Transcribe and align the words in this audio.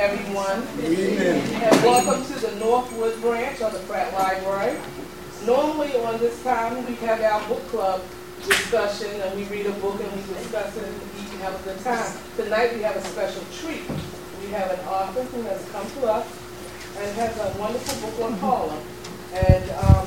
everyone. 0.00 0.62
Evening. 0.80 1.44
And 1.62 1.84
welcome 1.84 2.24
to 2.24 2.40
the 2.40 2.56
Northwood 2.56 3.20
branch 3.20 3.60
of 3.60 3.74
the 3.74 3.80
Pratt 3.80 4.10
Library. 4.14 4.80
Normally 5.44 5.94
on 5.96 6.18
this 6.18 6.42
time 6.42 6.86
we 6.86 6.94
have 7.06 7.20
our 7.20 7.46
book 7.48 7.60
club 7.68 8.02
discussion 8.42 9.20
and 9.20 9.36
we 9.36 9.44
read 9.44 9.66
a 9.66 9.72
book 9.72 10.00
and 10.00 10.10
we 10.12 10.22
discuss 10.34 10.74
it 10.76 10.84
and 10.84 11.10
and 11.40 11.52
have 11.52 11.60
a 11.60 11.64
good 11.64 11.84
time. 11.84 12.12
Tonight 12.36 12.74
we 12.74 12.82
have 12.82 12.96
a 12.96 13.02
special 13.02 13.42
treat. 13.52 13.82
We 14.40 14.48
have 14.52 14.70
an 14.70 14.80
author 14.86 15.22
who 15.22 15.42
has 15.42 15.68
come 15.70 15.90
to 15.90 16.12
us 16.12 16.26
and 16.98 17.16
has 17.16 17.36
a 17.38 17.58
wonderful 17.58 18.10
book 18.10 18.20
on 18.24 18.38
Harlem. 18.38 18.82
And 19.32 19.70
um, 19.84 20.06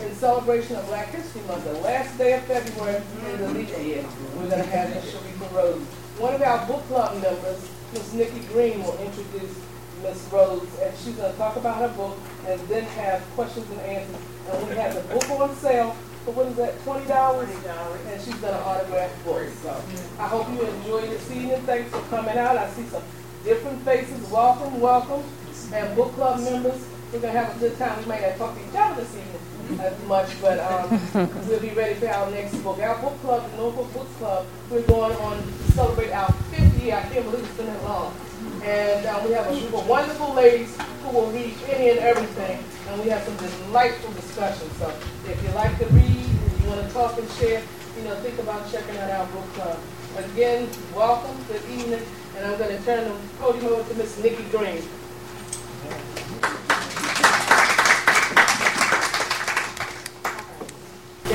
in 0.00 0.14
celebration 0.14 0.76
of 0.76 0.86
Black 0.86 1.08
History 1.08 1.42
Month, 1.42 1.64
the 1.64 1.72
last 1.80 2.16
day 2.18 2.34
of 2.34 2.42
February 2.44 3.02
in 3.30 3.38
the 3.38 3.48
leap 3.48 3.68
year, 3.68 4.04
we're 4.36 4.48
going 4.48 4.62
to 4.62 4.70
have 4.70 4.90
Sharifa 5.04 5.52
Rhodes. 5.52 5.84
One 6.18 6.34
of 6.34 6.42
our 6.42 6.66
book 6.66 6.86
club 6.88 7.20
members, 7.22 7.68
Ms. 7.94 8.14
Nikki 8.14 8.40
Green, 8.52 8.82
will 8.82 8.98
introduce 8.98 9.54
Ms. 10.02 10.28
Rhodes, 10.32 10.78
and 10.80 10.96
she's 10.98 11.14
going 11.14 11.30
to 11.30 11.38
talk 11.38 11.54
about 11.56 11.76
her 11.76 11.96
book 11.96 12.18
and 12.46 12.60
then 12.68 12.82
have 12.82 13.22
questions 13.36 13.70
and 13.70 13.80
answers. 13.82 14.16
And 14.50 14.68
we 14.68 14.74
have 14.74 14.94
the 14.94 15.14
book 15.14 15.40
on 15.40 15.54
sale 15.56 15.96
for 16.24 16.32
what 16.32 16.46
is 16.48 16.56
that, 16.56 16.76
$20? 16.80 17.06
$20. 17.06 18.06
And 18.06 18.20
she's 18.20 18.34
going 18.34 18.52
to 18.52 18.60
autograph 18.64 19.24
books. 19.24 19.52
So 19.60 19.70
I 20.18 20.26
hope 20.26 20.48
you 20.50 20.62
enjoy 20.62 21.02
this 21.02 21.30
evening. 21.30 21.60
Thanks 21.62 21.90
for 21.90 22.00
coming 22.08 22.36
out. 22.36 22.56
I 22.56 22.68
see 22.70 22.84
some 22.86 23.02
different 23.44 23.80
faces. 23.82 24.28
Welcome, 24.28 24.80
welcome. 24.80 25.22
And 25.72 25.94
book 25.94 26.12
club 26.14 26.40
members, 26.40 26.84
we're 27.12 27.20
going 27.20 27.32
to 27.32 27.38
have 27.38 27.56
a 27.56 27.58
good 27.60 27.78
time. 27.78 27.96
We 28.00 28.06
might 28.06 28.22
not 28.22 28.36
talk 28.38 28.56
to 28.56 28.60
each 28.60 28.74
other 28.74 29.02
this 29.02 29.14
evening 29.14 29.80
as 29.80 30.02
much, 30.04 30.28
but 30.40 30.58
um, 30.58 30.90
we'll 31.46 31.60
be 31.60 31.70
ready 31.70 31.94
for 31.94 32.08
our 32.08 32.30
next 32.30 32.56
book. 32.56 32.78
Our 32.78 33.00
book 33.00 33.20
club, 33.20 33.50
the 33.50 33.56
Norfolk 33.56 33.92
Books 33.94 34.14
Club, 34.16 34.46
we're 34.70 34.82
going 34.82 35.16
on 35.16 35.38
to 35.38 35.72
celebrate 35.72 36.10
our 36.10 36.32
fifth 36.50 36.73
I 36.92 37.00
can't 37.02 37.24
believe 37.24 37.44
it's 37.44 37.56
been 37.56 37.66
that 37.66 37.82
long. 37.84 38.14
And 38.62 39.06
uh, 39.06 39.22
we 39.26 39.32
have 39.32 39.46
a 39.46 39.58
group 39.58 39.74
of 39.74 39.88
wonderful 39.88 40.34
ladies 40.34 40.76
who 41.02 41.16
will 41.16 41.30
read 41.30 41.54
any 41.68 41.90
and 41.90 41.98
everything, 42.00 42.62
and 42.88 43.02
we 43.02 43.08
have 43.08 43.22
some 43.22 43.36
delightful 43.36 44.12
discussions. 44.12 44.70
So 44.76 44.92
if 45.26 45.42
you 45.42 45.50
like 45.54 45.78
to 45.78 45.86
read, 45.86 46.26
if 46.46 46.62
you 46.62 46.68
want 46.68 46.86
to 46.86 46.92
talk 46.92 47.18
and 47.18 47.28
share, 47.32 47.62
you 47.96 48.04
know, 48.04 48.14
think 48.16 48.38
about 48.38 48.70
checking 48.70 48.96
out 48.98 49.10
our 49.10 49.26
book 49.26 49.44
club. 49.54 49.78
Again, 50.16 50.68
welcome, 50.94 51.36
good 51.48 51.62
evening, 51.70 52.02
and 52.36 52.46
I'm 52.46 52.58
going 52.58 52.76
to 52.76 52.84
turn 52.84 53.04
the 53.08 53.14
podium 53.38 53.66
over 53.66 53.88
to 53.88 53.98
Miss 53.98 54.22
Nikki 54.22 54.44
Green. 54.44 54.82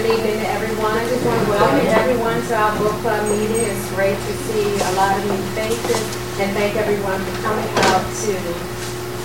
Evening 0.10 0.42
to 0.42 0.50
everyone. 0.58 0.98
I 0.98 1.06
just 1.06 1.22
want 1.22 1.38
to 1.38 1.50
welcome 1.54 1.86
everyone 1.86 2.42
to 2.42 2.54
our 2.58 2.74
book 2.82 2.98
club 3.06 3.30
meeting. 3.30 3.62
It's 3.62 3.94
great 3.94 4.18
to 4.18 4.34
see 4.50 4.66
a 4.82 4.92
lot 4.98 5.14
of 5.14 5.22
new 5.22 5.38
faces 5.54 6.02
and 6.42 6.50
thank 6.58 6.74
everyone 6.82 7.22
for 7.22 7.36
coming 7.46 7.70
out 7.94 8.02
to 8.02 8.34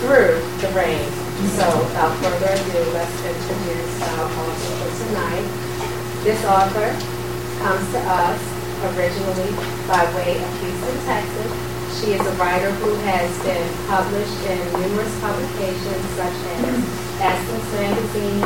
Through 0.05 0.45
the 0.61 0.69
Rain. 0.77 1.09
So 1.57 1.65
without 1.89 2.13
further 2.21 2.53
ado, 2.53 2.85
let's 2.93 3.17
introduce 3.17 3.97
our 4.13 4.29
author 4.29 4.73
for 4.77 4.93
tonight. 5.09 5.49
This 6.21 6.45
author 6.45 6.93
comes 7.65 7.85
to 7.97 8.01
us 8.05 8.41
originally 8.93 9.57
by 9.89 10.05
way 10.21 10.37
of 10.37 10.51
Houston, 10.61 10.97
Texas. 11.09 11.49
She 11.97 12.13
is 12.13 12.21
a 12.21 12.35
writer 12.37 12.69
who 12.85 12.93
has 13.09 13.33
been 13.41 13.73
published 13.89 14.37
in 14.53 14.61
numerous 14.77 15.17
publications 15.25 16.05
such 16.13 16.39
as 16.61 16.77
Essence 17.25 17.69
Magazine, 17.73 18.45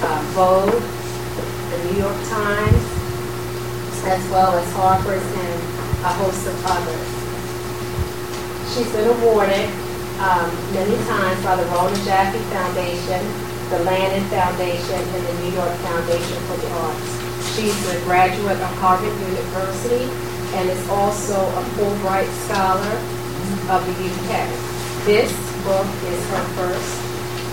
uh, 0.00 0.24
Vogue, 0.32 0.80
the 1.76 1.92
New 1.92 1.98
York 2.00 2.16
Times, 2.32 2.84
as 4.08 4.22
well 4.30 4.56
as 4.56 4.66
Harper's 4.72 5.20
and 5.20 5.60
a 6.04 6.12
host 6.16 6.46
of 6.48 6.56
others. 6.64 7.08
She's 8.72 8.88
been 8.92 9.08
awarded 9.20 9.68
um, 10.20 10.48
many 10.72 10.96
times 11.04 11.42
by 11.44 11.56
the 11.56 11.66
Rona 11.68 11.96
Jaffe 12.04 12.38
Foundation, 12.48 13.20
the 13.68 13.84
Lannan 13.84 14.24
Foundation, 14.32 15.00
and 15.00 15.22
the 15.26 15.34
New 15.44 15.52
York 15.52 15.74
Foundation 15.84 16.38
for 16.48 16.56
the 16.56 16.70
Arts. 16.80 17.10
She's 17.52 17.76
a 17.92 18.00
graduate 18.04 18.56
of 18.56 18.72
Harvard 18.80 19.12
University 19.12 20.08
and 20.56 20.70
is 20.70 20.88
also 20.88 21.36
a 21.36 21.62
Fulbright 21.76 22.30
Scholar 22.48 22.96
of 23.68 23.80
the 23.84 23.96
UK. 24.00 24.48
This 25.04 25.32
book 25.64 25.86
is 26.08 26.20
her 26.30 26.44
first 26.56 27.05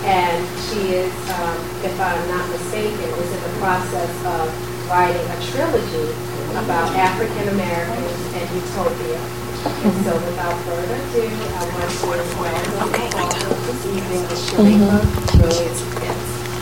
and 0.04 0.36
she 0.68 1.00
is, 1.00 1.12
um, 1.32 1.56
if 1.80 1.98
I'm 1.98 2.28
not 2.28 2.48
mistaken, 2.50 3.08
is 3.08 3.32
in 3.32 3.40
the 3.40 3.54
process 3.58 4.12
of 4.36 4.52
writing 4.88 5.24
a 5.32 5.38
trilogy 5.48 6.12
about 6.60 6.92
African 6.94 7.48
Americans 7.48 8.20
and 8.36 8.44
utopia. 8.52 9.18
And 9.64 10.04
so 10.04 10.12
without 10.28 10.56
further 10.68 10.94
ado, 10.94 11.24
I 11.24 11.64
want 11.72 11.88
to 11.88 12.06
welcome 12.06 12.68
the 12.68 12.84
author 12.84 13.54
this 13.64 13.86
evening, 13.86 14.24
Sharifa 14.44 15.00
Rhodes 15.40 15.80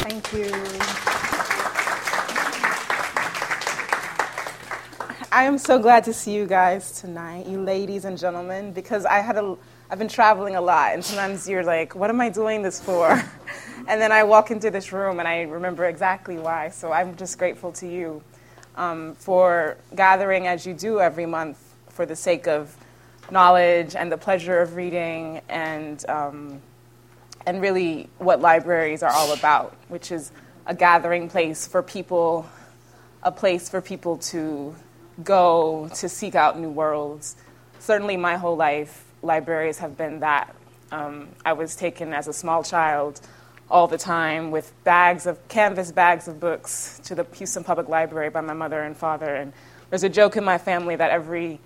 Thank 0.06 0.32
you. 0.32 0.82
I 5.32 5.44
am 5.44 5.58
so 5.58 5.78
glad 5.80 6.04
to 6.04 6.12
see 6.12 6.32
you 6.32 6.46
guys 6.46 6.92
tonight, 7.00 7.46
you 7.46 7.60
ladies 7.60 8.04
and 8.04 8.16
gentlemen, 8.16 8.72
because 8.72 9.04
I 9.04 9.18
had 9.18 9.36
a 9.36 9.56
I've 9.92 9.98
been 9.98 10.08
traveling 10.08 10.56
a 10.56 10.60
lot, 10.62 10.94
and 10.94 11.04
sometimes 11.04 11.46
you're 11.46 11.62
like, 11.62 11.94
what 11.94 12.08
am 12.08 12.18
I 12.18 12.30
doing 12.30 12.62
this 12.62 12.80
for? 12.80 13.10
and 13.86 14.00
then 14.00 14.10
I 14.10 14.24
walk 14.24 14.50
into 14.50 14.70
this 14.70 14.90
room 14.90 15.18
and 15.18 15.28
I 15.28 15.42
remember 15.42 15.84
exactly 15.84 16.38
why. 16.38 16.70
So 16.70 16.92
I'm 16.92 17.14
just 17.14 17.36
grateful 17.36 17.72
to 17.72 17.86
you 17.86 18.22
um, 18.74 19.14
for 19.16 19.76
gathering 19.94 20.46
as 20.46 20.64
you 20.64 20.72
do 20.72 20.98
every 20.98 21.26
month 21.26 21.58
for 21.90 22.06
the 22.06 22.16
sake 22.16 22.48
of 22.48 22.74
knowledge 23.30 23.94
and 23.94 24.10
the 24.10 24.16
pleasure 24.16 24.62
of 24.62 24.76
reading 24.76 25.42
and, 25.50 26.02
um, 26.08 26.62
and 27.44 27.60
really 27.60 28.08
what 28.16 28.40
libraries 28.40 29.02
are 29.02 29.12
all 29.12 29.34
about, 29.34 29.76
which 29.88 30.10
is 30.10 30.32
a 30.64 30.74
gathering 30.74 31.28
place 31.28 31.66
for 31.66 31.82
people, 31.82 32.48
a 33.22 33.30
place 33.30 33.68
for 33.68 33.82
people 33.82 34.16
to 34.16 34.74
go 35.22 35.90
to 35.96 36.08
seek 36.08 36.34
out 36.34 36.58
new 36.58 36.70
worlds. 36.70 37.36
Certainly, 37.78 38.16
my 38.16 38.36
whole 38.36 38.56
life, 38.56 39.04
libraries 39.22 39.78
have 39.78 39.96
been 39.96 40.20
that. 40.20 40.54
Um, 40.90 41.28
I 41.44 41.54
was 41.54 41.74
taken 41.74 42.12
as 42.12 42.28
a 42.28 42.32
small 42.32 42.62
child 42.62 43.20
all 43.70 43.86
the 43.86 43.96
time 43.96 44.50
with 44.50 44.72
bags 44.84 45.26
of 45.26 45.48
canvas 45.48 45.90
bags 45.90 46.28
of 46.28 46.38
books 46.38 47.00
to 47.04 47.14
the 47.14 47.26
Houston 47.36 47.64
Public 47.64 47.88
Library 47.88 48.28
by 48.28 48.42
my 48.42 48.52
mother 48.52 48.82
and 48.82 48.96
father. 48.96 49.34
And 49.34 49.52
there's 49.88 50.04
a 50.04 50.08
joke 50.08 50.36
in 50.36 50.44
my 50.44 50.58
family 50.58 50.96
that 50.96 51.10
every 51.10 51.60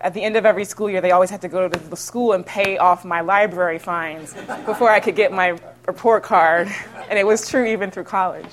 at 0.00 0.14
the 0.14 0.22
end 0.22 0.36
of 0.36 0.44
every 0.44 0.64
school 0.64 0.90
year, 0.90 1.00
they 1.00 1.12
always 1.12 1.30
had 1.30 1.40
to 1.42 1.48
go 1.48 1.68
to 1.68 1.78
the 1.78 1.96
school 1.96 2.32
and 2.32 2.44
pay 2.44 2.76
off 2.76 3.04
my 3.04 3.20
library 3.20 3.78
fines 3.78 4.34
before 4.66 4.90
I 4.90 4.98
could 4.98 5.14
get 5.14 5.32
my 5.32 5.56
report 5.86 6.24
card. 6.24 6.68
And 7.08 7.18
it 7.18 7.26
was 7.26 7.46
true 7.46 7.66
even 7.66 7.90
through 7.90 8.04
college. 8.04 8.46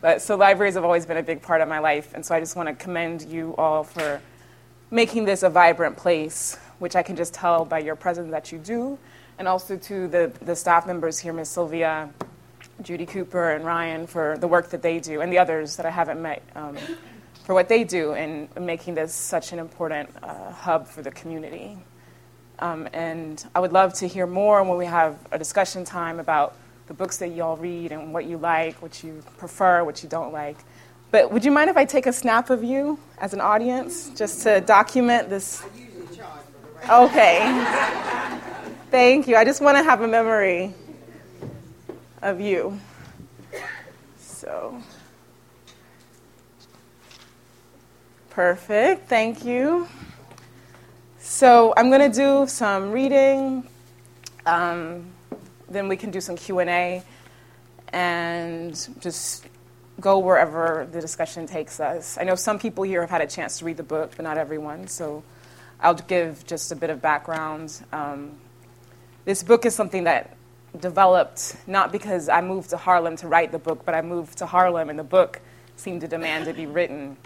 But 0.00 0.22
so 0.22 0.34
libraries 0.36 0.74
have 0.74 0.84
always 0.84 1.04
been 1.04 1.18
a 1.18 1.22
big 1.22 1.42
part 1.42 1.60
of 1.60 1.68
my 1.68 1.78
life. 1.78 2.14
And 2.14 2.24
so 2.24 2.34
I 2.34 2.40
just 2.40 2.56
want 2.56 2.70
to 2.70 2.74
commend 2.74 3.20
you 3.22 3.54
all 3.58 3.84
for 3.84 4.22
making 4.90 5.26
this 5.26 5.42
a 5.42 5.50
vibrant 5.50 5.98
place 5.98 6.56
which 6.82 6.96
I 6.96 7.02
can 7.04 7.14
just 7.14 7.32
tell 7.32 7.64
by 7.64 7.78
your 7.78 7.94
presence 7.94 8.32
that 8.32 8.50
you 8.50 8.58
do, 8.58 8.98
and 9.38 9.46
also 9.46 9.76
to 9.76 10.08
the, 10.08 10.32
the 10.42 10.56
staff 10.56 10.84
members 10.84 11.16
here, 11.16 11.32
Ms. 11.32 11.48
Sylvia, 11.48 12.10
Judy 12.82 13.06
Cooper, 13.06 13.52
and 13.52 13.64
Ryan 13.64 14.08
for 14.08 14.36
the 14.38 14.48
work 14.48 14.70
that 14.70 14.82
they 14.82 14.98
do, 14.98 15.20
and 15.20 15.32
the 15.32 15.38
others 15.38 15.76
that 15.76 15.86
I 15.86 15.90
haven't 15.90 16.20
met 16.20 16.42
um, 16.56 16.76
for 17.44 17.54
what 17.54 17.68
they 17.68 17.84
do 17.84 18.14
in 18.14 18.48
making 18.60 18.94
this 18.94 19.14
such 19.14 19.52
an 19.52 19.60
important 19.60 20.10
uh, 20.24 20.50
hub 20.50 20.88
for 20.88 21.02
the 21.02 21.12
community. 21.12 21.78
Um, 22.58 22.88
and 22.92 23.44
I 23.54 23.60
would 23.60 23.72
love 23.72 23.94
to 23.94 24.08
hear 24.08 24.26
more 24.26 24.64
when 24.64 24.76
we 24.76 24.86
have 24.86 25.16
a 25.30 25.38
discussion 25.38 25.84
time 25.84 26.18
about 26.18 26.56
the 26.88 26.94
books 26.94 27.18
that 27.18 27.28
you 27.28 27.44
all 27.44 27.56
read 27.56 27.92
and 27.92 28.12
what 28.12 28.24
you 28.24 28.38
like, 28.38 28.82
what 28.82 29.04
you 29.04 29.22
prefer, 29.38 29.84
what 29.84 30.02
you 30.02 30.08
don't 30.08 30.32
like. 30.32 30.56
But 31.12 31.30
would 31.30 31.44
you 31.44 31.52
mind 31.52 31.70
if 31.70 31.76
I 31.76 31.84
take 31.84 32.06
a 32.06 32.12
snap 32.12 32.50
of 32.50 32.64
you 32.64 32.98
as 33.18 33.34
an 33.34 33.40
audience 33.40 34.10
just 34.16 34.42
to 34.42 34.60
document 34.60 35.30
this? 35.30 35.62
Okay. 36.90 37.38
Thank 38.90 39.28
you. 39.28 39.36
I 39.36 39.44
just 39.44 39.60
want 39.60 39.78
to 39.78 39.84
have 39.84 40.00
a 40.00 40.08
memory 40.08 40.74
of 42.20 42.40
you. 42.40 42.78
So, 44.18 44.82
perfect. 48.30 49.08
Thank 49.08 49.44
you. 49.44 49.86
So, 51.20 51.72
I'm 51.76 51.88
going 51.88 52.10
to 52.10 52.16
do 52.16 52.48
some 52.48 52.90
reading. 52.90 53.68
Um, 54.44 55.06
then 55.68 55.86
we 55.86 55.96
can 55.96 56.10
do 56.10 56.20
some 56.20 56.34
Q&A 56.34 57.04
and 57.92 58.88
just 58.98 59.46
go 60.00 60.18
wherever 60.18 60.88
the 60.90 61.00
discussion 61.00 61.46
takes 61.46 61.78
us. 61.78 62.18
I 62.18 62.24
know 62.24 62.34
some 62.34 62.58
people 62.58 62.82
here 62.82 63.02
have 63.02 63.10
had 63.10 63.20
a 63.20 63.26
chance 63.28 63.60
to 63.60 63.64
read 63.64 63.76
the 63.76 63.84
book, 63.84 64.14
but 64.16 64.24
not 64.24 64.36
everyone. 64.36 64.88
So 64.88 65.22
I'll 65.82 65.94
give 65.94 66.46
just 66.46 66.70
a 66.70 66.76
bit 66.76 66.90
of 66.90 67.02
background. 67.02 67.84
Um, 67.92 68.36
this 69.24 69.42
book 69.42 69.66
is 69.66 69.74
something 69.74 70.04
that 70.04 70.36
developed 70.78 71.56
not 71.66 71.90
because 71.90 72.28
I 72.28 72.40
moved 72.40 72.70
to 72.70 72.76
Harlem 72.76 73.16
to 73.16 73.28
write 73.28 73.50
the 73.50 73.58
book, 73.58 73.84
but 73.84 73.94
I 73.94 74.00
moved 74.00 74.38
to 74.38 74.46
Harlem 74.46 74.90
and 74.90 74.98
the 74.98 75.04
book 75.04 75.40
seemed 75.76 76.02
to 76.02 76.08
demand 76.08 76.44
to 76.46 76.52
be 76.52 76.66
written. 76.66 77.16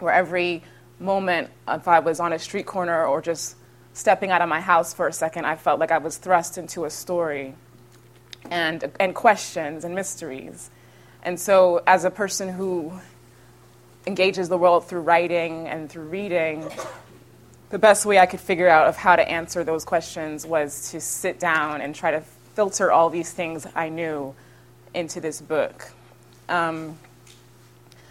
Where 0.00 0.12
every 0.12 0.62
moment, 0.98 1.50
if 1.68 1.86
I 1.86 2.00
was 2.00 2.18
on 2.18 2.32
a 2.32 2.38
street 2.38 2.66
corner 2.66 3.06
or 3.06 3.22
just 3.22 3.54
stepping 3.92 4.30
out 4.30 4.42
of 4.42 4.48
my 4.48 4.60
house 4.60 4.92
for 4.92 5.06
a 5.06 5.12
second, 5.12 5.46
I 5.46 5.54
felt 5.54 5.78
like 5.78 5.92
I 5.92 5.98
was 5.98 6.16
thrust 6.16 6.58
into 6.58 6.84
a 6.84 6.90
story 6.90 7.54
and, 8.50 8.90
and 8.98 9.14
questions 9.14 9.84
and 9.84 9.94
mysteries. 9.94 10.70
And 11.22 11.40
so, 11.40 11.82
as 11.86 12.04
a 12.04 12.10
person 12.10 12.48
who 12.48 12.92
engages 14.06 14.48
the 14.48 14.58
world 14.58 14.86
through 14.86 15.00
writing 15.00 15.66
and 15.66 15.88
through 15.88 16.08
reading, 16.08 16.68
the 17.70 17.78
best 17.78 18.06
way 18.06 18.18
I 18.18 18.26
could 18.26 18.40
figure 18.40 18.68
out 18.68 18.86
of 18.86 18.96
how 18.96 19.16
to 19.16 19.28
answer 19.28 19.64
those 19.64 19.84
questions 19.84 20.46
was 20.46 20.90
to 20.90 21.00
sit 21.00 21.40
down 21.40 21.80
and 21.80 21.94
try 21.94 22.12
to 22.12 22.20
filter 22.54 22.92
all 22.92 23.10
these 23.10 23.32
things 23.32 23.66
I 23.74 23.88
knew 23.88 24.34
into 24.94 25.20
this 25.20 25.40
book. 25.40 25.92
Um, 26.48 26.98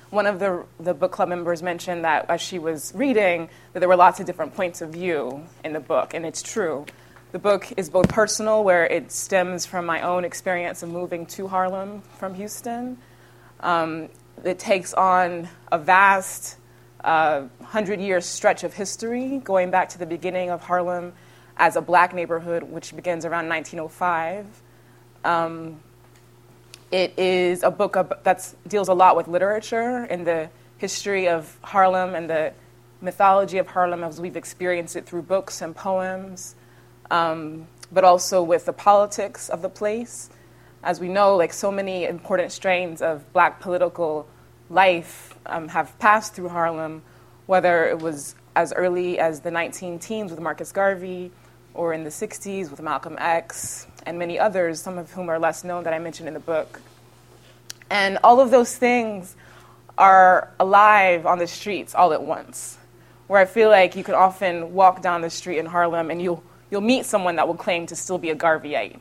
one 0.10 0.28
of 0.28 0.40
the, 0.40 0.66
the 0.80 0.94
book 0.94 1.12
club 1.12 1.30
members 1.30 1.64
mentioned 1.64 2.06
that 2.06 2.30
as 2.30 2.42
she 2.42 2.60
was 2.60 2.94
reading, 2.96 3.50
that 3.74 3.80
there 3.80 3.90
were 3.90 3.96
lots 3.96 4.20
of 4.20 4.26
different 4.26 4.56
points 4.56 4.82
of 4.82 4.90
view 4.90 5.44
in 5.64 5.74
the 5.74 5.80
book, 5.80 6.14
and 6.14 6.26
it's 6.26 6.42
true. 6.42 6.86
The 7.32 7.40
book 7.40 7.74
is 7.76 7.90
both 7.90 8.08
personal, 8.08 8.64
where 8.64 8.86
it 8.86 9.12
stems 9.12 9.66
from 9.66 9.86
my 9.86 10.02
own 10.02 10.24
experience 10.24 10.84
of 10.84 10.90
moving 10.90 11.26
to 11.28 11.48
Harlem 11.48 12.02
from 12.18 12.36
Houston. 12.36 12.98
Um, 13.60 14.10
it 14.44 14.60
takes 14.60 14.94
on 14.94 15.50
a 15.72 15.78
vast 15.78 16.58
hundred 17.04 18.00
year 18.00 18.22
stretch 18.22 18.64
of 18.64 18.74
history, 18.74 19.42
going 19.44 19.72
back 19.72 19.90
to 19.90 19.98
the 19.98 20.06
beginning 20.06 20.50
of 20.50 20.62
Harlem 20.62 21.14
as 21.58 21.76
a 21.76 21.82
black 21.82 22.14
neighborhood, 22.14 22.64
which 22.64 22.96
begins 22.96 23.26
around 23.26 23.48
1905. 23.50 24.46
Um, 25.24 25.80
it 26.92 27.18
is 27.18 27.64
a 27.64 27.72
book 27.72 27.98
that 28.24 28.54
deals 28.68 28.88
a 28.88 28.94
lot 28.94 29.16
with 29.16 29.28
literature 29.28 30.04
and 30.04 30.26
the 30.26 30.50
history 30.78 31.28
of 31.28 31.58
Harlem 31.62 32.16
and 32.16 32.30
the 32.30 32.54
mythology 33.02 33.58
of 33.58 33.68
Harlem 33.68 34.04
as 34.04 34.20
we've 34.20 34.36
experienced 34.36 34.96
it 34.96 35.06
through 35.06 35.24
books 35.24 35.62
and 35.62 35.76
poems, 35.76 36.56
um, 37.12 37.68
but 37.92 38.04
also 38.04 38.44
with 38.44 38.66
the 38.66 38.74
politics 38.74 39.50
of 39.50 39.62
the 39.62 39.70
place. 39.70 40.30
As 40.84 41.00
we 41.00 41.08
know, 41.08 41.36
like 41.36 41.54
so 41.54 41.72
many 41.72 42.06
important 42.06 42.52
strains 42.52 43.02
of 43.02 43.32
black 43.34 43.60
political 43.60 44.28
life 44.70 45.36
um, 45.46 45.68
have 45.70 45.98
passed 46.00 46.34
through 46.34 46.50
Harlem, 46.50 47.02
whether 47.46 47.86
it 47.86 48.00
was 48.00 48.36
as 48.56 48.74
early 48.74 49.20
as 49.20 49.42
the 49.42 49.52
19 49.52 50.00
teens 50.00 50.32
with 50.32 50.40
Marcus 50.40 50.72
Garvey, 50.72 51.32
or 51.74 51.94
in 51.94 52.04
the 52.04 52.10
60s 52.10 52.72
with 52.72 52.82
Malcolm 52.82 53.18
X, 53.20 53.86
and 54.06 54.18
many 54.18 54.40
others, 54.40 54.82
some 54.82 54.98
of 54.98 55.12
whom 55.12 55.30
are 55.30 55.40
less 55.40 55.64
known 55.64 55.84
that 55.84 55.94
I 55.94 56.00
mentioned 56.00 56.28
in 56.28 56.34
the 56.34 56.40
book. 56.40 56.82
And 57.90 58.18
all 58.24 58.40
of 58.40 58.50
those 58.50 58.76
things 58.76 59.36
are 59.98 60.52
alive 60.60 61.26
on 61.26 61.38
the 61.38 61.48
streets 61.48 61.94
all 61.94 62.14
at 62.14 62.24
once, 62.24 62.78
where 63.28 63.40
I 63.40 63.46
feel 63.46 63.70
like 63.70 63.96
you 63.96 64.04
can 64.04 64.16
often 64.16 64.74
walk 64.74 65.02
down 65.02 65.22
the 65.22 65.30
street 65.30 65.60
in 65.60 65.66
Harlem 65.66 66.10
and 66.10 66.22
you'll, 66.22 66.44
you'll 66.72 66.82
meet 66.82 67.06
someone 67.06 67.36
that 67.36 67.48
will 67.48 67.56
claim 67.56 67.86
to 67.88 67.96
still 67.96 68.18
be 68.18 68.30
a 68.30 68.36
Garveyite, 68.36 69.00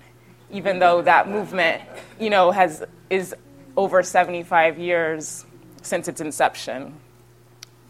even 0.51 0.79
though 0.79 1.03
that 1.03 1.29
movement, 1.29 1.83
you 2.19 2.31
know, 2.31 2.51
has, 2.51 2.85
is 3.09 3.35
over 3.77 4.03
75 4.03 4.79
years 4.79 5.45
since 5.85 6.09
its 6.09 6.21
inception. 6.21 6.95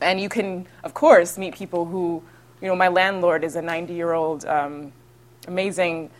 And 0.00 0.20
you 0.20 0.28
can, 0.28 0.66
of 0.82 0.94
course, 0.94 1.38
meet 1.38 1.54
people 1.54 1.86
who, 1.86 2.22
you 2.60 2.68
know, 2.68 2.76
my 2.76 2.88
landlord 2.88 3.44
is 3.44 3.56
a 3.56 3.62
90 3.62 3.94
year 3.94 4.12
old 4.12 4.44
um, 4.44 4.92
amazing 5.46 6.10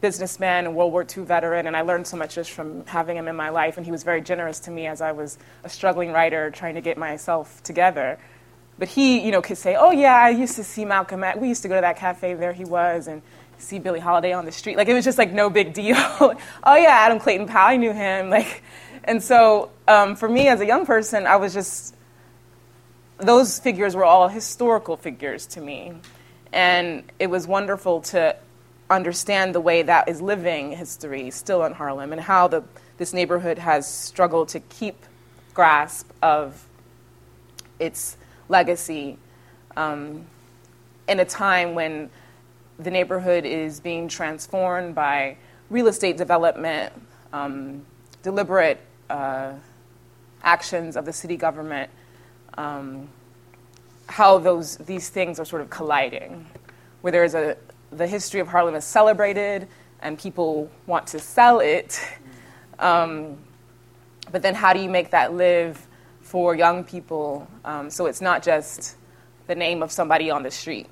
businessman 0.00 0.66
and 0.66 0.76
World 0.76 0.92
War 0.92 1.04
II 1.04 1.24
veteran, 1.24 1.66
and 1.66 1.76
I 1.76 1.80
learned 1.80 2.06
so 2.06 2.16
much 2.16 2.34
just 2.34 2.50
from 2.50 2.84
having 2.86 3.16
him 3.16 3.26
in 3.26 3.36
my 3.36 3.48
life. 3.48 3.76
And 3.76 3.86
he 3.86 3.92
was 3.92 4.02
very 4.02 4.20
generous 4.20 4.60
to 4.60 4.70
me 4.70 4.86
as 4.86 5.00
I 5.00 5.12
was 5.12 5.38
a 5.64 5.68
struggling 5.68 6.12
writer 6.12 6.50
trying 6.50 6.74
to 6.74 6.80
get 6.80 6.98
myself 6.98 7.62
together. 7.62 8.18
But 8.78 8.88
he, 8.88 9.20
you 9.20 9.30
know, 9.30 9.40
could 9.40 9.56
say, 9.56 9.76
"Oh 9.76 9.92
yeah, 9.92 10.14
I 10.16 10.30
used 10.30 10.56
to 10.56 10.64
see 10.64 10.84
Malcolm. 10.84 11.24
X. 11.24 11.38
We 11.38 11.48
used 11.48 11.62
to 11.62 11.68
go 11.68 11.76
to 11.76 11.80
that 11.80 11.96
cafe. 11.96 12.34
There 12.34 12.52
he 12.52 12.64
was, 12.64 13.06
and 13.06 13.22
see 13.58 13.78
Billie 13.78 14.00
Holiday 14.00 14.32
on 14.32 14.44
the 14.44 14.52
street. 14.52 14.76
Like 14.76 14.88
it 14.88 14.94
was 14.94 15.04
just 15.04 15.16
like 15.16 15.32
no 15.32 15.48
big 15.48 15.72
deal. 15.72 15.96
oh 16.20 16.36
yeah, 16.76 16.90
Adam 16.90 17.18
Clayton 17.18 17.46
Powell. 17.46 17.68
I 17.68 17.76
knew 17.76 17.92
him. 17.92 18.30
Like, 18.30 18.62
and 19.04 19.22
so 19.22 19.70
um, 19.86 20.16
for 20.16 20.28
me 20.28 20.48
as 20.48 20.60
a 20.60 20.66
young 20.66 20.86
person, 20.86 21.26
I 21.26 21.36
was 21.36 21.54
just 21.54 21.94
those 23.18 23.58
figures 23.58 23.94
were 23.94 24.04
all 24.04 24.28
historical 24.28 24.96
figures 24.96 25.46
to 25.48 25.60
me, 25.60 25.92
and 26.52 27.04
it 27.18 27.28
was 27.28 27.46
wonderful 27.46 28.00
to 28.00 28.36
understand 28.90 29.54
the 29.54 29.60
way 29.60 29.82
that 29.82 30.08
is 30.08 30.20
living 30.20 30.72
history 30.72 31.30
still 31.30 31.64
in 31.64 31.72
Harlem 31.72 32.12
and 32.12 32.20
how 32.20 32.48
the, 32.48 32.62
this 32.98 33.12
neighborhood 33.12 33.58
has 33.58 33.88
struggled 33.88 34.48
to 34.48 34.60
keep 34.60 34.96
grasp 35.54 36.10
of 36.22 36.66
its 37.78 38.16
legacy 38.48 39.18
um, 39.76 40.26
in 41.08 41.20
a 41.20 41.24
time 41.24 41.74
when 41.74 42.10
the 42.78 42.90
neighborhood 42.90 43.44
is 43.44 43.80
being 43.80 44.08
transformed 44.08 44.94
by 44.94 45.36
real 45.70 45.86
estate 45.86 46.16
development, 46.16 46.92
um, 47.32 47.84
deliberate 48.22 48.80
uh, 49.10 49.52
actions 50.42 50.96
of 50.96 51.04
the 51.04 51.12
city 51.12 51.36
government, 51.36 51.90
um, 52.56 53.08
how 54.08 54.38
those, 54.38 54.76
these 54.78 55.08
things 55.08 55.40
are 55.40 55.44
sort 55.44 55.62
of 55.62 55.70
colliding, 55.70 56.46
where 57.00 57.10
there 57.10 57.24
is 57.24 57.34
a, 57.34 57.56
the 57.90 58.06
history 58.06 58.40
of 58.40 58.48
Harlem 58.48 58.74
is 58.74 58.84
celebrated 58.84 59.68
and 60.00 60.18
people 60.18 60.70
want 60.86 61.06
to 61.08 61.18
sell 61.18 61.60
it. 61.60 62.00
Um, 62.78 63.38
but 64.30 64.42
then, 64.42 64.54
how 64.54 64.72
do 64.72 64.80
you 64.80 64.88
make 64.88 65.10
that 65.10 65.34
live 65.34 65.86
for 66.20 66.54
young 66.54 66.84
people 66.84 67.46
um, 67.64 67.90
so 67.90 68.06
it's 68.06 68.20
not 68.20 68.42
just 68.42 68.96
the 69.46 69.54
name 69.54 69.82
of 69.82 69.92
somebody 69.92 70.30
on 70.30 70.42
the 70.42 70.50
street? 70.50 70.88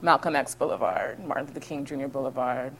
Malcolm 0.00 0.36
X 0.36 0.54
Boulevard, 0.54 1.24
Martin 1.24 1.46
Luther 1.46 1.60
King 1.60 1.84
Jr. 1.84 2.06
Boulevard, 2.06 2.72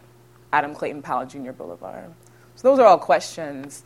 Adam 0.52 0.74
Clayton 0.74 1.02
Powell 1.02 1.26
Jr. 1.26 1.52
Boulevard. 1.52 2.12
So, 2.56 2.68
those 2.68 2.78
are 2.78 2.86
all 2.86 2.98
questions. 2.98 3.84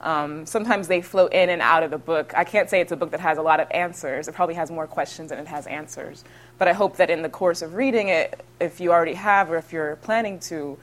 Um, 0.00 0.46
sometimes 0.46 0.88
they 0.88 1.02
flow 1.02 1.26
in 1.26 1.50
and 1.50 1.60
out 1.60 1.82
of 1.82 1.90
the 1.90 1.98
book. 1.98 2.32
I 2.34 2.44
can't 2.44 2.70
say 2.70 2.80
it's 2.80 2.92
a 2.92 2.96
book 2.96 3.10
that 3.10 3.20
has 3.20 3.36
a 3.36 3.42
lot 3.42 3.60
of 3.60 3.68
answers. 3.70 4.28
It 4.28 4.34
probably 4.34 4.54
has 4.54 4.70
more 4.70 4.86
questions 4.86 5.28
than 5.28 5.38
it 5.38 5.46
has 5.46 5.66
answers. 5.66 6.24
But 6.58 6.68
I 6.68 6.72
hope 6.72 6.96
that 6.96 7.10
in 7.10 7.22
the 7.22 7.28
course 7.28 7.60
of 7.60 7.74
reading 7.74 8.08
it, 8.08 8.42
if 8.60 8.80
you 8.80 8.92
already 8.92 9.14
have 9.14 9.50
or 9.50 9.56
if 9.56 9.72
you're 9.72 9.96
planning 9.96 10.38
to, 10.40 10.78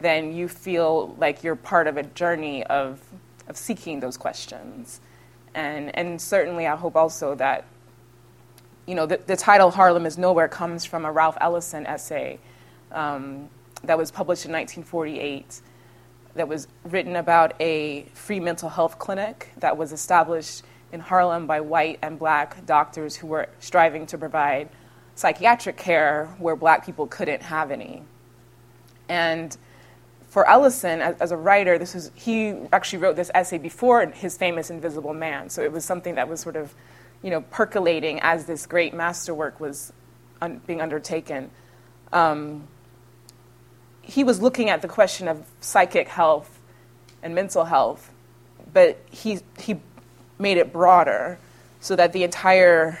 then 0.00 0.34
you 0.34 0.48
feel 0.48 1.14
like 1.18 1.44
you're 1.44 1.56
part 1.56 1.86
of 1.86 1.96
a 1.96 2.02
journey 2.02 2.64
of, 2.64 3.00
of 3.46 3.56
seeking 3.56 4.00
those 4.00 4.16
questions. 4.16 5.00
And, 5.54 5.94
and 5.96 6.20
certainly, 6.20 6.66
I 6.66 6.76
hope 6.76 6.96
also 6.96 7.34
that, 7.34 7.64
you 8.86 8.94
know, 8.94 9.04
the, 9.04 9.20
the 9.26 9.36
title 9.36 9.70
Harlem 9.70 10.06
is 10.06 10.16
Nowhere 10.16 10.48
comes 10.48 10.86
from 10.86 11.04
a 11.04 11.12
Ralph 11.12 11.36
Ellison 11.40 11.86
essay 11.86 12.38
um, 12.90 13.50
that 13.84 13.98
was 13.98 14.10
published 14.10 14.46
in 14.46 14.52
1948 14.52 15.60
that 16.34 16.48
was 16.48 16.68
written 16.84 17.16
about 17.16 17.54
a 17.60 18.04
free 18.14 18.40
mental 18.40 18.68
health 18.68 18.98
clinic 18.98 19.52
that 19.58 19.76
was 19.76 19.92
established 19.92 20.62
in 20.92 21.00
Harlem 21.00 21.46
by 21.46 21.60
white 21.60 21.98
and 22.02 22.18
black 22.18 22.64
doctors 22.66 23.16
who 23.16 23.26
were 23.26 23.48
striving 23.60 24.06
to 24.06 24.18
provide 24.18 24.68
psychiatric 25.14 25.76
care 25.76 26.34
where 26.38 26.56
black 26.56 26.84
people 26.84 27.06
couldn't 27.06 27.42
have 27.42 27.70
any. 27.70 28.02
And 29.08 29.56
for 30.28 30.48
Ellison, 30.48 31.00
as, 31.00 31.16
as, 31.20 31.32
a 31.32 31.36
writer, 31.36 31.78
this 31.78 31.94
was, 31.94 32.10
he 32.14 32.54
actually 32.72 33.00
wrote 33.00 33.16
this 33.16 33.30
essay 33.34 33.58
before 33.58 34.06
his 34.06 34.38
famous 34.38 34.70
Invisible 34.70 35.12
Man. 35.12 35.50
So 35.50 35.62
it 35.62 35.70
was 35.70 35.84
something 35.84 36.14
that 36.14 36.28
was 36.28 36.40
sort 36.40 36.56
of, 36.56 36.74
you 37.22 37.30
know, 37.30 37.42
percolating 37.42 38.20
as 38.20 38.46
this 38.46 38.66
great 38.66 38.94
masterwork 38.94 39.60
was 39.60 39.92
un- 40.40 40.62
being 40.66 40.80
undertaken. 40.80 41.50
Um, 42.12 42.66
he 44.02 44.24
was 44.24 44.40
looking 44.40 44.68
at 44.68 44.82
the 44.82 44.88
question 44.88 45.28
of 45.28 45.44
psychic 45.60 46.08
health 46.08 46.60
and 47.22 47.34
mental 47.34 47.64
health, 47.64 48.12
but 48.72 49.00
he, 49.10 49.38
he 49.58 49.80
made 50.38 50.58
it 50.58 50.72
broader 50.72 51.38
so 51.80 51.96
that 51.96 52.12
the 52.12 52.24
entire 52.24 52.98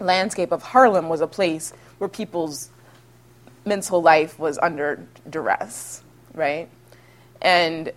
landscape 0.00 0.52
of 0.52 0.62
Harlem 0.62 1.08
was 1.08 1.20
a 1.20 1.26
place 1.26 1.72
where 1.98 2.08
people's 2.08 2.70
mental 3.64 4.02
life 4.02 4.38
was 4.38 4.58
under 4.58 5.06
duress, 5.28 6.02
right? 6.34 6.68
And 7.40 7.92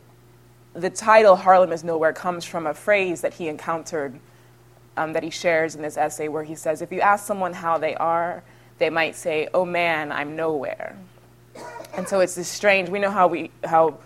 the 0.74 0.90
title 0.90 1.36
Harlem 1.36 1.72
is 1.72 1.84
Nowhere 1.84 2.14
comes 2.14 2.46
from 2.46 2.68
a 2.68 2.74
phrase 2.74 3.22
that 3.22 3.34
he 3.34 3.48
encountered 3.48 4.20
um, 4.98 5.14
that 5.14 5.24
he 5.24 5.30
shares 5.30 5.76
in 5.76 5.82
this 5.82 5.98
essay 5.98 6.28
where 6.28 6.44
he 6.44 6.56
says, 6.56 6.82
If 6.82 6.92
you 6.92 7.02
ask 7.02 7.26
someone 7.26 7.54
how 7.54 7.78
they 7.78 7.96
are, 7.96 8.44
they 8.78 8.90
might 8.90 9.16
say, 9.16 9.48
Oh 9.54 9.66
man, 9.66 10.12
I'm 10.12 10.36
nowhere. 10.36 10.96
And 11.98 12.08
so 12.08 12.20
it's 12.20 12.36
this 12.36 12.50
strange, 12.50 12.90
we 12.90 13.00
know 13.00 13.10
how 13.10 13.28
we, 13.28 13.52
how 13.64 14.00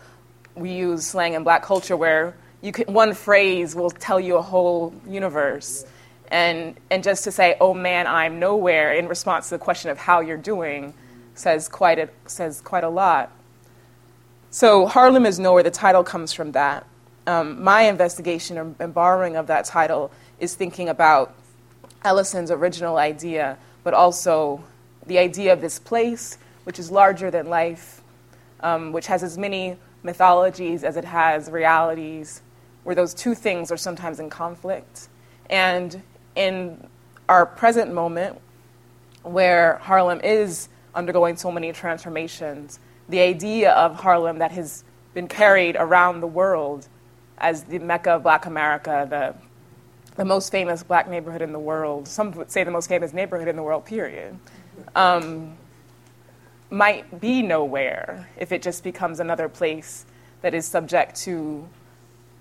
we 0.55 0.71
use 0.71 1.05
slang 1.05 1.33
in 1.33 1.43
black 1.43 1.63
culture 1.63 1.97
where 1.97 2.35
you 2.61 2.71
can, 2.71 2.93
one 2.93 3.13
phrase 3.13 3.75
will 3.75 3.89
tell 3.89 4.19
you 4.19 4.37
a 4.37 4.41
whole 4.41 4.93
universe. 5.07 5.85
And, 6.29 6.75
and 6.91 7.03
just 7.03 7.23
to 7.23 7.31
say, 7.31 7.57
oh 7.59 7.73
man, 7.73 8.05
I'm 8.05 8.39
nowhere, 8.39 8.93
in 8.93 9.07
response 9.07 9.49
to 9.49 9.55
the 9.55 9.63
question 9.63 9.89
of 9.89 9.97
how 9.97 10.19
you're 10.19 10.37
doing, 10.37 10.93
says 11.33 11.67
quite 11.67 11.97
a, 11.97 12.09
says 12.27 12.61
quite 12.61 12.83
a 12.83 12.89
lot. 12.89 13.31
So, 14.51 14.85
Harlem 14.87 15.25
is 15.25 15.39
Nowhere, 15.39 15.63
the 15.63 15.71
title 15.71 16.03
comes 16.03 16.33
from 16.33 16.51
that. 16.53 16.85
Um, 17.27 17.63
my 17.63 17.83
investigation 17.83 18.75
and 18.79 18.93
borrowing 18.93 19.35
of 19.35 19.47
that 19.47 19.65
title 19.65 20.11
is 20.39 20.55
thinking 20.55 20.89
about 20.89 21.35
Ellison's 22.03 22.49
original 22.49 22.97
idea, 22.97 23.57
but 23.83 23.93
also 23.93 24.63
the 25.05 25.19
idea 25.19 25.53
of 25.53 25.61
this 25.61 25.79
place, 25.79 26.37
which 26.69 26.77
is 26.77 26.91
larger 26.91 27.31
than 27.31 27.47
life, 27.47 28.03
um, 28.59 28.91
which 28.91 29.07
has 29.07 29.23
as 29.23 29.39
many 29.39 29.75
mythologies 30.03 30.83
as 30.83 30.97
it 30.97 31.03
has 31.03 31.49
realities, 31.49 32.43
where 32.83 32.93
those 32.93 33.15
two 33.15 33.33
things 33.33 33.71
are 33.71 33.75
sometimes 33.75 34.19
in 34.19 34.29
conflict. 34.29 35.09
And 35.49 36.03
in 36.35 36.85
our 37.27 37.43
present 37.47 37.91
moment, 37.91 38.39
where 39.23 39.77
Harlem 39.77 40.21
is 40.23 40.69
undergoing 40.93 41.37
so 41.37 41.51
many 41.51 41.73
transformations, 41.73 42.79
the 43.07 43.19
idea 43.19 43.71
of 43.71 43.95
Harlem 43.95 44.37
that 44.37 44.51
has 44.51 44.83
been 45.15 45.27
carried 45.27 45.75
around 45.75 46.21
the 46.21 46.27
world 46.27 46.87
as 47.39 47.63
the 47.63 47.79
Mecca 47.79 48.11
of 48.11 48.21
Black 48.21 48.45
America, 48.45 49.07
the, 49.09 49.33
the 50.17 50.25
most 50.25 50.51
famous 50.51 50.83
black 50.83 51.09
neighborhood 51.09 51.41
in 51.41 51.51
the 51.51 51.57
world, 51.57 52.07
some 52.07 52.29
would 52.33 52.51
say 52.51 52.63
the 52.63 52.69
most 52.69 52.87
famous 52.87 53.11
neighborhood 53.11 53.47
in 53.47 53.55
the 53.55 53.63
world, 53.63 53.85
period, 53.85 54.37
um, 54.95 55.57
might 56.69 57.19
be 57.19 57.41
nowhere 57.41 58.29
if 58.37 58.51
it 58.51 58.61
just 58.61 58.83
becomes 58.83 59.19
another 59.19 59.49
place 59.49 60.05
that 60.41 60.53
is 60.53 60.65
subject 60.67 61.15
to 61.15 61.67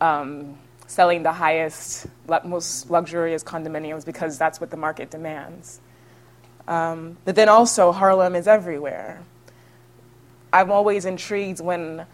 um, 0.01 0.59
selling 0.87 1.23
the 1.23 1.33
highest, 1.33 2.07
most 2.45 2.91
luxurious 2.91 3.43
condominiums 3.43 4.05
because 4.05 4.39
that's 4.39 4.61
what 4.61 4.71
the 4.71 4.77
market 4.77 5.11
demands. 5.11 5.81
Um, 6.67 7.17
but 7.25 7.35
then 7.35 7.49
also, 7.49 7.93
Harlem 7.93 8.35
is 8.35 8.47
everywhere. 8.47 9.23
I'm 10.53 10.71
always 10.71 11.05
intrigued 11.05 11.61
when 11.61 12.07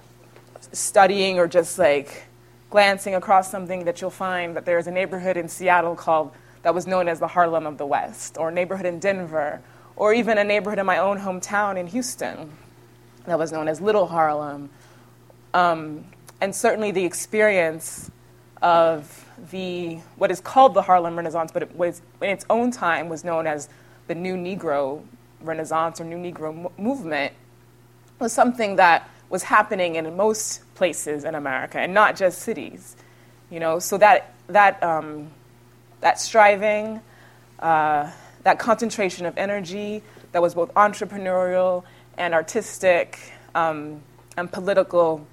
studying 0.72 1.38
or 1.38 1.46
just 1.46 1.78
like 1.78 2.24
glancing 2.70 3.14
across 3.14 3.50
something 3.50 3.84
that 3.84 4.00
you'll 4.00 4.10
find 4.10 4.56
that 4.56 4.64
there's 4.64 4.86
a 4.86 4.90
neighborhood 4.90 5.36
in 5.36 5.48
Seattle 5.48 5.94
called 5.94 6.32
that 6.62 6.74
was 6.74 6.86
known 6.86 7.08
as 7.08 7.20
the 7.20 7.28
Harlem 7.28 7.66
of 7.66 7.78
the 7.78 7.86
West, 7.86 8.36
or 8.38 8.48
a 8.48 8.52
neighborhood 8.52 8.86
in 8.86 8.98
Denver, 8.98 9.60
or 9.96 10.12
even 10.12 10.38
a 10.38 10.44
neighborhood 10.44 10.78
in 10.78 10.86
my 10.86 10.98
own 10.98 11.18
hometown 11.18 11.76
in 11.76 11.86
Houston 11.86 12.50
that 13.26 13.38
was 13.38 13.52
known 13.52 13.68
as 13.68 13.80
Little 13.80 14.06
Harlem. 14.06 14.70
Um, 15.52 16.04
and 16.40 16.54
certainly 16.54 16.90
the 16.90 17.04
experience 17.04 18.10
of 18.60 19.24
the 19.50 19.96
what 20.16 20.30
is 20.30 20.40
called 20.40 20.74
the 20.74 20.82
Harlem 20.82 21.16
Renaissance, 21.16 21.52
but 21.52 21.62
it 21.62 21.74
was 21.76 22.02
in 22.20 22.30
its 22.30 22.44
own 22.50 22.70
time 22.70 23.08
was 23.08 23.24
known 23.24 23.46
as 23.46 23.68
the 24.06 24.14
New 24.14 24.36
Negro 24.36 25.02
Renaissance 25.40 26.00
or 26.00 26.04
New 26.04 26.16
Negro 26.16 26.70
movement 26.78 27.32
was 28.18 28.32
something 28.32 28.76
that 28.76 29.08
was 29.28 29.42
happening 29.42 29.96
in 29.96 30.16
most 30.16 30.62
places 30.74 31.24
in 31.24 31.34
America 31.34 31.78
and 31.78 31.92
not 31.92 32.16
just 32.16 32.40
cities. 32.40 32.96
You 33.50 33.60
know, 33.60 33.78
so 33.78 33.98
that 33.98 34.34
that 34.48 34.82
um, 34.82 35.30
that 36.00 36.18
striving, 36.20 37.00
uh, 37.58 38.10
that 38.44 38.58
concentration 38.58 39.26
of 39.26 39.36
energy 39.36 40.02
that 40.32 40.40
was 40.40 40.54
both 40.54 40.72
entrepreneurial 40.74 41.84
and 42.16 42.32
artistic 42.32 43.18
um, 43.54 44.00
and 44.36 44.50
political 44.50 45.26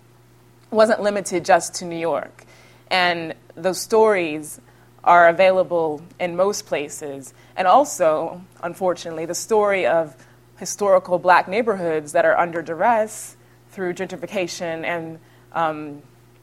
wasn't 0.72 1.02
limited 1.02 1.46
just 1.46 1.76
to 1.76 1.86
New 1.86 1.98
York. 1.98 2.46
And 2.90 3.36
those 3.56 3.80
stories 3.80 4.60
are 5.04 5.30
available 5.30 6.02
in 6.20 6.36
most 6.36 6.66
places. 6.66 7.34
And 7.56 7.68
also, 7.68 8.42
unfortunately, 8.62 9.26
the 9.26 9.36
story 9.36 9.86
of 9.86 10.16
historical 10.58 11.20
black 11.20 11.48
neighborhoods 11.48 12.12
that 12.12 12.24
are 12.24 12.38
under 12.38 12.62
duress 12.62 13.36
through 13.72 13.94
gentrification 13.94 14.84
and, 14.84 15.20
um, 15.54 16.02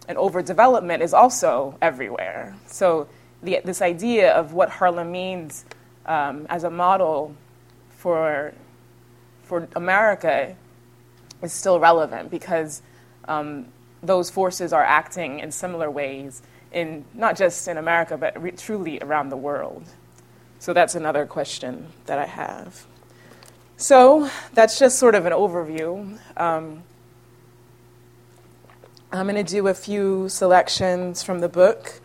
and 0.09 0.19
overdevelopment 0.19 1.01
is 1.01 1.15
also 1.15 1.79
everywhere. 1.81 2.57
So, 2.67 3.09
the, 3.41 3.61
this 3.65 3.81
idea 3.81 4.33
of 4.33 4.53
what 4.53 4.69
Harlem 4.69 5.13
means 5.13 5.65
um, 6.09 6.47
as 6.49 6.65
a 6.65 6.71
model 6.71 7.37
for, 7.91 8.53
for 9.45 9.69
America 9.77 10.57
is 11.43 11.53
still 11.53 11.79
relevant 11.79 12.31
because 12.31 12.83
um, 13.29 13.67
those 14.03 14.31
forces 14.31 14.73
are 14.73 14.83
acting 14.83 15.39
in 15.39 15.53
similar 15.53 15.91
ways 15.91 16.43
in 16.73 17.05
not 17.15 17.37
just 17.37 17.69
in 17.69 17.77
America, 17.77 18.17
but 18.17 18.41
re- 18.43 18.51
truly 18.51 18.99
around 19.01 19.29
the 19.29 19.37
world. 19.37 19.85
So 20.59 20.73
that's 20.73 20.95
another 20.95 21.25
question 21.27 21.87
that 22.07 22.19
I 22.19 22.27
have. 22.27 22.85
So 23.77 24.29
that's 24.55 24.79
just 24.79 24.99
sort 24.99 25.15
of 25.15 25.25
an 25.25 25.33
overview. 25.33 26.19
Um, 26.37 26.83
I'm 29.13 29.27
going 29.27 29.43
to 29.43 29.51
do 29.51 29.69
a 29.69 29.75
few 29.75 30.29
selections 30.29 31.23
from 31.23 31.41
the 31.41 31.49
book 31.49 32.01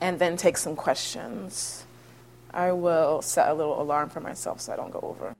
and 0.00 0.18
then 0.18 0.36
take 0.36 0.58
some 0.58 0.76
questions. 0.76 1.85
I 2.56 2.72
will 2.72 3.20
set 3.20 3.50
a 3.50 3.54
little 3.54 3.80
alarm 3.80 4.08
for 4.08 4.20
myself 4.20 4.62
so 4.62 4.72
I 4.72 4.76
don't 4.76 4.90
go 4.90 5.00
over. 5.02 5.36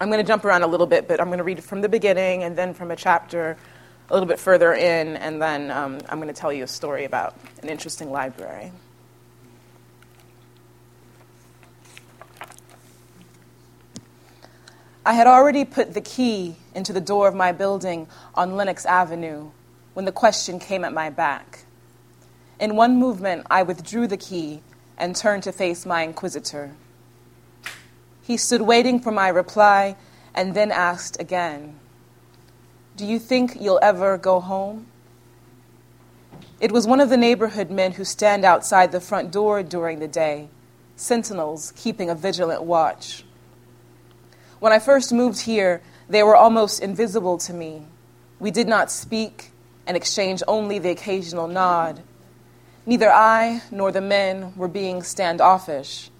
I'm 0.00 0.10
going 0.10 0.22
to 0.22 0.26
jump 0.26 0.44
around 0.44 0.64
a 0.64 0.66
little 0.66 0.88
bit, 0.88 1.06
but 1.06 1.20
I'm 1.20 1.28
going 1.28 1.38
to 1.38 1.44
read 1.44 1.62
from 1.62 1.80
the 1.80 1.88
beginning 1.88 2.42
and 2.42 2.56
then 2.56 2.74
from 2.74 2.90
a 2.90 2.96
chapter 2.96 3.56
a 4.10 4.12
little 4.12 4.26
bit 4.26 4.40
further 4.40 4.74
in, 4.74 5.16
and 5.16 5.40
then 5.40 5.70
um, 5.70 6.00
I'm 6.08 6.18
going 6.20 6.28
to 6.28 6.38
tell 6.38 6.52
you 6.52 6.64
a 6.64 6.66
story 6.66 7.04
about 7.04 7.36
an 7.62 7.68
interesting 7.68 8.10
library. 8.10 8.72
I 15.06 15.12
had 15.12 15.26
already 15.26 15.64
put 15.64 15.94
the 15.94 16.00
key 16.00 16.56
into 16.74 16.92
the 16.92 17.00
door 17.00 17.28
of 17.28 17.34
my 17.34 17.52
building 17.52 18.08
on 18.34 18.56
Lenox 18.56 18.84
Avenue 18.84 19.50
when 19.94 20.04
the 20.04 20.12
question 20.12 20.58
came 20.58 20.84
at 20.84 20.92
my 20.92 21.10
back. 21.10 21.63
In 22.58 22.76
one 22.76 22.98
movement, 22.98 23.46
I 23.50 23.62
withdrew 23.62 24.06
the 24.06 24.16
key 24.16 24.62
and 24.96 25.16
turned 25.16 25.42
to 25.44 25.52
face 25.52 25.84
my 25.84 26.02
inquisitor. 26.02 26.72
He 28.22 28.36
stood 28.36 28.62
waiting 28.62 29.00
for 29.00 29.10
my 29.10 29.28
reply 29.28 29.96
and 30.34 30.54
then 30.54 30.70
asked 30.70 31.20
again, 31.20 31.78
Do 32.96 33.04
you 33.04 33.18
think 33.18 33.60
you'll 33.60 33.80
ever 33.82 34.16
go 34.16 34.40
home? 34.40 34.86
It 36.60 36.72
was 36.72 36.86
one 36.86 37.00
of 37.00 37.10
the 37.10 37.16
neighborhood 37.16 37.70
men 37.70 37.92
who 37.92 38.04
stand 38.04 38.44
outside 38.44 38.92
the 38.92 39.00
front 39.00 39.32
door 39.32 39.62
during 39.62 39.98
the 39.98 40.08
day, 40.08 40.48
sentinels 40.96 41.72
keeping 41.76 42.08
a 42.08 42.14
vigilant 42.14 42.62
watch. 42.62 43.24
When 44.60 44.72
I 44.72 44.78
first 44.78 45.12
moved 45.12 45.40
here, 45.40 45.82
they 46.08 46.22
were 46.22 46.36
almost 46.36 46.80
invisible 46.80 47.36
to 47.38 47.52
me. 47.52 47.86
We 48.38 48.50
did 48.50 48.68
not 48.68 48.90
speak 48.90 49.50
and 49.86 49.96
exchange 49.96 50.42
only 50.48 50.78
the 50.78 50.90
occasional 50.90 51.48
nod. 51.48 52.02
Neither 52.86 53.10
I 53.10 53.62
nor 53.70 53.90
the 53.90 54.00
men 54.02 54.52
were 54.56 54.68
being 54.68 55.02
standoffish. 55.02 56.10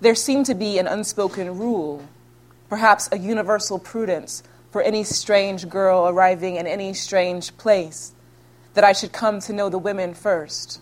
There 0.00 0.14
seemed 0.14 0.46
to 0.46 0.54
be 0.54 0.78
an 0.78 0.86
unspoken 0.86 1.58
rule, 1.58 2.02
perhaps 2.68 3.08
a 3.12 3.18
universal 3.18 3.78
prudence 3.78 4.42
for 4.70 4.80
any 4.80 5.04
strange 5.04 5.68
girl 5.68 6.08
arriving 6.08 6.56
in 6.56 6.66
any 6.66 6.94
strange 6.94 7.56
place, 7.56 8.12
that 8.74 8.84
I 8.84 8.92
should 8.92 9.12
come 9.12 9.40
to 9.40 9.52
know 9.52 9.68
the 9.68 9.78
women 9.78 10.14
first. 10.14 10.80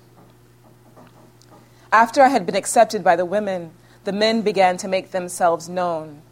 After 1.90 2.22
I 2.22 2.28
had 2.28 2.46
been 2.46 2.56
accepted 2.56 3.02
by 3.02 3.16
the 3.16 3.24
women, 3.24 3.72
the 4.04 4.12
men 4.12 4.42
began 4.42 4.76
to 4.78 4.88
make 4.88 5.10
themselves 5.10 5.68
known. 5.68 6.22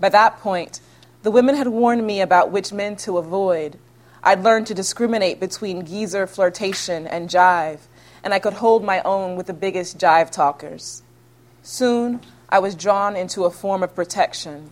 By 0.00 0.10
that 0.10 0.40
point, 0.40 0.80
the 1.22 1.30
women 1.30 1.54
had 1.54 1.68
warned 1.68 2.06
me 2.06 2.20
about 2.20 2.50
which 2.50 2.72
men 2.72 2.96
to 2.96 3.16
avoid. 3.16 3.78
I'd 4.22 4.42
learned 4.42 4.66
to 4.66 4.74
discriminate 4.74 5.40
between 5.40 5.86
geezer 5.86 6.26
flirtation 6.26 7.06
and 7.06 7.30
jive, 7.30 7.80
and 8.24 8.32
I 8.32 8.38
could 8.40 8.54
hold 8.54 8.82
my 8.82 9.02
own 9.02 9.36
with 9.36 9.46
the 9.46 9.52
biggest 9.52 9.98
jive 9.98 10.30
talkers. 10.30 11.02
Soon, 11.62 12.20
I 12.48 12.58
was 12.58 12.74
drawn 12.74 13.16
into 13.16 13.44
a 13.44 13.50
form 13.50 13.82
of 13.82 13.94
protection. 13.94 14.70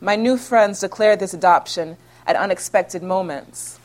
My 0.00 0.16
new 0.16 0.36
friends 0.36 0.80
declared 0.80 1.18
this 1.18 1.32
adoption 1.32 1.96
at 2.26 2.36
unexpected 2.36 3.02
moments. 3.02 3.78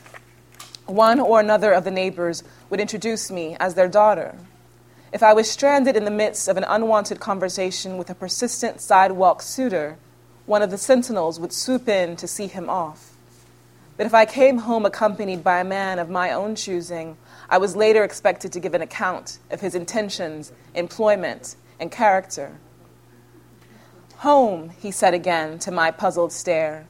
One 0.84 1.18
or 1.18 1.40
another 1.40 1.72
of 1.72 1.84
the 1.84 1.90
neighbors 1.90 2.44
would 2.68 2.80
introduce 2.80 3.30
me 3.30 3.56
as 3.58 3.74
their 3.74 3.88
daughter. 3.88 4.36
If 5.12 5.22
I 5.22 5.32
was 5.32 5.50
stranded 5.50 5.96
in 5.96 6.04
the 6.04 6.10
midst 6.10 6.46
of 6.46 6.56
an 6.56 6.64
unwanted 6.64 7.20
conversation 7.20 7.96
with 7.96 8.10
a 8.10 8.14
persistent 8.14 8.80
sidewalk 8.80 9.40
suitor, 9.40 9.96
one 10.44 10.62
of 10.62 10.70
the 10.70 10.78
sentinels 10.78 11.40
would 11.40 11.52
swoop 11.52 11.88
in 11.88 12.16
to 12.16 12.28
see 12.28 12.48
him 12.48 12.68
off. 12.68 13.14
But 13.96 14.06
if 14.06 14.14
I 14.14 14.24
came 14.26 14.58
home 14.58 14.84
accompanied 14.84 15.42
by 15.42 15.60
a 15.60 15.64
man 15.64 15.98
of 15.98 16.10
my 16.10 16.32
own 16.32 16.54
choosing, 16.54 17.16
I 17.50 17.58
was 17.58 17.74
later 17.74 18.04
expected 18.04 18.52
to 18.52 18.60
give 18.60 18.74
an 18.74 18.80
account 18.80 19.40
of 19.50 19.60
his 19.60 19.74
intentions, 19.74 20.52
employment, 20.72 21.56
and 21.80 21.90
character. 21.90 22.58
Home, 24.18 24.70
he 24.78 24.92
said 24.92 25.14
again 25.14 25.58
to 25.60 25.72
my 25.72 25.90
puzzled 25.90 26.32
stare. 26.32 26.86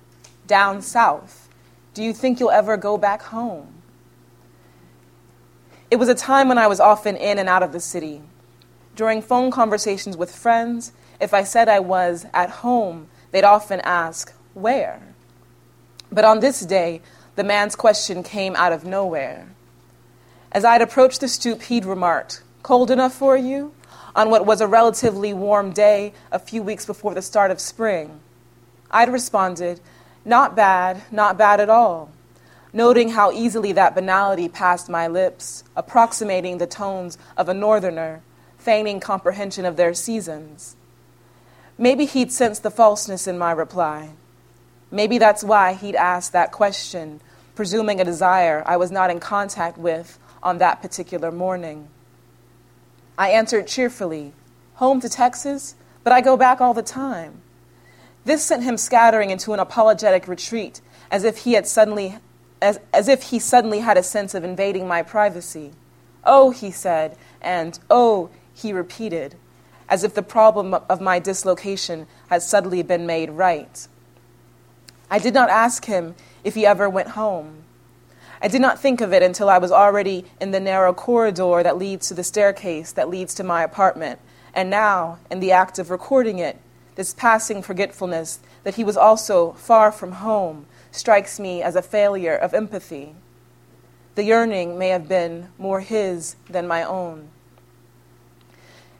Down 0.47 0.83
south. 0.83 1.49
Do 1.95 2.03
you 2.03 2.13
think 2.13 2.39
you'll 2.39 2.51
ever 2.51 2.77
go 2.77 2.99
back 2.99 3.23
home? 3.23 3.83
It 5.91 5.97
was 5.97 6.09
a 6.09 6.15
time 6.15 6.49
when 6.49 6.59
I 6.59 6.67
was 6.67 6.79
often 6.79 7.17
in 7.17 7.39
and 7.39 7.49
out 7.49 7.63
of 7.63 7.73
the 7.73 7.81
city. 7.81 8.23
During 8.95 9.23
phone 9.23 9.51
conversations 9.51 10.17
with 10.17 10.35
friends, 10.35 10.93
if 11.21 11.33
I 11.33 11.43
said 11.43 11.69
I 11.69 11.81
was 11.81 12.27
at 12.35 12.51
home, 12.51 13.09
they'd 13.31 13.45
often 13.45 13.81
ask, 13.81 14.35
Where? 14.53 15.01
But 16.13 16.25
on 16.25 16.41
this 16.41 16.61
day, 16.61 17.01
the 17.37 17.45
man's 17.45 17.77
question 17.77 18.23
came 18.23 18.55
out 18.57 18.73
of 18.73 18.85
nowhere. 18.85 19.49
As 20.53 20.65
I'd 20.65 20.83
approached 20.83 21.21
the 21.21 21.29
stoop, 21.29 21.63
he'd 21.63 21.85
remarked, 21.85 22.43
Cold 22.63 22.91
enough 22.91 23.15
for 23.15 23.37
you? 23.37 23.73
on 24.15 24.31
what 24.31 24.47
was 24.47 24.61
a 24.61 24.67
relatively 24.67 25.33
warm 25.33 25.73
day 25.73 26.13
a 26.33 26.39
few 26.39 26.63
weeks 26.63 26.87
before 26.87 27.15
the 27.15 27.23
start 27.23 27.51
of 27.51 27.61
spring. 27.61 28.21
I'd 28.91 29.13
responded, 29.13 29.81
Not 30.25 30.57
bad, 30.57 31.03
not 31.11 31.39
bad 31.39 31.61
at 31.61 31.71
all, 31.71 32.11
noting 32.73 33.11
how 33.11 33.33
easily 33.33 33.73
that 33.73 33.95
banality 33.95 34.49
passed 34.49 34.89
my 34.89 35.07
lips, 35.07 35.65
approximating 35.77 36.59
the 36.59 36.67
tones 36.67 37.19
of 37.37 37.49
a 37.49 37.55
northerner, 37.55 38.23
feigning 38.59 39.01
comprehension 39.01 39.65
of 39.65 39.77
their 39.77 39.95
seasons. 39.95 40.77
Maybe 41.79 42.05
he'd 42.05 42.33
sensed 42.33 42.63
the 42.63 42.71
falseness 42.71 43.27
in 43.27 43.39
my 43.39 43.53
reply. 43.53 44.11
Maybe 44.91 45.19
that's 45.19 45.45
why 45.45 45.73
he'd 45.73 45.97
asked 45.97 46.33
that 46.33 46.53
question, 46.53 47.21
presuming 47.55 48.01
a 48.01 48.05
desire 48.05 48.63
I 48.67 48.77
was 48.77 48.91
not 48.91 49.11
in 49.11 49.21
contact 49.21 49.79
with 49.79 50.19
on 50.43 50.59
that 50.59 50.83
particular 50.83 51.31
morning. 51.31 51.89
I 53.19 53.31
answered 53.31 53.67
cheerfully, 53.67 54.33
Home 54.75 55.01
to 55.01 55.09
Texas? 55.09 55.75
But 56.03 56.13
I 56.15 56.23
go 56.23 56.37
back 56.37 56.61
all 56.61 56.73
the 56.73 56.83
time. 56.83 57.43
This 58.25 58.43
sent 58.43 58.63
him 58.63 58.77
scattering 58.77 59.31
into 59.31 59.53
an 59.53 59.61
apologetic 59.61 60.27
retreat, 60.27 60.81
as 61.11 61.25
if 61.25 61.39
he 61.39 61.53
had 61.53 61.67
suddenly 61.67 62.19
as, 62.63 62.79
as 62.93 63.09
if 63.09 63.25
he 63.25 63.39
suddenly 63.39 63.81
had 63.81 63.97
a 63.97 64.03
sense 64.03 64.35
of 64.35 64.45
invading 64.45 64.87
my 64.87 65.03
privacy. 65.03 65.73
Oh, 66.25 66.51
he 66.51 66.71
said, 66.71 67.17
and 67.41 67.79
oh, 67.89 68.31
he 68.53 68.73
repeated, 68.73 69.37
as 69.89 70.05
if 70.05 70.15
the 70.15 70.23
problem 70.23 70.75
of 70.75 71.01
my 71.01 71.19
dislocation 71.19 72.07
had 72.29 72.43
suddenly 72.43 72.83
been 72.83 73.07
made 73.07 73.31
right. 73.31 73.89
I 75.11 75.19
did 75.19 75.35
not 75.35 75.49
ask 75.49 75.87
him 75.87 76.15
if 76.45 76.55
he 76.55 76.67
ever 76.67 76.89
went 76.89 77.09
home. 77.09 77.65
I 78.43 78.49
did 78.49 78.61
not 78.61 78.81
think 78.81 79.01
of 79.01 79.13
it 79.13 79.23
until 79.23 79.51
I 79.51 79.59
was 79.59 79.71
already 79.71 80.25
in 80.41 80.51
the 80.51 80.61
narrow 80.61 80.95
corridor 80.95 81.63
that 81.63 81.77
leads 81.77 82.09
to 82.09 82.15
the 82.15 82.25
staircase 82.25 82.93
that 82.93 83.11
leads 83.11 83.35
to 83.35 83.45
my 83.45 83.63
apartment, 83.63 84.19
and 84.55 84.71
now, 84.71 85.19
in 85.31 85.41
the 85.41 85.53
act 85.53 85.79
of 85.79 85.91
recording 85.91 86.39
it, 86.39 86.59
this 86.95 87.13
passing 87.13 87.63
forgetfulness 87.63 88.41
that 88.65 88.77
he 88.77 88.85
was 88.85 88.97
also 88.97 89.53
far 89.53 89.93
from 89.93 90.13
home 90.13 90.67
strikes 90.91 91.39
me 91.39 91.63
as 91.63 91.77
a 91.77 91.83
failure 91.83 92.35
of 92.35 92.55
empathy. 92.55 93.15
The 94.15 94.25
yearning 94.25 94.79
may 94.79 94.89
have 94.89 95.09
been 95.09 95.49
more 95.59 95.81
his 95.81 96.37
than 96.49 96.67
my 96.67 96.83
own. 96.83 97.29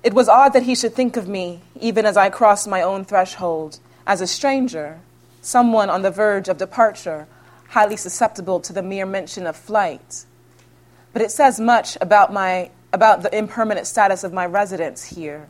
It 0.03 0.15
was 0.15 0.29
odd 0.29 0.53
that 0.53 0.63
he 0.63 0.75
should 0.75 0.95
think 0.95 1.17
of 1.17 1.29
me, 1.29 1.63
even 1.79 2.07
as 2.07 2.17
I 2.17 2.31
crossed 2.31 2.69
my 2.69 2.81
own 2.81 3.05
threshold, 3.05 3.81
as 4.07 4.21
a 4.21 4.27
stranger, 4.27 5.01
someone 5.43 5.91
on 5.91 6.03
the 6.03 6.11
verge 6.11 6.49
of 6.49 6.59
departure 6.59 7.27
highly 7.71 7.97
susceptible 7.97 8.59
to 8.59 8.73
the 8.73 8.83
mere 8.83 9.07
mention 9.07 9.47
of 9.47 9.57
flight. 9.57 10.25
But 11.13 11.23
it 11.23 11.31
says 11.31 11.61
much 11.61 11.97
about, 12.01 12.33
my, 12.33 12.71
about 12.93 13.23
the 13.23 13.37
impermanent 13.37 13.87
status 13.87 14.25
of 14.25 14.33
my 14.33 14.45
residence 14.45 15.05
here. 15.05 15.49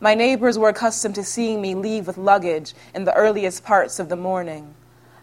My 0.00 0.14
neighbors 0.14 0.58
were 0.58 0.68
accustomed 0.68 1.14
to 1.14 1.24
seeing 1.24 1.62
me 1.62 1.74
leave 1.74 2.06
with 2.06 2.18
luggage 2.18 2.74
in 2.94 3.04
the 3.04 3.14
earliest 3.14 3.64
parts 3.64 3.98
of 3.98 4.10
the 4.10 4.16
morning. 4.16 4.74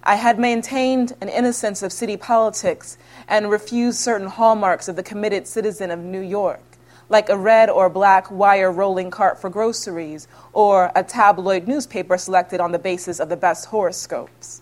I 0.02 0.16
had 0.16 0.40
maintained 0.40 1.16
an 1.22 1.30
innocence 1.30 1.84
of 1.84 1.94
city 1.94 2.18
politics 2.18 2.98
and 3.28 3.52
refused 3.52 4.00
certain 4.00 4.28
hallmarks 4.28 4.88
of 4.88 4.96
the 4.96 5.04
committed 5.04 5.48
citizen 5.48 5.92
of 5.92 6.00
New 6.00 6.22
York, 6.22 6.64
like 7.10 7.30
a 7.30 7.38
red 7.38 7.70
or 7.70 7.90
black 7.90 8.32
wire 8.32 8.72
rolling 8.72 9.12
cart 9.12 9.40
for 9.40 9.52
groceries 9.52 10.28
or 10.52 10.92
a 10.96 11.04
tabloid 11.04 11.68
newspaper 11.68 12.18
selected 12.18 12.60
on 12.60 12.72
the 12.72 12.80
basis 12.80 13.20
of 13.20 13.30
the 13.30 13.38
best 13.38 13.66
horoscopes. 13.66 14.62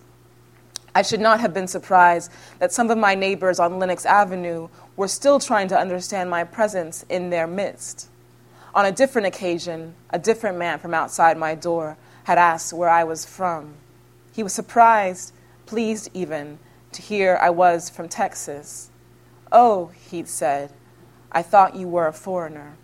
I 0.96 1.02
should 1.02 1.20
not 1.20 1.40
have 1.40 1.52
been 1.52 1.68
surprised 1.68 2.32
that 2.58 2.72
some 2.72 2.88
of 2.90 2.96
my 2.96 3.14
neighbors 3.14 3.60
on 3.60 3.78
Lenox 3.78 4.06
Avenue 4.06 4.70
were 4.96 5.08
still 5.08 5.38
trying 5.38 5.68
to 5.68 5.78
understand 5.78 6.30
my 6.30 6.42
presence 6.42 7.04
in 7.10 7.28
their 7.28 7.46
midst. 7.46 8.08
On 8.74 8.86
a 8.86 8.92
different 8.92 9.26
occasion, 9.26 9.94
a 10.08 10.18
different 10.18 10.56
man 10.56 10.78
from 10.78 10.94
outside 10.94 11.36
my 11.36 11.54
door 11.54 11.98
had 12.24 12.38
asked 12.38 12.72
where 12.72 12.88
I 12.88 13.04
was 13.04 13.26
from. 13.26 13.74
He 14.32 14.42
was 14.42 14.54
surprised, 14.54 15.34
pleased 15.66 16.08
even, 16.14 16.58
to 16.92 17.02
hear 17.02 17.38
I 17.42 17.50
was 17.50 17.90
from 17.90 18.08
Texas. 18.08 18.88
Oh, 19.52 19.90
he'd 20.08 20.28
said, 20.28 20.72
I 21.30 21.42
thought 21.42 21.76
you 21.76 21.88
were 21.88 22.06
a 22.06 22.12
foreigner. 22.14 22.78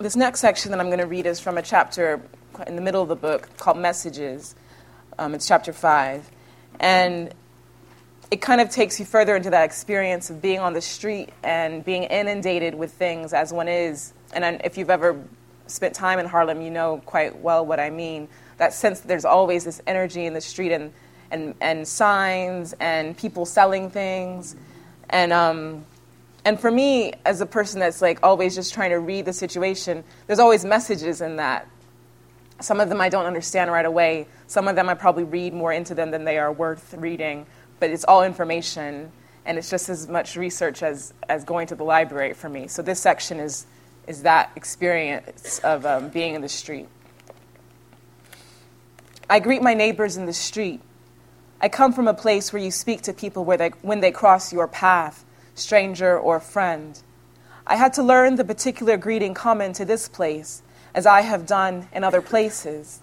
This 0.00 0.16
next 0.16 0.40
section 0.40 0.70
that 0.70 0.80
I'm 0.80 0.86
going 0.86 1.00
to 1.00 1.04
read 1.04 1.26
is 1.26 1.40
from 1.40 1.58
a 1.58 1.62
chapter 1.62 2.22
in 2.66 2.74
the 2.74 2.80
middle 2.80 3.02
of 3.02 3.08
the 3.08 3.16
book 3.16 3.54
called 3.58 3.76
Messages. 3.76 4.54
Um, 5.18 5.34
it's 5.34 5.46
chapter 5.46 5.74
5. 5.74 6.30
And 6.80 7.34
it 8.30 8.40
kind 8.40 8.62
of 8.62 8.70
takes 8.70 8.98
you 8.98 9.04
further 9.04 9.36
into 9.36 9.50
that 9.50 9.64
experience 9.64 10.30
of 10.30 10.40
being 10.40 10.58
on 10.58 10.72
the 10.72 10.80
street 10.80 11.34
and 11.42 11.84
being 11.84 12.04
inundated 12.04 12.74
with 12.74 12.94
things 12.94 13.34
as 13.34 13.52
one 13.52 13.68
is. 13.68 14.14
And 14.32 14.62
if 14.64 14.78
you've 14.78 14.88
ever 14.88 15.22
spent 15.66 15.94
time 15.94 16.18
in 16.18 16.24
Harlem, 16.24 16.62
you 16.62 16.70
know 16.70 17.02
quite 17.04 17.38
well 17.38 17.66
what 17.66 17.78
I 17.78 17.90
mean. 17.90 18.28
That 18.56 18.72
sense 18.72 19.00
that 19.00 19.08
there's 19.08 19.26
always 19.26 19.66
this 19.66 19.82
energy 19.86 20.24
in 20.24 20.32
the 20.32 20.40
street 20.40 20.72
and, 20.72 20.94
and, 21.30 21.54
and 21.60 21.86
signs 21.86 22.72
and 22.80 23.18
people 23.18 23.44
selling 23.44 23.90
things. 23.90 24.56
And 25.10 25.30
um, 25.30 25.84
and 26.44 26.58
for 26.58 26.70
me, 26.70 27.12
as 27.24 27.40
a 27.40 27.46
person 27.46 27.80
that's 27.80 28.00
like 28.00 28.18
always 28.22 28.54
just 28.54 28.72
trying 28.72 28.90
to 28.90 28.98
read 28.98 29.26
the 29.26 29.32
situation, 29.32 30.04
there's 30.26 30.38
always 30.38 30.64
messages 30.64 31.20
in 31.20 31.36
that. 31.36 31.68
Some 32.60 32.80
of 32.80 32.88
them 32.88 33.00
I 33.00 33.08
don't 33.08 33.26
understand 33.26 33.70
right 33.70 33.84
away. 33.84 34.26
Some 34.46 34.68
of 34.68 34.76
them 34.76 34.88
I 34.88 34.94
probably 34.94 35.24
read 35.24 35.52
more 35.52 35.72
into 35.72 35.94
them 35.94 36.10
than 36.10 36.24
they 36.24 36.38
are 36.38 36.52
worth 36.52 36.94
reading. 36.94 37.46
But 37.78 37.90
it's 37.90 38.04
all 38.04 38.22
information, 38.22 39.12
and 39.44 39.58
it's 39.58 39.70
just 39.70 39.88
as 39.88 40.08
much 40.08 40.36
research 40.36 40.82
as, 40.82 41.14
as 41.28 41.44
going 41.44 41.66
to 41.68 41.74
the 41.74 41.84
library 41.84 42.34
for 42.34 42.48
me. 42.48 42.68
So 42.68 42.82
this 42.82 43.00
section 43.00 43.40
is, 43.40 43.66
is 44.06 44.22
that 44.22 44.50
experience 44.56 45.58
of 45.60 45.86
um, 45.86 46.08
being 46.08 46.34
in 46.34 46.42
the 46.42 46.48
street. 46.48 46.88
I 49.28 49.40
greet 49.40 49.62
my 49.62 49.74
neighbors 49.74 50.16
in 50.16 50.26
the 50.26 50.32
street. 50.32 50.80
I 51.62 51.68
come 51.68 51.92
from 51.92 52.08
a 52.08 52.14
place 52.14 52.52
where 52.52 52.62
you 52.62 52.70
speak 52.70 53.02
to 53.02 53.12
people 53.12 53.44
where 53.44 53.56
they, 53.56 53.68
when 53.82 54.00
they 54.00 54.10
cross 54.10 54.52
your 54.52 54.66
path 54.66 55.24
stranger, 55.54 56.18
or 56.18 56.40
friend. 56.40 57.00
I 57.66 57.76
had 57.76 57.92
to 57.94 58.02
learn 58.02 58.36
the 58.36 58.44
particular 58.44 58.96
greeting 58.96 59.34
common 59.34 59.72
to 59.74 59.84
this 59.84 60.08
place, 60.08 60.62
as 60.94 61.06
I 61.06 61.20
have 61.20 61.46
done 61.46 61.88
in 61.92 62.04
other 62.04 62.22
places. 62.22 63.00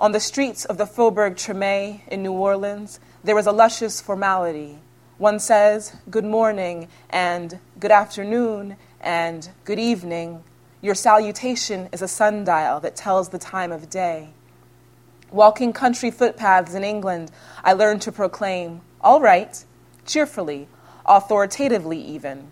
On 0.00 0.12
the 0.12 0.20
streets 0.20 0.64
of 0.64 0.78
the 0.78 0.86
Faubourg 0.86 1.34
Treme 1.36 2.00
in 2.08 2.22
New 2.22 2.32
Orleans, 2.32 3.00
there 3.24 3.38
is 3.38 3.46
a 3.46 3.52
luscious 3.52 4.00
formality. 4.00 4.78
One 5.18 5.40
says, 5.40 5.96
Good 6.08 6.24
morning, 6.24 6.88
and 7.10 7.58
Good 7.80 7.90
afternoon, 7.90 8.76
and 9.00 9.48
Good 9.64 9.80
evening. 9.80 10.44
Your 10.80 10.94
salutation 10.94 11.88
is 11.92 12.02
a 12.02 12.08
sundial 12.08 12.78
that 12.80 12.94
tells 12.94 13.30
the 13.30 13.38
time 13.38 13.72
of 13.72 13.90
day. 13.90 14.30
Walking 15.32 15.72
country 15.72 16.12
footpaths 16.12 16.74
in 16.74 16.84
England, 16.84 17.32
I 17.64 17.72
learned 17.72 18.02
to 18.02 18.12
proclaim, 18.12 18.80
All 19.00 19.20
right, 19.20 19.64
cheerfully, 20.06 20.68
authoritatively, 21.08 22.00
even. 22.00 22.50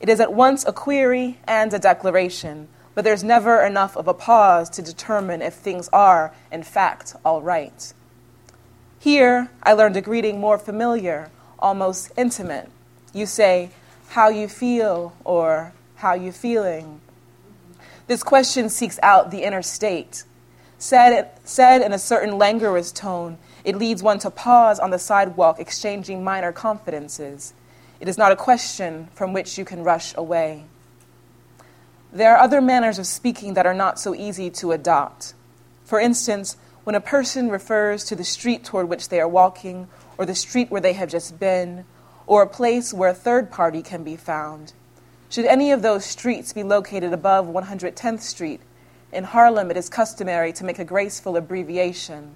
It 0.00 0.08
is 0.08 0.20
at 0.20 0.32
once 0.32 0.64
a 0.64 0.72
query 0.72 1.38
and 1.44 1.72
a 1.74 1.78
declaration, 1.78 2.68
but 2.94 3.04
there's 3.04 3.24
never 3.24 3.62
enough 3.62 3.96
of 3.96 4.08
a 4.08 4.14
pause 4.14 4.70
to 4.70 4.82
determine 4.82 5.42
if 5.42 5.54
things 5.54 5.88
are, 5.92 6.32
in 6.50 6.62
fact, 6.62 7.14
all 7.24 7.42
right. 7.42 7.92
Here, 8.98 9.50
I 9.62 9.72
learned 9.72 9.96
a 9.96 10.00
greeting 10.00 10.40
more 10.40 10.58
familiar, 10.58 11.30
almost 11.58 12.10
intimate. 12.16 12.70
You 13.12 13.26
say, 13.26 13.70
How 14.08 14.28
you 14.28 14.48
feel, 14.48 15.12
or 15.24 15.72
How 15.96 16.14
you 16.14 16.32
feeling? 16.32 17.00
This 18.08 18.22
question 18.22 18.68
seeks 18.68 18.98
out 19.02 19.30
the 19.30 19.42
inner 19.42 19.62
state. 19.62 20.24
Said, 20.78 21.30
said 21.44 21.82
in 21.82 21.92
a 21.92 21.98
certain 21.98 22.38
languorous 22.38 22.90
tone, 22.90 23.38
it 23.64 23.76
leads 23.76 24.02
one 24.02 24.18
to 24.20 24.30
pause 24.30 24.78
on 24.78 24.90
the 24.90 24.98
sidewalk, 24.98 25.60
exchanging 25.60 26.24
minor 26.24 26.52
confidences. 26.52 27.52
It 28.00 28.08
is 28.08 28.18
not 28.18 28.32
a 28.32 28.36
question 28.36 29.08
from 29.14 29.32
which 29.32 29.58
you 29.58 29.64
can 29.64 29.82
rush 29.82 30.14
away. 30.16 30.64
There 32.12 32.34
are 32.34 32.42
other 32.42 32.60
manners 32.60 32.98
of 32.98 33.06
speaking 33.06 33.54
that 33.54 33.66
are 33.66 33.74
not 33.74 33.98
so 33.98 34.14
easy 34.14 34.50
to 34.50 34.72
adopt. 34.72 35.34
For 35.84 35.98
instance, 35.98 36.56
when 36.84 36.94
a 36.94 37.00
person 37.00 37.50
refers 37.50 38.04
to 38.04 38.16
the 38.16 38.24
street 38.24 38.64
toward 38.64 38.88
which 38.88 39.08
they 39.08 39.20
are 39.20 39.28
walking, 39.28 39.88
or 40.16 40.24
the 40.24 40.34
street 40.34 40.70
where 40.70 40.80
they 40.80 40.94
have 40.94 41.10
just 41.10 41.38
been, 41.38 41.84
or 42.26 42.42
a 42.42 42.46
place 42.46 42.94
where 42.94 43.10
a 43.10 43.14
third 43.14 43.50
party 43.50 43.82
can 43.82 44.04
be 44.04 44.16
found. 44.16 44.72
Should 45.28 45.44
any 45.44 45.72
of 45.72 45.82
those 45.82 46.04
streets 46.04 46.52
be 46.52 46.62
located 46.62 47.12
above 47.12 47.46
110th 47.46 48.20
Street, 48.20 48.60
in 49.12 49.24
Harlem 49.24 49.70
it 49.70 49.76
is 49.76 49.88
customary 49.88 50.52
to 50.54 50.64
make 50.64 50.78
a 50.78 50.84
graceful 50.84 51.36
abbreviation. 51.36 52.34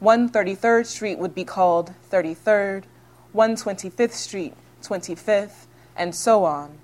133rd 0.00 0.86
Street 0.86 1.18
would 1.18 1.34
be 1.34 1.44
called 1.44 1.94
33rd, 2.10 2.84
125th 3.34 4.12
Street 4.12 4.54
25th, 4.80 5.66
and 5.96 6.14
so 6.14 6.44
on. 6.44 6.78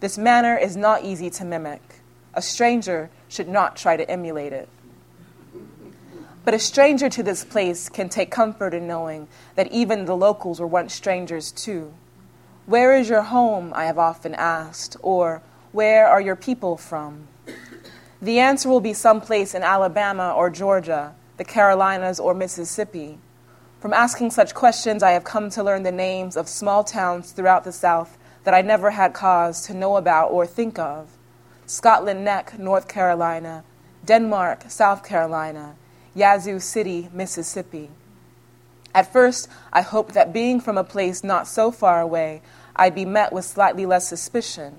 This 0.00 0.18
manner 0.18 0.56
is 0.56 0.76
not 0.76 1.04
easy 1.04 1.30
to 1.30 1.44
mimic. 1.44 2.00
A 2.34 2.42
stranger 2.42 3.10
should 3.28 3.48
not 3.48 3.76
try 3.76 3.96
to 3.96 4.08
emulate 4.10 4.52
it. 4.52 4.68
But 6.44 6.54
a 6.54 6.58
stranger 6.58 7.08
to 7.08 7.22
this 7.22 7.44
place 7.44 7.88
can 7.88 8.08
take 8.08 8.30
comfort 8.30 8.74
in 8.74 8.86
knowing 8.86 9.28
that 9.54 9.72
even 9.72 10.04
the 10.04 10.16
locals 10.16 10.60
were 10.60 10.66
once 10.66 10.92
strangers 10.92 11.50
too. 11.50 11.94
Where 12.66 12.94
is 12.96 13.08
your 13.08 13.22
home? 13.22 13.72
I 13.74 13.86
have 13.86 13.98
often 13.98 14.34
asked, 14.34 14.96
or 15.02 15.42
where 15.72 16.06
are 16.06 16.20
your 16.20 16.36
people 16.36 16.76
from? 16.76 17.28
The 18.20 18.38
answer 18.38 18.68
will 18.68 18.80
be 18.80 18.92
someplace 18.92 19.54
in 19.54 19.62
Alabama 19.62 20.32
or 20.34 20.48
Georgia, 20.50 21.14
the 21.36 21.44
Carolinas 21.44 22.20
or 22.20 22.34
Mississippi. 22.34 23.18
From 23.84 23.92
asking 23.92 24.30
such 24.30 24.54
questions, 24.54 25.02
I 25.02 25.10
have 25.10 25.24
come 25.24 25.50
to 25.50 25.62
learn 25.62 25.82
the 25.82 25.92
names 25.92 26.38
of 26.38 26.48
small 26.48 26.84
towns 26.84 27.32
throughout 27.32 27.64
the 27.64 27.70
South 27.70 28.16
that 28.44 28.54
I 28.54 28.62
never 28.62 28.92
had 28.92 29.12
cause 29.12 29.66
to 29.66 29.74
know 29.74 29.98
about 29.98 30.28
or 30.28 30.46
think 30.46 30.78
of 30.78 31.10
Scotland 31.66 32.24
Neck, 32.24 32.58
North 32.58 32.88
Carolina, 32.88 33.62
Denmark, 34.02 34.70
South 34.70 35.04
Carolina, 35.04 35.76
Yazoo 36.14 36.60
City, 36.60 37.10
Mississippi. 37.12 37.90
At 38.94 39.12
first, 39.12 39.50
I 39.70 39.82
hoped 39.82 40.14
that 40.14 40.32
being 40.32 40.62
from 40.62 40.78
a 40.78 40.82
place 40.82 41.22
not 41.22 41.46
so 41.46 41.70
far 41.70 42.00
away, 42.00 42.40
I'd 42.74 42.94
be 42.94 43.04
met 43.04 43.34
with 43.34 43.44
slightly 43.44 43.84
less 43.84 44.08
suspicion. 44.08 44.76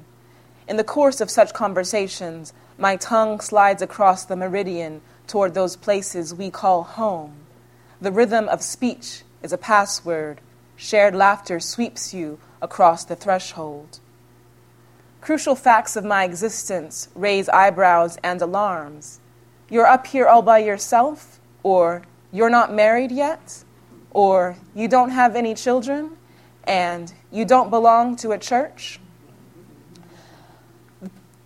In 0.67 0.77
the 0.77 0.83
course 0.83 1.21
of 1.21 1.29
such 1.29 1.53
conversations, 1.53 2.53
my 2.79 2.95
tongue 2.95 3.39
slides 3.39 3.83
across 3.83 4.25
the 4.25 4.35
meridian 4.35 5.01
toward 5.27 5.53
those 5.53 5.75
places 5.75 6.33
we 6.33 6.49
call 6.49 6.81
home. 6.81 7.44
The 8.01 8.11
rhythm 8.11 8.49
of 8.49 8.61
speech 8.61 9.23
is 9.41 9.53
a 9.53 9.57
password. 9.57 10.41
Shared 10.75 11.15
laughter 11.15 11.59
sweeps 11.59 12.13
you 12.13 12.39
across 12.61 13.05
the 13.05 13.15
threshold. 13.15 13.99
Crucial 15.21 15.55
facts 15.55 15.95
of 15.95 16.03
my 16.03 16.23
existence 16.23 17.09
raise 17.15 17.47
eyebrows 17.49 18.17
and 18.23 18.41
alarms. 18.41 19.19
You're 19.69 19.87
up 19.87 20.07
here 20.07 20.27
all 20.27 20.41
by 20.41 20.59
yourself, 20.59 21.39
or 21.63 22.03
you're 22.31 22.49
not 22.49 22.73
married 22.73 23.11
yet, 23.11 23.63
or 24.11 24.57
you 24.75 24.87
don't 24.87 25.09
have 25.09 25.35
any 25.35 25.55
children, 25.55 26.17
and 26.65 27.11
you 27.31 27.45
don't 27.45 27.69
belong 27.69 28.15
to 28.17 28.31
a 28.31 28.37
church. 28.37 28.99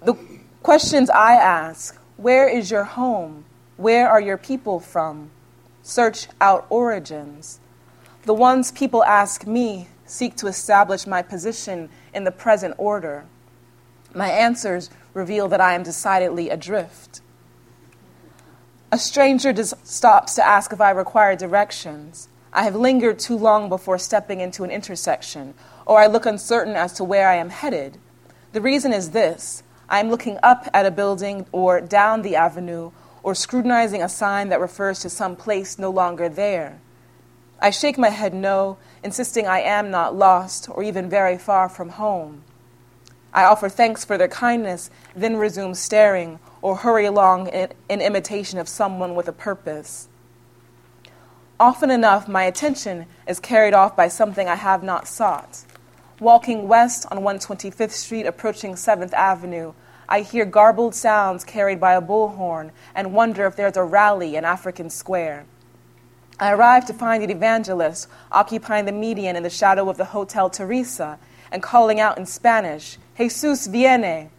The 0.01 0.17
questions 0.63 1.09
I 1.09 1.35
ask 1.35 1.97
where 2.17 2.49
is 2.49 2.69
your 2.69 2.83
home? 2.83 3.45
Where 3.77 4.09
are 4.09 4.19
your 4.19 4.37
people 4.37 4.79
from? 4.79 5.29
Search 5.89 6.27
out 6.39 6.67
origins. 6.69 7.59
The 8.23 8.33
ones 8.33 8.71
people 8.71 9.03
ask 9.03 9.47
me 9.47 9.87
seek 10.05 10.35
to 10.37 10.47
establish 10.47 11.07
my 11.07 11.21
position 11.21 11.89
in 12.13 12.23
the 12.23 12.31
present 12.31 12.75
order. 12.77 13.25
My 14.13 14.29
answers 14.29 14.89
reveal 15.13 15.47
that 15.49 15.61
I 15.61 15.73
am 15.73 15.83
decidedly 15.83 16.49
adrift. 16.49 17.21
A 18.91 18.97
stranger 18.97 19.53
stops 19.63 20.35
to 20.35 20.45
ask 20.45 20.73
if 20.73 20.81
I 20.81 20.89
require 20.91 21.35
directions. 21.35 22.27
I 22.51 22.63
have 22.63 22.75
lingered 22.75 23.19
too 23.19 23.37
long 23.37 23.69
before 23.69 23.99
stepping 23.99 24.41
into 24.41 24.63
an 24.63 24.71
intersection, 24.71 25.53
or 25.85 25.99
I 25.99 26.07
look 26.07 26.25
uncertain 26.25 26.75
as 26.75 26.93
to 26.93 27.03
where 27.03 27.29
I 27.29 27.35
am 27.35 27.49
headed. 27.49 27.99
The 28.53 28.61
reason 28.61 28.93
is 28.93 29.11
this 29.11 29.61
I 29.87 29.99
am 29.99 30.09
looking 30.09 30.39
up 30.41 30.67
at 30.73 30.87
a 30.87 30.91
building 30.91 31.45
or 31.51 31.81
down 31.81 32.23
the 32.23 32.35
avenue 32.35 32.91
or 33.23 33.35
scrutinizing 33.35 34.01
a 34.01 34.09
sign 34.09 34.49
that 34.49 34.61
refers 34.61 34.99
to 34.99 35.09
some 35.09 35.35
place 35.35 35.77
no 35.77 35.89
longer 35.89 36.29
there. 36.29 36.79
I 37.61 37.71
shake 37.71 37.97
my 37.97 38.09
head 38.09 38.33
no, 38.33 38.77
insisting 39.03 39.45
I 39.45 39.59
am 39.59 39.91
not 39.91 40.15
lost 40.15 40.69
or 40.69 40.83
even 40.83 41.09
very 41.09 41.37
far 41.37 41.67
from 41.67 41.89
home. 41.89 42.43
I 43.33 43.43
offer 43.43 43.69
thanks 43.69 44.03
for 44.05 44.17
their 44.17 44.27
kindness, 44.27 44.89
then 45.15 45.37
resume 45.37 45.73
staring 45.75 46.39
or 46.61 46.77
hurry 46.77 47.05
along 47.05 47.47
in, 47.47 47.69
in, 47.87 48.01
imitation 48.01 48.59
of 48.59 48.67
someone 48.67 49.13
with 49.13 49.27
a 49.27 49.33
purpose. 49.33 50.07
Often 51.59 51.91
enough, 51.91 52.27
my 52.27 52.43
attention 52.43 53.05
is 53.27 53.39
carried 53.39 53.73
off 53.73 53.95
by 53.95 54.07
something 54.07 54.47
I 54.47 54.55
have 54.55 54.81
not 54.81 55.07
sought. 55.07 55.63
Walking 56.19 56.67
west 56.67 57.05
on 57.11 57.19
125th 57.19 57.91
Street, 57.91 58.25
approaching 58.25 58.73
7th 58.73 59.13
Avenue, 59.13 59.73
I 60.11 60.21
hear 60.21 60.43
garbled 60.43 60.95
sounds 60.95 61.43
carried 61.43 61.79
by 61.79 61.93
a 61.93 62.01
bullhorn 62.01 62.71
and 62.95 63.13
wonder 63.13 63.45
if 63.45 63.55
there's 63.55 63.77
a 63.77 63.83
rally 63.83 64.35
in 64.35 64.43
African 64.43 64.89
Square. 64.89 65.45
I 66.39 66.51
arrive 66.51 66.87
to 66.87 66.93
find 66.93 67.21
an 67.21 67.29
evangelist 67.29 68.07
occupying 68.31 68.85
the 68.85 68.91
median 68.91 69.35
in 69.35 69.43
the 69.43 69.51
shadow 69.51 69.87
of 69.87 69.97
the 69.97 70.05
Hotel 70.05 70.49
Theresa 70.49 71.19
and 71.51 71.61
calling 71.61 71.99
out 71.99 72.17
in 72.17 72.25
Spanish, 72.25 72.97
Jesus 73.17 73.67
viene. 73.67 74.31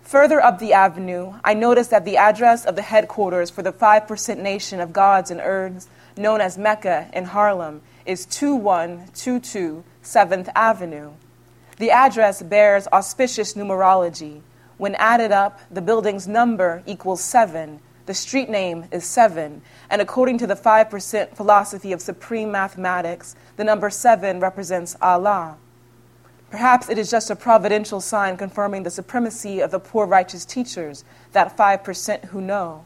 Further 0.00 0.42
up 0.42 0.58
the 0.58 0.72
avenue, 0.72 1.34
I 1.44 1.52
notice 1.52 1.88
that 1.88 2.06
the 2.06 2.16
address 2.16 2.64
of 2.64 2.76
the 2.76 2.82
headquarters 2.82 3.50
for 3.50 3.62
the 3.62 3.72
5% 3.72 4.38
nation 4.38 4.80
of 4.80 4.94
gods 4.94 5.30
and 5.30 5.40
earths, 5.40 5.86
known 6.16 6.40
as 6.40 6.56
Mecca 6.56 7.10
in 7.12 7.26
Harlem, 7.26 7.82
is 8.06 8.24
2122 8.24 9.84
7th 10.02 10.48
Avenue. 10.54 11.12
The 11.80 11.90
address 11.92 12.42
bears 12.42 12.86
auspicious 12.92 13.54
numerology. 13.54 14.42
When 14.76 14.94
added 14.96 15.32
up, 15.32 15.60
the 15.70 15.80
building's 15.80 16.28
number 16.28 16.82
equals 16.84 17.24
seven. 17.24 17.80
The 18.04 18.12
street 18.12 18.50
name 18.50 18.84
is 18.92 19.06
seven. 19.06 19.62
And 19.88 20.02
according 20.02 20.36
to 20.38 20.46
the 20.46 20.56
5% 20.56 21.34
philosophy 21.34 21.92
of 21.92 22.02
supreme 22.02 22.52
mathematics, 22.52 23.34
the 23.56 23.64
number 23.64 23.88
seven 23.88 24.40
represents 24.40 24.94
Allah. 25.00 25.56
Perhaps 26.50 26.90
it 26.90 26.98
is 26.98 27.10
just 27.10 27.30
a 27.30 27.34
providential 27.34 28.02
sign 28.02 28.36
confirming 28.36 28.82
the 28.82 28.90
supremacy 28.90 29.60
of 29.60 29.70
the 29.70 29.80
poor 29.80 30.04
righteous 30.04 30.44
teachers, 30.44 31.02
that 31.32 31.56
5% 31.56 32.26
who 32.26 32.42
know. 32.42 32.84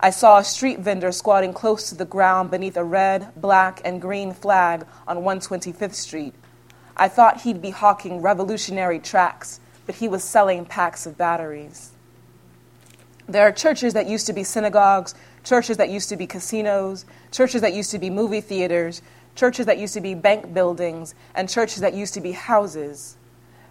I 0.00 0.08
saw 0.08 0.38
a 0.38 0.44
street 0.44 0.78
vendor 0.78 1.12
squatting 1.12 1.52
close 1.52 1.90
to 1.90 1.94
the 1.94 2.06
ground 2.06 2.50
beneath 2.50 2.78
a 2.78 2.84
red, 2.84 3.32
black, 3.36 3.82
and 3.84 4.00
green 4.00 4.32
flag 4.32 4.86
on 5.06 5.18
125th 5.18 5.92
Street. 5.92 6.34
I 6.96 7.08
thought 7.08 7.42
he'd 7.42 7.62
be 7.62 7.70
hawking 7.70 8.20
revolutionary 8.22 8.98
tracts, 8.98 9.60
but 9.86 9.96
he 9.96 10.08
was 10.08 10.22
selling 10.22 10.64
packs 10.64 11.06
of 11.06 11.16
batteries. 11.16 11.92
There 13.28 13.46
are 13.46 13.52
churches 13.52 13.94
that 13.94 14.06
used 14.06 14.26
to 14.26 14.32
be 14.32 14.44
synagogues, 14.44 15.14
churches 15.44 15.76
that 15.78 15.88
used 15.88 16.08
to 16.10 16.16
be 16.16 16.26
casinos, 16.26 17.04
churches 17.30 17.60
that 17.62 17.72
used 17.72 17.90
to 17.92 17.98
be 17.98 18.10
movie 18.10 18.40
theaters, 18.40 19.00
churches 19.34 19.66
that 19.66 19.78
used 19.78 19.94
to 19.94 20.00
be 20.00 20.14
bank 20.14 20.52
buildings, 20.52 21.14
and 21.34 21.48
churches 21.48 21.80
that 21.80 21.94
used 21.94 22.14
to 22.14 22.20
be 22.20 22.32
houses. 22.32 23.16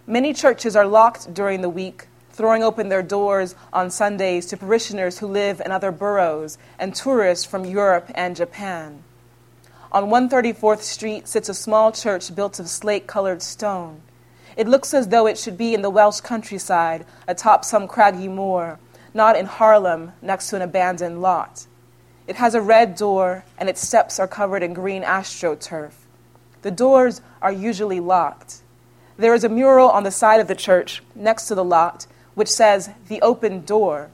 Many 0.06 0.34
churches 0.34 0.74
are 0.74 0.86
locked 0.86 1.32
during 1.32 1.60
the 1.60 1.68
week, 1.68 2.08
throwing 2.30 2.64
open 2.64 2.88
their 2.88 3.02
doors 3.02 3.54
on 3.72 3.90
Sundays 3.90 4.46
to 4.46 4.56
parishioners 4.56 5.18
who 5.18 5.26
live 5.26 5.60
in 5.64 5.70
other 5.70 5.92
boroughs 5.92 6.58
and 6.78 6.94
tourists 6.94 7.44
from 7.44 7.64
Europe 7.64 8.10
and 8.14 8.34
Japan. 8.34 9.04
On 9.92 10.08
134th 10.08 10.80
Street 10.80 11.28
sits 11.28 11.50
a 11.50 11.54
small 11.54 11.92
church 11.92 12.34
built 12.34 12.58
of 12.58 12.66
slate 12.70 13.06
colored 13.06 13.42
stone. 13.42 14.00
It 14.56 14.66
looks 14.66 14.94
as 14.94 15.08
though 15.08 15.26
it 15.26 15.36
should 15.36 15.58
be 15.58 15.74
in 15.74 15.82
the 15.82 15.90
Welsh 15.90 16.20
countryside, 16.20 17.04
atop 17.28 17.62
some 17.62 17.86
craggy 17.86 18.26
moor, 18.26 18.78
not 19.12 19.36
in 19.36 19.44
Harlem 19.44 20.12
next 20.22 20.48
to 20.48 20.56
an 20.56 20.62
abandoned 20.62 21.20
lot. 21.20 21.66
It 22.26 22.36
has 22.36 22.54
a 22.54 22.62
red 22.62 22.94
door, 22.94 23.44
and 23.58 23.68
its 23.68 23.86
steps 23.86 24.18
are 24.18 24.26
covered 24.26 24.62
in 24.62 24.72
green 24.72 25.02
astroturf. 25.02 25.92
The 26.62 26.70
doors 26.70 27.20
are 27.42 27.52
usually 27.52 28.00
locked. 28.00 28.62
There 29.18 29.34
is 29.34 29.44
a 29.44 29.50
mural 29.50 29.90
on 29.90 30.04
the 30.04 30.10
side 30.10 30.40
of 30.40 30.48
the 30.48 30.54
church 30.54 31.02
next 31.14 31.48
to 31.48 31.54
the 31.54 31.64
lot 31.64 32.06
which 32.32 32.48
says, 32.48 32.88
The 33.08 33.20
Open 33.20 33.60
Door, 33.66 34.08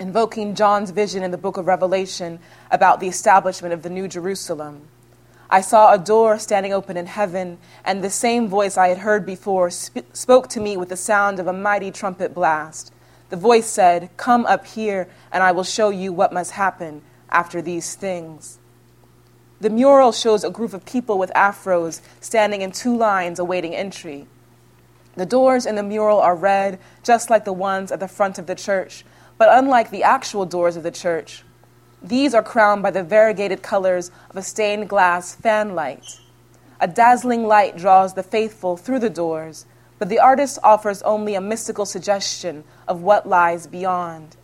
invoking 0.00 0.56
John's 0.56 0.90
vision 0.90 1.22
in 1.22 1.30
the 1.30 1.38
book 1.38 1.58
of 1.58 1.68
Revelation 1.68 2.40
about 2.72 2.98
the 2.98 3.06
establishment 3.06 3.72
of 3.72 3.82
the 3.82 3.90
New 3.90 4.08
Jerusalem. 4.08 4.88
I 5.48 5.60
saw 5.60 5.92
a 5.92 5.98
door 5.98 6.38
standing 6.38 6.72
open 6.72 6.96
in 6.96 7.06
heaven, 7.06 7.58
and 7.84 8.02
the 8.02 8.10
same 8.10 8.48
voice 8.48 8.76
I 8.76 8.88
had 8.88 8.98
heard 8.98 9.24
before 9.24 9.70
sp- 9.70 10.06
spoke 10.12 10.48
to 10.48 10.60
me 10.60 10.76
with 10.76 10.88
the 10.88 10.96
sound 10.96 11.38
of 11.38 11.46
a 11.46 11.52
mighty 11.52 11.90
trumpet 11.90 12.34
blast. 12.34 12.92
The 13.28 13.36
voice 13.36 13.66
said, 13.66 14.10
Come 14.16 14.44
up 14.46 14.66
here, 14.66 15.08
and 15.32 15.42
I 15.42 15.52
will 15.52 15.64
show 15.64 15.90
you 15.90 16.12
what 16.12 16.32
must 16.32 16.52
happen 16.52 17.02
after 17.30 17.62
these 17.62 17.94
things. 17.94 18.58
The 19.60 19.70
mural 19.70 20.12
shows 20.12 20.44
a 20.44 20.50
group 20.50 20.74
of 20.74 20.84
people 20.84 21.18
with 21.18 21.32
afros 21.34 22.02
standing 22.20 22.60
in 22.60 22.72
two 22.72 22.96
lines 22.96 23.38
awaiting 23.38 23.74
entry. 23.74 24.26
The 25.14 25.26
doors 25.26 25.64
in 25.64 25.76
the 25.76 25.82
mural 25.82 26.20
are 26.20 26.36
red, 26.36 26.78
just 27.02 27.30
like 27.30 27.44
the 27.44 27.52
ones 27.52 27.90
at 27.90 28.00
the 28.00 28.08
front 28.08 28.38
of 28.38 28.46
the 28.46 28.54
church, 28.54 29.04
but 29.38 29.48
unlike 29.50 29.90
the 29.90 30.02
actual 30.02 30.44
doors 30.44 30.76
of 30.76 30.82
the 30.82 30.90
church, 30.90 31.42
these 32.02 32.34
are 32.34 32.42
crowned 32.42 32.82
by 32.82 32.90
the 32.90 33.02
variegated 33.02 33.62
colors 33.62 34.10
of 34.30 34.36
a 34.36 34.42
stained 34.42 34.88
glass 34.88 35.34
fanlight. 35.34 36.20
A 36.80 36.86
dazzling 36.86 37.46
light 37.46 37.76
draws 37.76 38.14
the 38.14 38.22
faithful 38.22 38.76
through 38.76 38.98
the 38.98 39.10
doors, 39.10 39.66
but 39.98 40.08
the 40.08 40.18
artist 40.18 40.58
offers 40.62 41.02
only 41.02 41.34
a 41.34 41.40
mystical 41.40 41.86
suggestion 41.86 42.64
of 42.86 43.02
what 43.02 43.28
lies 43.28 43.66
beyond. 43.66 44.36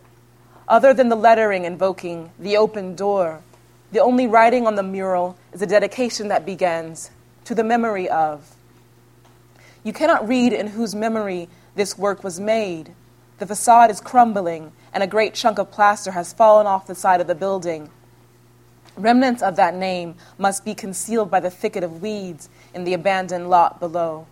Other 0.67 0.93
than 0.93 1.09
the 1.09 1.15
lettering 1.15 1.65
invoking 1.65 2.31
the 2.39 2.57
open 2.57 2.95
door, 2.95 3.41
the 3.91 3.99
only 3.99 4.25
writing 4.25 4.65
on 4.65 4.75
the 4.75 4.83
mural 4.83 5.37
is 5.51 5.61
a 5.61 5.67
dedication 5.67 6.29
that 6.29 6.45
begins 6.45 7.11
to 7.45 7.53
the 7.53 7.63
memory 7.63 8.09
of. 8.09 8.55
You 9.83 9.93
cannot 9.93 10.27
read 10.27 10.53
in 10.53 10.67
whose 10.67 10.95
memory 10.95 11.49
this 11.75 11.97
work 11.97 12.23
was 12.23 12.39
made, 12.39 12.93
The 13.39 13.47
facade 13.47 13.91
is 13.91 13.99
crumbling, 13.99 14.71
and 14.93 15.03
a 15.03 15.07
great 15.07 15.33
chunk 15.33 15.57
of 15.57 15.71
plaster 15.71 16.11
has 16.11 16.33
fallen 16.33 16.67
off 16.67 16.87
the 16.87 16.95
side 16.95 17.19
of 17.19 17.27
the 17.27 17.35
building. 17.35 17.89
Remnants 18.95 19.41
of 19.41 19.55
that 19.55 19.73
name 19.73 20.15
must 20.37 20.63
be 20.63 20.75
concealed 20.75 21.31
by 21.31 21.39
the 21.39 21.49
thicket 21.49 21.83
of 21.83 22.01
weeds 22.01 22.49
in 22.73 22.83
the 22.83 22.93
abandoned 22.93 23.49
lot 23.49 23.79
below. 23.79 24.27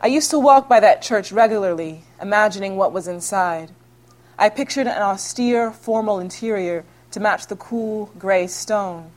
I 0.00 0.06
used 0.06 0.30
to 0.30 0.38
walk 0.38 0.68
by 0.68 0.78
that 0.80 1.02
church 1.02 1.32
regularly, 1.32 2.04
imagining 2.20 2.76
what 2.76 2.92
was 2.92 3.08
inside. 3.08 3.70
I 4.38 4.48
pictured 4.48 4.86
an 4.86 5.02
austere, 5.02 5.72
formal 5.72 6.20
interior 6.20 6.84
to 7.10 7.20
match 7.20 7.46
the 7.46 7.56
cool, 7.56 8.10
gray 8.18 8.46
stone. 8.46 9.10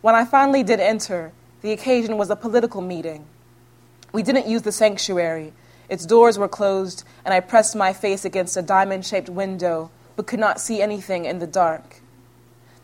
When 0.00 0.14
I 0.14 0.24
finally 0.24 0.62
did 0.62 0.80
enter, 0.80 1.32
the 1.60 1.72
occasion 1.72 2.16
was 2.16 2.30
a 2.30 2.36
political 2.36 2.80
meeting. 2.80 3.26
We 4.12 4.22
didn't 4.22 4.46
use 4.46 4.62
the 4.62 4.72
sanctuary. 4.72 5.52
Its 5.88 6.04
doors 6.04 6.38
were 6.38 6.48
closed, 6.48 7.04
and 7.24 7.32
I 7.32 7.40
pressed 7.40 7.74
my 7.74 7.92
face 7.92 8.24
against 8.24 8.56
a 8.56 8.62
diamond 8.62 9.06
shaped 9.06 9.28
window, 9.28 9.90
but 10.16 10.26
could 10.26 10.40
not 10.40 10.60
see 10.60 10.82
anything 10.82 11.24
in 11.24 11.38
the 11.38 11.46
dark. 11.46 12.02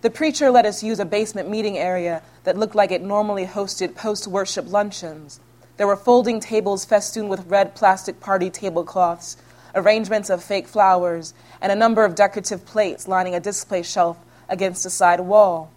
The 0.00 0.10
preacher 0.10 0.50
let 0.50 0.66
us 0.66 0.82
use 0.82 1.00
a 1.00 1.04
basement 1.04 1.48
meeting 1.48 1.78
area 1.78 2.22
that 2.44 2.56
looked 2.58 2.74
like 2.74 2.90
it 2.90 3.02
normally 3.02 3.46
hosted 3.46 3.94
post 3.94 4.26
worship 4.26 4.70
luncheons. 4.70 5.40
There 5.76 5.86
were 5.86 5.96
folding 5.96 6.40
tables 6.40 6.84
festooned 6.84 7.28
with 7.28 7.46
red 7.46 7.74
plastic 7.74 8.20
party 8.20 8.48
tablecloths, 8.48 9.36
arrangements 9.74 10.30
of 10.30 10.44
fake 10.44 10.68
flowers, 10.68 11.34
and 11.60 11.72
a 11.72 11.76
number 11.76 12.04
of 12.04 12.14
decorative 12.14 12.64
plates 12.64 13.08
lining 13.08 13.34
a 13.34 13.40
display 13.40 13.82
shelf 13.82 14.18
against 14.48 14.86
a 14.86 14.90
side 14.90 15.20
wall. 15.20 15.70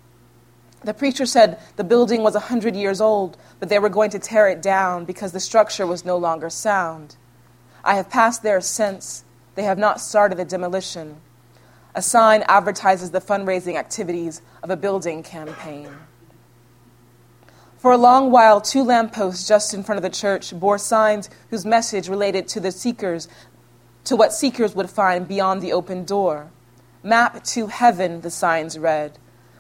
The 0.84 0.94
preacher 0.94 1.26
said 1.26 1.60
the 1.76 1.84
building 1.84 2.22
was 2.24 2.36
a 2.36 2.40
hundred 2.40 2.76
years 2.76 3.02
old, 3.02 3.38
but 3.60 3.70
they 3.70 3.80
were 3.80 3.90
going 3.90 4.12
to 4.12 4.20
tear 4.20 4.48
it 4.48 4.62
down 4.62 5.06
because 5.06 5.32
the 5.32 5.40
structure 5.40 5.88
was 5.88 6.06
no 6.06 6.18
longer 6.18 6.50
sound. 6.50 7.16
I 7.84 7.96
have 7.96 8.10
passed 8.10 8.44
there 8.44 8.62
since. 8.62 9.24
They 9.56 9.63
have 9.63 9.78
not 9.78 10.00
started 10.00 10.38
the 10.38 10.46
demolition. 10.46 11.18
A 11.96 12.02
sign 12.02 12.44
advertises 12.48 13.10
the 13.10 13.22
fundraising 13.22 13.76
activities 13.76 14.42
of 14.62 14.70
a 14.70 14.78
building 14.78 15.24
campaign. 15.24 15.90
For 17.78 17.92
a 17.92 17.98
long 17.98 18.32
while, 18.32 18.62
two 18.62 18.84
lampposts 18.84 19.48
just 19.48 19.74
in 19.74 19.84
front 19.84 19.98
of 19.98 20.04
the 20.04 20.16
church 20.16 20.58
bore 20.60 20.78
signs 20.78 21.30
whose 21.50 21.66
message 21.66 22.10
related 22.10 22.48
to 22.50 22.60
the 22.60 22.72
seekers, 22.72 23.28
to 24.04 24.16
what 24.16 24.34
seekers 24.34 24.76
would 24.76 24.90
find 24.90 25.28
beyond 25.28 25.62
the 25.62 25.74
open 25.74 26.04
door. 26.04 26.52
Map 27.02 27.44
to 27.46 27.68
heaven, 27.68 28.22
the 28.22 28.32
signs 28.32 28.78
read. 28.78 29.18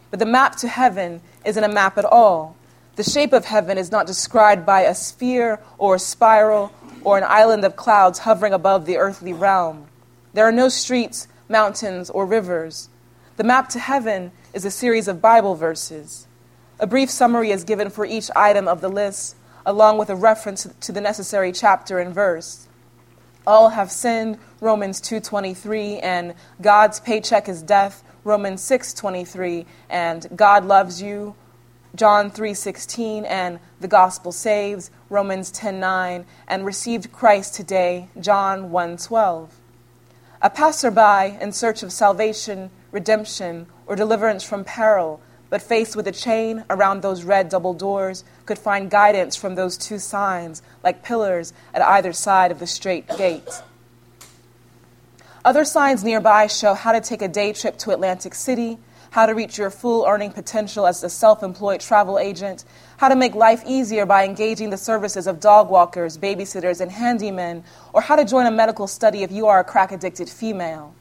But 0.09 0.19
the 0.19 0.25
map 0.25 0.55
to 0.57 0.67
heaven 0.67 1.21
isn't 1.45 1.63
a 1.63 1.69
map 1.69 1.97
at 1.97 2.05
all. 2.05 2.55
The 2.95 3.03
shape 3.03 3.33
of 3.33 3.45
heaven 3.45 3.77
is 3.77 3.91
not 3.91 4.07
described 4.07 4.65
by 4.65 4.81
a 4.81 4.95
sphere 4.95 5.59
or 5.77 5.95
a 5.95 5.99
spiral 5.99 6.71
or 7.03 7.17
an 7.17 7.23
island 7.27 7.63
of 7.63 7.75
clouds 7.75 8.19
hovering 8.19 8.53
above 8.53 8.85
the 8.85 8.97
earthly 8.97 9.33
realm. 9.33 9.87
There 10.33 10.45
are 10.45 10.51
no 10.51 10.69
streets, 10.69 11.27
mountains, 11.47 12.09
or 12.09 12.25
rivers. 12.25 12.89
The 13.35 13.43
map 13.43 13.69
to 13.69 13.79
heaven 13.79 14.31
is 14.53 14.65
a 14.65 14.71
series 14.71 15.07
of 15.07 15.21
Bible 15.21 15.55
verses. 15.55 16.27
A 16.79 16.87
brief 16.87 17.09
summary 17.09 17.51
is 17.51 17.63
given 17.63 17.89
for 17.89 18.05
each 18.05 18.31
item 18.35 18.67
of 18.67 18.81
the 18.81 18.89
list, 18.89 19.35
along 19.65 19.97
with 19.97 20.09
a 20.09 20.15
reference 20.15 20.67
to 20.81 20.91
the 20.91 21.01
necessary 21.01 21.51
chapter 21.51 21.99
and 21.99 22.13
verse. 22.13 22.67
All 23.45 23.69
have 23.69 23.91
sinned, 23.91 24.39
Romans 24.59 24.99
2:23, 24.99 25.99
and 25.99 26.33
God's 26.61 26.99
paycheck 26.99 27.47
is 27.47 27.61
death, 27.61 28.03
Romans 28.27 28.61
6:23, 28.61 29.65
and 29.89 30.27
God 30.35 30.65
loves 30.65 31.01
you, 31.01 31.33
John 31.95 32.29
3:16, 32.29 33.23
and 33.23 33.57
the 33.79 33.87
gospel 33.87 34.33
saves, 34.33 34.91
Romans 35.09 35.49
10:9, 35.49 36.25
and 36.45 36.65
received 36.65 37.13
Christ 37.13 37.55
today, 37.55 38.09
John 38.19 38.69
1:12. 38.69 39.61
A 40.41 40.49
passerby 40.49 41.37
in 41.39 41.53
search 41.53 41.81
of 41.81 41.93
salvation, 41.93 42.69
redemption, 42.91 43.67
or 43.87 43.95
deliverance 43.95 44.43
from 44.43 44.65
peril, 44.65 45.21
but 45.49 45.61
faced 45.61 45.95
with 45.95 46.05
a 46.05 46.11
chain 46.11 46.65
around 46.69 47.01
those 47.01 47.23
red 47.23 47.47
double 47.47 47.73
doors, 47.73 48.25
could 48.45 48.59
find 48.59 48.91
guidance 48.91 49.37
from 49.37 49.55
those 49.55 49.77
two 49.77 49.99
signs, 49.99 50.61
like 50.83 51.01
pillars 51.01 51.53
at 51.73 51.81
either 51.81 52.11
side 52.11 52.51
of 52.51 52.59
the 52.59 52.67
straight 52.67 53.07
gate. 53.17 53.63
Other 55.47 55.63
signs 55.63 56.03
nearby 56.03 56.47
show 56.47 56.73
how 56.73 56.91
to 56.91 56.99
take 56.99 57.21
a 57.21 57.27
day 57.29 57.53
trip 57.53 57.77
to 57.77 57.91
Atlantic 57.91 58.35
City, 58.35 58.79
how 59.11 59.25
to 59.25 59.33
reach 59.33 59.57
your 59.57 59.69
full 59.69 60.05
earning 60.05 60.33
potential 60.33 60.85
as 60.85 61.01
a 61.05 61.09
self 61.09 61.41
employed 61.41 61.79
travel 61.79 62.19
agent, 62.19 62.65
how 62.97 63.07
to 63.07 63.15
make 63.15 63.33
life 63.33 63.63
easier 63.65 64.05
by 64.05 64.25
engaging 64.25 64.71
the 64.71 64.77
services 64.77 65.25
of 65.25 65.39
dog 65.39 65.69
walkers, 65.69 66.17
babysitters, 66.17 66.81
and 66.81 66.91
handymen, 66.91 67.63
or 67.93 68.01
how 68.01 68.17
to 68.17 68.25
join 68.25 68.45
a 68.45 68.51
medical 68.51 68.87
study 68.87 69.23
if 69.23 69.31
you 69.31 69.47
are 69.47 69.61
a 69.61 69.63
crack 69.63 69.93
addicted 69.93 70.29
female. 70.29 70.93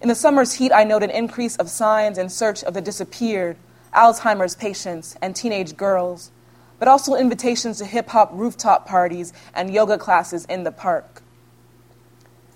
In 0.00 0.06
the 0.06 0.14
summer's 0.14 0.52
heat, 0.52 0.70
I 0.70 0.84
noted 0.84 1.10
an 1.10 1.16
increase 1.16 1.56
of 1.56 1.68
signs 1.68 2.16
in 2.16 2.28
search 2.28 2.62
of 2.62 2.74
the 2.74 2.80
disappeared, 2.80 3.56
Alzheimer's 3.92 4.54
patients, 4.54 5.16
and 5.20 5.34
teenage 5.34 5.76
girls, 5.76 6.30
but 6.78 6.86
also 6.86 7.16
invitations 7.16 7.78
to 7.78 7.86
hip 7.86 8.10
hop 8.10 8.30
rooftop 8.32 8.86
parties 8.86 9.32
and 9.52 9.74
yoga 9.74 9.98
classes 9.98 10.44
in 10.44 10.62
the 10.62 10.70
park. 10.70 11.24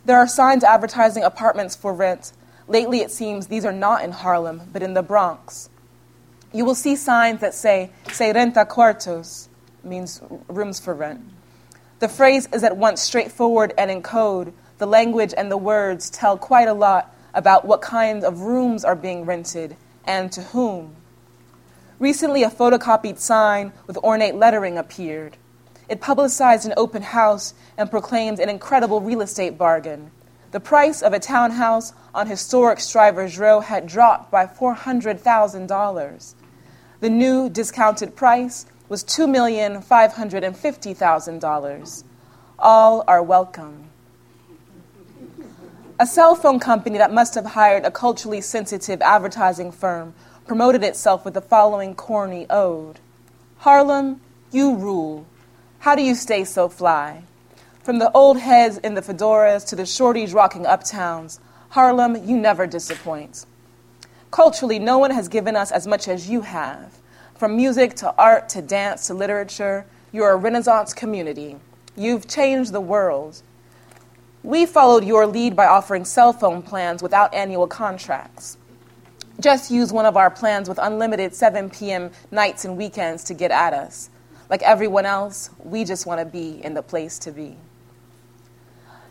There 0.04 0.18
are 0.18 0.26
signs 0.26 0.64
advertising 0.64 1.22
apartments 1.22 1.76
for 1.76 1.92
rent. 1.92 2.32
Lately, 2.68 3.00
it 3.00 3.10
seems 3.10 3.46
these 3.46 3.64
are 3.64 3.72
not 3.72 4.04
in 4.04 4.12
Harlem, 4.12 4.62
but 4.72 4.82
in 4.82 4.94
the 4.94 5.02
Bronx 5.02 5.68
you 6.52 6.64
will 6.64 6.74
see 6.74 6.96
signs 6.96 7.40
that 7.40 7.54
say, 7.54 7.90
se 8.12 8.32
renta 8.32 8.66
cuartos, 8.66 9.48
means 9.82 10.20
rooms 10.48 10.78
for 10.78 10.94
rent. 10.94 11.22
The 11.98 12.08
phrase 12.08 12.48
is 12.52 12.62
at 12.62 12.76
once 12.76 13.00
straightforward 13.00 13.72
and 13.78 13.90
in 13.90 14.02
code. 14.02 14.52
The 14.78 14.86
language 14.86 15.32
and 15.36 15.50
the 15.50 15.56
words 15.56 16.10
tell 16.10 16.36
quite 16.36 16.68
a 16.68 16.74
lot 16.74 17.14
about 17.34 17.64
what 17.64 17.80
kinds 17.80 18.24
of 18.24 18.40
rooms 18.40 18.84
are 18.84 18.96
being 18.96 19.24
rented 19.24 19.76
and 20.04 20.30
to 20.32 20.42
whom. 20.42 20.96
Recently, 21.98 22.42
a 22.42 22.50
photocopied 22.50 23.18
sign 23.18 23.72
with 23.86 23.96
ornate 23.98 24.34
lettering 24.34 24.76
appeared. 24.76 25.36
It 25.92 26.00
publicized 26.00 26.64
an 26.64 26.72
open 26.78 27.02
house 27.02 27.52
and 27.76 27.90
proclaimed 27.90 28.40
an 28.40 28.48
incredible 28.48 29.02
real 29.02 29.20
estate 29.20 29.58
bargain. 29.58 30.10
The 30.50 30.58
price 30.58 31.02
of 31.02 31.12
a 31.12 31.18
townhouse 31.18 31.92
on 32.14 32.28
historic 32.28 32.80
Strivers 32.80 33.38
Row 33.38 33.60
had 33.60 33.88
dropped 33.88 34.30
by 34.30 34.46
$400,000. 34.46 36.34
The 37.00 37.10
new 37.10 37.50
discounted 37.50 38.16
price 38.16 38.64
was 38.88 39.04
$2,550,000. 39.04 42.04
All 42.58 43.04
are 43.06 43.22
welcome. 43.22 43.90
A 46.00 46.06
cell 46.06 46.34
phone 46.34 46.58
company 46.58 46.96
that 46.96 47.12
must 47.12 47.34
have 47.34 47.44
hired 47.44 47.84
a 47.84 47.90
culturally 47.90 48.40
sensitive 48.40 49.02
advertising 49.02 49.70
firm 49.70 50.14
promoted 50.46 50.84
itself 50.84 51.26
with 51.26 51.34
the 51.34 51.42
following 51.42 51.94
corny 51.94 52.46
ode 52.48 52.98
Harlem, 53.58 54.22
you 54.50 54.74
rule. 54.74 55.26
How 55.82 55.96
do 55.96 56.02
you 56.02 56.14
stay 56.14 56.44
so 56.44 56.68
fly? 56.68 57.24
From 57.82 57.98
the 57.98 58.12
old 58.12 58.38
heads 58.38 58.78
in 58.78 58.94
the 58.94 59.02
fedoras 59.02 59.66
to 59.66 59.74
the 59.74 59.82
shorties 59.82 60.32
rocking 60.32 60.62
uptowns, 60.62 61.40
Harlem, 61.70 62.24
you 62.24 62.36
never 62.36 62.68
disappoint. 62.68 63.46
Culturally, 64.30 64.78
no 64.78 64.98
one 64.98 65.10
has 65.10 65.26
given 65.26 65.56
us 65.56 65.72
as 65.72 65.88
much 65.88 66.06
as 66.06 66.30
you 66.30 66.42
have. 66.42 67.00
From 67.34 67.56
music 67.56 67.96
to 67.96 68.14
art 68.16 68.48
to 68.50 68.62
dance 68.62 69.08
to 69.08 69.14
literature, 69.14 69.84
you're 70.12 70.30
a 70.30 70.36
Renaissance 70.36 70.94
community. 70.94 71.56
You've 71.96 72.28
changed 72.28 72.70
the 72.70 72.80
world. 72.80 73.42
We 74.44 74.66
followed 74.66 75.02
your 75.02 75.26
lead 75.26 75.56
by 75.56 75.66
offering 75.66 76.04
cell 76.04 76.32
phone 76.32 76.62
plans 76.62 77.02
without 77.02 77.34
annual 77.34 77.66
contracts. 77.66 78.56
Just 79.40 79.72
use 79.72 79.92
one 79.92 80.06
of 80.06 80.16
our 80.16 80.30
plans 80.30 80.68
with 80.68 80.78
unlimited 80.78 81.34
7 81.34 81.70
p.m. 81.70 82.12
nights 82.30 82.64
and 82.64 82.76
weekends 82.76 83.24
to 83.24 83.34
get 83.34 83.50
at 83.50 83.74
us. 83.74 84.10
Like 84.52 84.62
everyone 84.64 85.06
else, 85.06 85.48
we 85.64 85.82
just 85.82 86.04
want 86.04 86.20
to 86.20 86.26
be 86.26 86.62
in 86.62 86.74
the 86.74 86.82
place 86.82 87.18
to 87.20 87.32
be. 87.32 87.56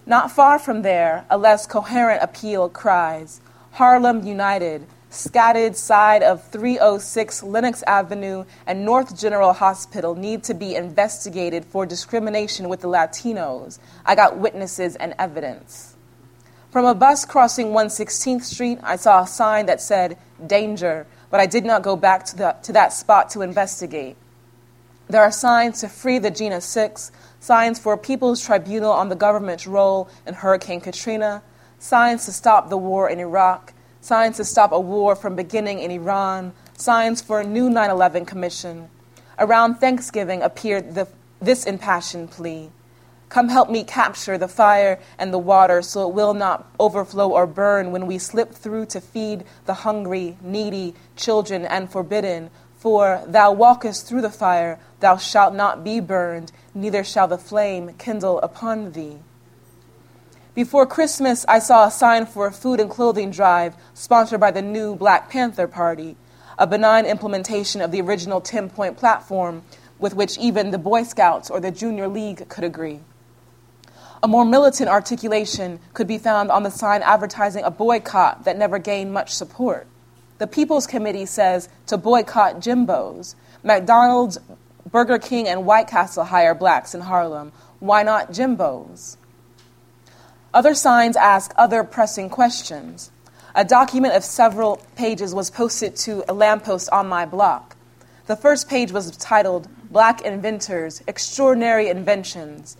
Not 0.05 0.29
far 0.29 0.59
from 0.59 0.83
there, 0.83 1.25
a 1.31 1.37
less 1.39 1.65
coherent 1.65 2.21
appeal 2.21 2.69
cries 2.69 3.41
Harlem 3.71 4.23
United, 4.23 4.85
scattered 5.09 5.75
side 5.75 6.21
of 6.21 6.47
306 6.49 7.41
Lenox 7.41 7.81
Avenue 7.87 8.45
and 8.67 8.85
North 8.85 9.19
General 9.19 9.53
Hospital 9.53 10.13
need 10.13 10.43
to 10.43 10.53
be 10.53 10.75
investigated 10.75 11.65
for 11.65 11.87
discrimination 11.87 12.69
with 12.69 12.81
the 12.81 12.87
Latinos. 12.87 13.79
I 14.05 14.13
got 14.13 14.37
witnesses 14.37 14.95
and 14.95 15.15
evidence. 15.17 15.95
From 16.69 16.85
a 16.85 16.93
bus 16.93 17.25
crossing 17.25 17.69
116th 17.69 18.43
Street, 18.43 18.77
I 18.83 18.95
saw 18.95 19.23
a 19.23 19.27
sign 19.27 19.65
that 19.65 19.81
said, 19.81 20.19
Danger, 20.45 21.07
but 21.31 21.39
I 21.39 21.47
did 21.47 21.65
not 21.65 21.81
go 21.81 21.95
back 21.95 22.25
to, 22.25 22.35
the, 22.35 22.55
to 22.61 22.73
that 22.73 22.93
spot 22.93 23.31
to 23.31 23.41
investigate. 23.41 24.17
There 25.11 25.21
are 25.21 25.29
signs 25.29 25.81
to 25.81 25.89
free 25.89 26.19
the 26.19 26.31
Jena 26.31 26.61
Six, 26.61 27.11
signs 27.41 27.77
for 27.77 27.91
a 27.91 27.97
People's 27.97 28.41
Tribunal 28.41 28.93
on 28.93 29.09
the 29.09 29.15
government's 29.17 29.67
role 29.67 30.09
in 30.25 30.35
Hurricane 30.35 30.79
Katrina, 30.79 31.43
signs 31.79 32.23
to 32.27 32.31
stop 32.31 32.69
the 32.69 32.77
war 32.77 33.09
in 33.09 33.19
Iraq, 33.19 33.73
signs 33.99 34.37
to 34.37 34.45
stop 34.45 34.71
a 34.71 34.79
war 34.79 35.17
from 35.17 35.35
beginning 35.35 35.79
in 35.79 35.91
Iran, 35.91 36.53
signs 36.77 37.21
for 37.21 37.41
a 37.41 37.45
new 37.45 37.69
9 37.69 37.89
11 37.89 38.25
commission. 38.25 38.87
Around 39.37 39.81
Thanksgiving 39.81 40.41
appeared 40.43 40.95
the, 40.95 41.09
this 41.41 41.65
impassioned 41.65 42.31
plea 42.31 42.69
Come 43.31 43.47
help 43.47 43.69
me 43.69 43.85
capture 43.85 44.37
the 44.37 44.49
fire 44.49 44.99
and 45.17 45.33
the 45.33 45.37
water 45.37 45.81
so 45.81 46.05
it 46.05 46.13
will 46.13 46.33
not 46.33 46.69
overflow 46.77 47.31
or 47.31 47.47
burn 47.47 47.93
when 47.93 48.05
we 48.05 48.17
slip 48.17 48.53
through 48.53 48.87
to 48.87 48.99
feed 48.99 49.45
the 49.65 49.73
hungry, 49.73 50.37
needy, 50.41 50.95
children, 51.15 51.65
and 51.65 51.89
forbidden. 51.89 52.49
For 52.81 53.23
thou 53.27 53.51
walkest 53.51 54.07
through 54.07 54.23
the 54.23 54.31
fire, 54.31 54.79
thou 55.01 55.17
shalt 55.17 55.53
not 55.53 55.83
be 55.83 55.99
burned, 55.99 56.51
neither 56.73 57.03
shall 57.03 57.27
the 57.27 57.37
flame 57.37 57.93
kindle 57.99 58.39
upon 58.39 58.93
thee. 58.93 59.19
Before 60.55 60.87
Christmas, 60.87 61.45
I 61.47 61.59
saw 61.59 61.85
a 61.85 61.91
sign 61.91 62.25
for 62.25 62.47
a 62.47 62.51
food 62.51 62.79
and 62.79 62.89
clothing 62.89 63.29
drive 63.29 63.75
sponsored 63.93 64.39
by 64.39 64.49
the 64.49 64.63
new 64.63 64.95
Black 64.95 65.29
Panther 65.29 65.67
Party, 65.67 66.17
a 66.57 66.65
benign 66.65 67.05
implementation 67.05 67.81
of 67.81 67.91
the 67.91 68.01
original 68.01 68.41
10 68.41 68.71
point 68.71 68.97
platform 68.97 69.61
with 69.99 70.15
which 70.15 70.39
even 70.39 70.71
the 70.71 70.79
Boy 70.79 71.03
Scouts 71.03 71.51
or 71.51 71.59
the 71.59 71.69
Junior 71.69 72.07
League 72.07 72.49
could 72.49 72.63
agree. 72.63 73.01
A 74.23 74.27
more 74.27 74.43
militant 74.43 74.89
articulation 74.89 75.79
could 75.93 76.07
be 76.07 76.17
found 76.17 76.49
on 76.49 76.63
the 76.63 76.71
sign 76.71 77.03
advertising 77.03 77.63
a 77.63 77.69
boycott 77.69 78.45
that 78.45 78.57
never 78.57 78.79
gained 78.79 79.13
much 79.13 79.35
support. 79.35 79.85
The 80.41 80.47
People's 80.47 80.87
Committee 80.87 81.27
says 81.27 81.69
to 81.85 81.99
boycott 81.99 82.61
Jimbos. 82.61 83.35
McDonald's, 83.61 84.39
Burger 84.89 85.19
King, 85.19 85.47
and 85.47 85.67
White 85.67 85.87
Castle 85.87 86.23
hire 86.23 86.55
blacks 86.55 86.95
in 86.95 87.01
Harlem. 87.01 87.51
Why 87.79 88.01
not 88.01 88.31
Jimbos? 88.31 89.17
Other 90.51 90.73
signs 90.73 91.15
ask 91.15 91.53
other 91.57 91.83
pressing 91.83 92.31
questions. 92.31 93.11
A 93.53 93.63
document 93.63 94.15
of 94.15 94.23
several 94.23 94.81
pages 94.95 95.35
was 95.35 95.51
posted 95.51 95.95
to 95.97 96.23
a 96.27 96.33
lamppost 96.33 96.89
on 96.89 97.07
my 97.07 97.23
block. 97.23 97.75
The 98.25 98.35
first 98.35 98.67
page 98.67 98.91
was 98.91 99.15
titled 99.17 99.67
Black 99.91 100.23
Inventors 100.23 101.03
Extraordinary 101.05 101.87
Inventions 101.87 102.77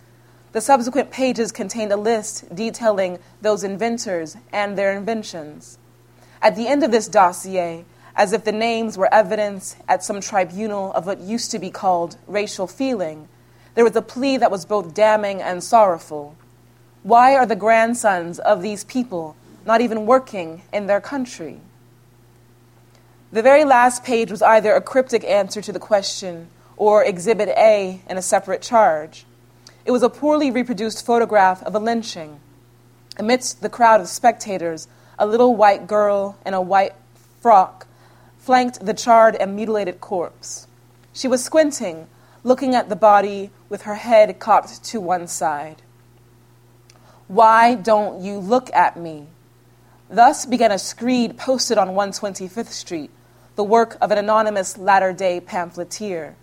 the 0.52 0.60
subsequent 0.60 1.10
pages 1.10 1.50
contained 1.50 1.92
a 1.92 1.96
list 1.96 2.54
detailing 2.54 3.18
those 3.40 3.64
inventors 3.64 4.36
and 4.52 4.76
their 4.76 4.94
inventions. 4.94 5.78
At 6.42 6.56
the 6.56 6.66
end 6.66 6.82
of 6.82 6.90
this 6.90 7.06
dossier, 7.06 7.84
as 8.16 8.32
if 8.32 8.44
the 8.44 8.52
names 8.52 8.98
were 8.98 9.12
evidence 9.14 9.76
at 9.88 10.02
some 10.02 10.20
tribunal 10.20 10.92
of 10.92 11.06
what 11.06 11.20
used 11.20 11.52
to 11.52 11.58
be 11.60 11.70
called 11.70 12.16
racial 12.26 12.66
feeling, 12.66 13.28
there 13.74 13.84
was 13.84 13.96
a 13.96 14.02
plea 14.02 14.36
that 14.36 14.50
was 14.50 14.66
both 14.66 14.92
damning 14.92 15.40
and 15.40 15.62
sorrowful. 15.62 16.36
Why 17.04 17.36
are 17.36 17.46
the 17.46 17.56
grandsons 17.56 18.38
of 18.40 18.60
these 18.60 18.84
people 18.84 19.36
not 19.64 19.80
even 19.80 20.04
working 20.04 20.62
in 20.72 20.88
their 20.88 21.00
country? 21.00 21.60
The 23.30 23.42
very 23.42 23.64
last 23.64 24.04
page 24.04 24.30
was 24.30 24.42
either 24.42 24.72
a 24.72 24.82
cryptic 24.82 25.24
answer 25.24 25.62
to 25.62 25.72
the 25.72 25.78
question 25.78 26.48
or 26.76 27.04
Exhibit 27.04 27.48
A 27.50 28.00
in 28.10 28.18
a 28.18 28.22
separate 28.22 28.60
charge. 28.60 29.24
It 29.86 29.90
was 29.90 30.02
a 30.02 30.10
poorly 30.10 30.50
reproduced 30.50 31.06
photograph 31.06 31.62
of 31.62 31.74
a 31.74 31.78
lynching. 31.78 32.40
Amidst 33.16 33.62
the 33.62 33.70
crowd 33.70 34.00
of 34.00 34.08
spectators, 34.08 34.86
a 35.18 35.26
little 35.26 35.54
white 35.54 35.86
girl 35.86 36.36
in 36.44 36.54
a 36.54 36.60
white 36.60 36.94
frock 37.40 37.86
flanked 38.38 38.84
the 38.84 38.94
charred 38.94 39.36
and 39.36 39.54
mutilated 39.54 40.00
corpse. 40.00 40.66
She 41.12 41.28
was 41.28 41.44
squinting, 41.44 42.08
looking 42.42 42.74
at 42.74 42.88
the 42.88 42.96
body 42.96 43.50
with 43.68 43.82
her 43.82 43.94
head 43.94 44.38
cocked 44.38 44.82
to 44.84 45.00
one 45.00 45.26
side. 45.26 45.82
Why 47.28 47.74
don't 47.74 48.22
you 48.22 48.38
look 48.38 48.72
at 48.74 48.96
me? 48.96 49.26
Thus 50.10 50.44
began 50.44 50.72
a 50.72 50.78
screed 50.78 51.38
posted 51.38 51.78
on 51.78 51.90
125th 51.90 52.66
Street, 52.66 53.10
the 53.56 53.64
work 53.64 53.96
of 54.00 54.10
an 54.10 54.18
anonymous 54.18 54.76
latter 54.76 55.12
day 55.12 55.40
pamphleteer. 55.40 56.34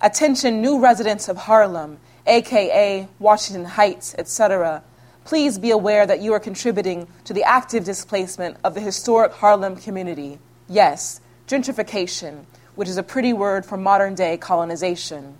Attention, 0.00 0.60
new 0.60 0.80
residents 0.80 1.28
of 1.28 1.36
Harlem 1.36 1.98
aka 2.26 3.08
Washington 3.18 3.64
Heights, 3.64 4.14
etc., 4.18 4.82
please 5.24 5.58
be 5.58 5.70
aware 5.70 6.06
that 6.06 6.20
you 6.20 6.32
are 6.32 6.40
contributing 6.40 7.08
to 7.24 7.32
the 7.32 7.44
active 7.44 7.84
displacement 7.84 8.56
of 8.62 8.74
the 8.74 8.80
historic 8.80 9.32
Harlem 9.32 9.76
community. 9.76 10.38
Yes, 10.68 11.20
gentrification, 11.48 12.44
which 12.74 12.88
is 12.88 12.96
a 12.96 13.02
pretty 13.02 13.32
word 13.32 13.64
for 13.64 13.76
modern 13.76 14.14
day 14.14 14.36
colonization. 14.36 15.36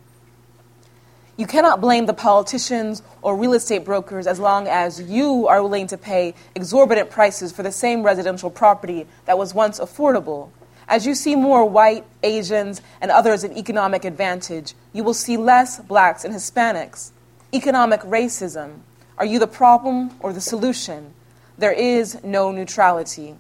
You 1.37 1.47
cannot 1.47 1.81
blame 1.81 2.07
the 2.07 2.15
politicians 2.15 3.03
or 3.21 3.37
real 3.37 3.55
estate 3.55 3.85
brokers 3.85 4.29
as 4.29 4.39
long 4.39 4.69
as 4.69 5.03
you 5.03 5.49
are 5.49 5.63
willing 5.63 5.89
to 5.89 5.99
pay 5.99 6.35
exorbitant 6.55 7.11
prices 7.11 7.51
for 7.51 7.65
the 7.65 7.73
same 7.73 8.05
residential 8.05 8.51
property 8.51 9.07
that 9.27 9.37
was 9.37 9.53
once 9.53 9.81
affordable. 9.81 10.51
As 10.87 11.07
you 11.07 11.15
see 11.15 11.35
more 11.35 11.65
white, 11.65 12.05
Asians, 12.23 12.83
and 13.01 13.11
others 13.11 13.43
in 13.43 13.57
economic 13.59 14.05
advantage, 14.05 14.75
you 14.93 15.03
will 15.03 15.15
see 15.15 15.37
less 15.37 15.81
blacks 15.81 16.25
and 16.25 16.33
Hispanics. 16.33 17.11
Economic 17.53 18.01
racism. 18.03 18.81
Are 19.19 19.27
you 19.27 19.39
the 19.39 19.47
problem 19.47 20.11
or 20.21 20.33
the 20.33 20.41
solution? 20.41 21.15
There 21.57 21.73
is 21.73 22.23
no 22.25 22.51
neutrality. 22.51 23.37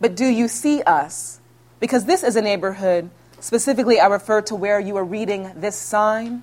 But 0.00 0.16
do 0.16 0.26
you 0.26 0.48
see 0.48 0.82
us? 0.82 1.40
Because 1.78 2.06
this 2.06 2.22
is 2.22 2.34
a 2.34 2.42
neighborhood, 2.42 3.10
specifically, 3.40 4.00
I 4.00 4.06
refer 4.06 4.40
to 4.42 4.54
where 4.54 4.80
you 4.80 4.96
are 4.96 5.04
reading 5.04 5.52
this 5.54 5.76
sign. 5.76 6.42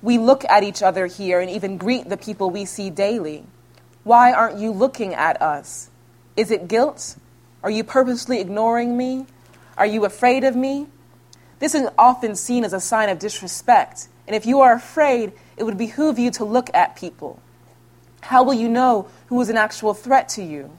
We 0.00 0.16
look 0.18 0.44
at 0.44 0.62
each 0.62 0.82
other 0.82 1.06
here 1.06 1.40
and 1.40 1.50
even 1.50 1.76
greet 1.76 2.08
the 2.08 2.16
people 2.16 2.50
we 2.50 2.64
see 2.64 2.88
daily. 2.88 3.44
Why 4.04 4.32
aren't 4.32 4.58
you 4.58 4.70
looking 4.70 5.12
at 5.14 5.42
us? 5.42 5.90
Is 6.36 6.50
it 6.50 6.68
guilt? 6.68 7.16
Are 7.62 7.70
you 7.70 7.84
purposely 7.84 8.40
ignoring 8.40 8.96
me? 8.96 9.26
Are 9.76 9.86
you 9.86 10.04
afraid 10.04 10.44
of 10.44 10.54
me? 10.56 10.86
This 11.58 11.74
is 11.74 11.88
often 11.98 12.36
seen 12.36 12.64
as 12.64 12.72
a 12.72 12.80
sign 12.80 13.08
of 13.10 13.18
disrespect, 13.18 14.08
and 14.26 14.34
if 14.34 14.46
you 14.46 14.60
are 14.60 14.72
afraid, 14.72 15.32
it 15.60 15.64
would 15.64 15.76
behoove 15.76 16.18
you 16.18 16.30
to 16.30 16.42
look 16.42 16.70
at 16.72 16.96
people. 16.96 17.38
How 18.22 18.42
will 18.42 18.54
you 18.54 18.66
know 18.66 19.08
who 19.26 19.38
is 19.42 19.50
an 19.50 19.58
actual 19.58 19.92
threat 19.92 20.26
to 20.30 20.42
you? 20.42 20.70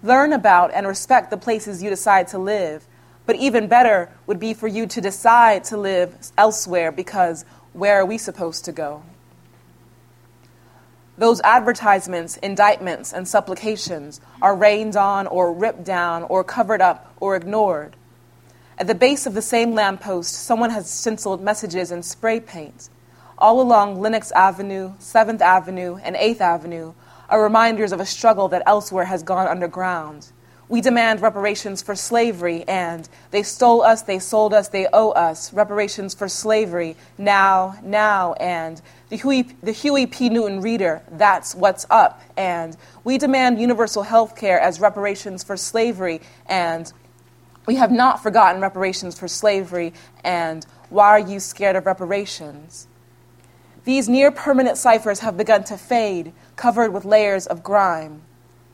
Learn 0.00 0.32
about 0.32 0.72
and 0.72 0.86
respect 0.86 1.30
the 1.30 1.36
places 1.36 1.82
you 1.82 1.90
decide 1.90 2.28
to 2.28 2.38
live, 2.38 2.86
but 3.26 3.34
even 3.34 3.66
better 3.66 4.10
would 4.28 4.38
be 4.38 4.54
for 4.54 4.68
you 4.68 4.86
to 4.86 5.00
decide 5.00 5.64
to 5.64 5.76
live 5.76 6.14
elsewhere 6.38 6.92
because 6.92 7.44
where 7.72 7.96
are 7.96 8.06
we 8.06 8.16
supposed 8.16 8.64
to 8.66 8.70
go? 8.70 9.02
Those 11.18 11.40
advertisements, 11.40 12.36
indictments, 12.36 13.12
and 13.12 13.26
supplications 13.26 14.20
are 14.40 14.54
rained 14.54 14.94
on 14.94 15.26
or 15.26 15.52
ripped 15.52 15.82
down 15.82 16.22
or 16.22 16.44
covered 16.44 16.80
up 16.80 17.12
or 17.18 17.34
ignored. 17.34 17.96
At 18.78 18.86
the 18.86 18.94
base 18.94 19.26
of 19.26 19.34
the 19.34 19.42
same 19.42 19.74
lamppost, 19.74 20.32
someone 20.32 20.70
has 20.70 20.88
stenciled 20.88 21.42
messages 21.42 21.90
in 21.90 22.04
spray 22.04 22.38
paint. 22.38 22.88
All 23.42 23.60
along 23.60 24.00
Lenox 24.00 24.30
Avenue, 24.30 24.92
7th 25.00 25.40
Avenue, 25.40 25.96
and 26.04 26.14
8th 26.14 26.40
Avenue 26.40 26.92
are 27.28 27.42
reminders 27.42 27.90
of 27.90 27.98
a 27.98 28.06
struggle 28.06 28.46
that 28.46 28.62
elsewhere 28.66 29.06
has 29.06 29.24
gone 29.24 29.48
underground. 29.48 30.30
We 30.68 30.80
demand 30.80 31.20
reparations 31.20 31.82
for 31.82 31.96
slavery, 31.96 32.62
and 32.68 33.08
they 33.32 33.42
stole 33.42 33.82
us, 33.82 34.02
they 34.02 34.20
sold 34.20 34.54
us, 34.54 34.68
they 34.68 34.86
owe 34.92 35.10
us. 35.10 35.52
Reparations 35.52 36.14
for 36.14 36.28
slavery, 36.28 36.94
now, 37.18 37.74
now, 37.82 38.34
and 38.34 38.80
the 39.08 39.16
Huey, 39.16 39.42
the 39.60 39.72
Huey 39.72 40.06
P. 40.06 40.28
Newton 40.28 40.60
reader, 40.60 41.02
that's 41.10 41.52
what's 41.52 41.84
up. 41.90 42.22
And 42.36 42.76
we 43.02 43.18
demand 43.18 43.60
universal 43.60 44.04
health 44.04 44.36
care 44.36 44.60
as 44.60 44.78
reparations 44.78 45.42
for 45.42 45.56
slavery, 45.56 46.20
and 46.46 46.92
we 47.66 47.74
have 47.74 47.90
not 47.90 48.22
forgotten 48.22 48.62
reparations 48.62 49.18
for 49.18 49.26
slavery, 49.26 49.94
and 50.22 50.64
why 50.90 51.08
are 51.08 51.18
you 51.18 51.40
scared 51.40 51.74
of 51.74 51.86
reparations? 51.86 52.86
These 53.84 54.08
near 54.08 54.30
permanent 54.30 54.76
ciphers 54.76 55.20
have 55.20 55.36
begun 55.36 55.64
to 55.64 55.76
fade, 55.76 56.32
covered 56.54 56.92
with 56.92 57.04
layers 57.04 57.46
of 57.46 57.64
grime. 57.64 58.22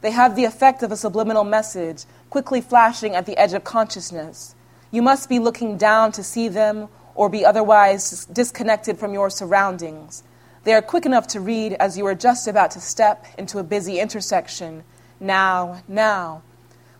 They 0.02 0.10
have 0.10 0.36
the 0.36 0.44
effect 0.44 0.82
of 0.82 0.92
a 0.92 0.96
subliminal 0.96 1.44
message, 1.44 2.04
quickly 2.28 2.60
flashing 2.60 3.14
at 3.14 3.24
the 3.24 3.36
edge 3.38 3.54
of 3.54 3.64
consciousness. 3.64 4.54
You 4.90 5.00
must 5.00 5.28
be 5.28 5.38
looking 5.38 5.76
down 5.78 6.12
to 6.12 6.22
see 6.22 6.48
them 6.48 6.88
or 7.14 7.28
be 7.28 7.44
otherwise 7.44 8.26
disconnected 8.26 8.98
from 8.98 9.14
your 9.14 9.30
surroundings. 9.30 10.22
They 10.64 10.74
are 10.74 10.82
quick 10.82 11.06
enough 11.06 11.26
to 11.28 11.40
read 11.40 11.72
as 11.74 11.96
you 11.96 12.06
are 12.06 12.14
just 12.14 12.46
about 12.46 12.70
to 12.72 12.80
step 12.80 13.26
into 13.38 13.58
a 13.58 13.64
busy 13.64 13.98
intersection. 13.98 14.84
Now, 15.18 15.82
now. 15.88 16.42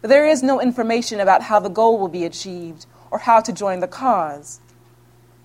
But 0.01 0.09
there 0.09 0.27
is 0.27 0.43
no 0.43 0.61
information 0.61 1.21
about 1.21 1.43
how 1.43 1.61
the 1.61 1.69
goal 1.69 1.99
will 1.99 2.09
be 2.09 2.25
achieved 2.25 2.87
or 3.11 3.19
how 3.19 3.41
to 3.41 3.53
join 3.53 3.81
the 3.81 3.89
cause. 3.89 4.61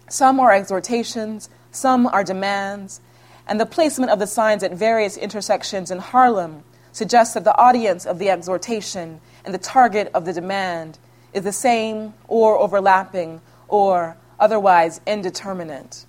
Some 0.09 0.39
are 0.39 0.51
exhortations, 0.51 1.49
some 1.73 2.07
are 2.07 2.23
demands, 2.23 3.01
and 3.47 3.59
the 3.59 3.65
placement 3.65 4.11
of 4.11 4.19
the 4.19 4.27
signs 4.27 4.63
at 4.63 4.73
various 4.73 5.17
intersections 5.17 5.91
in 5.91 5.99
Harlem 5.99 6.63
suggests 6.91 7.33
that 7.33 7.43
the 7.43 7.57
audience 7.57 8.05
of 8.05 8.19
the 8.19 8.29
exhortation 8.29 9.19
and 9.43 9.53
the 9.53 9.57
target 9.57 10.09
of 10.13 10.25
the 10.25 10.33
demand 10.33 10.99
is 11.33 11.43
the 11.43 11.51
same 11.51 12.13
or 12.27 12.57
overlapping 12.57 13.41
or 13.67 14.15
otherwise 14.39 15.01
indeterminate. 15.07 16.05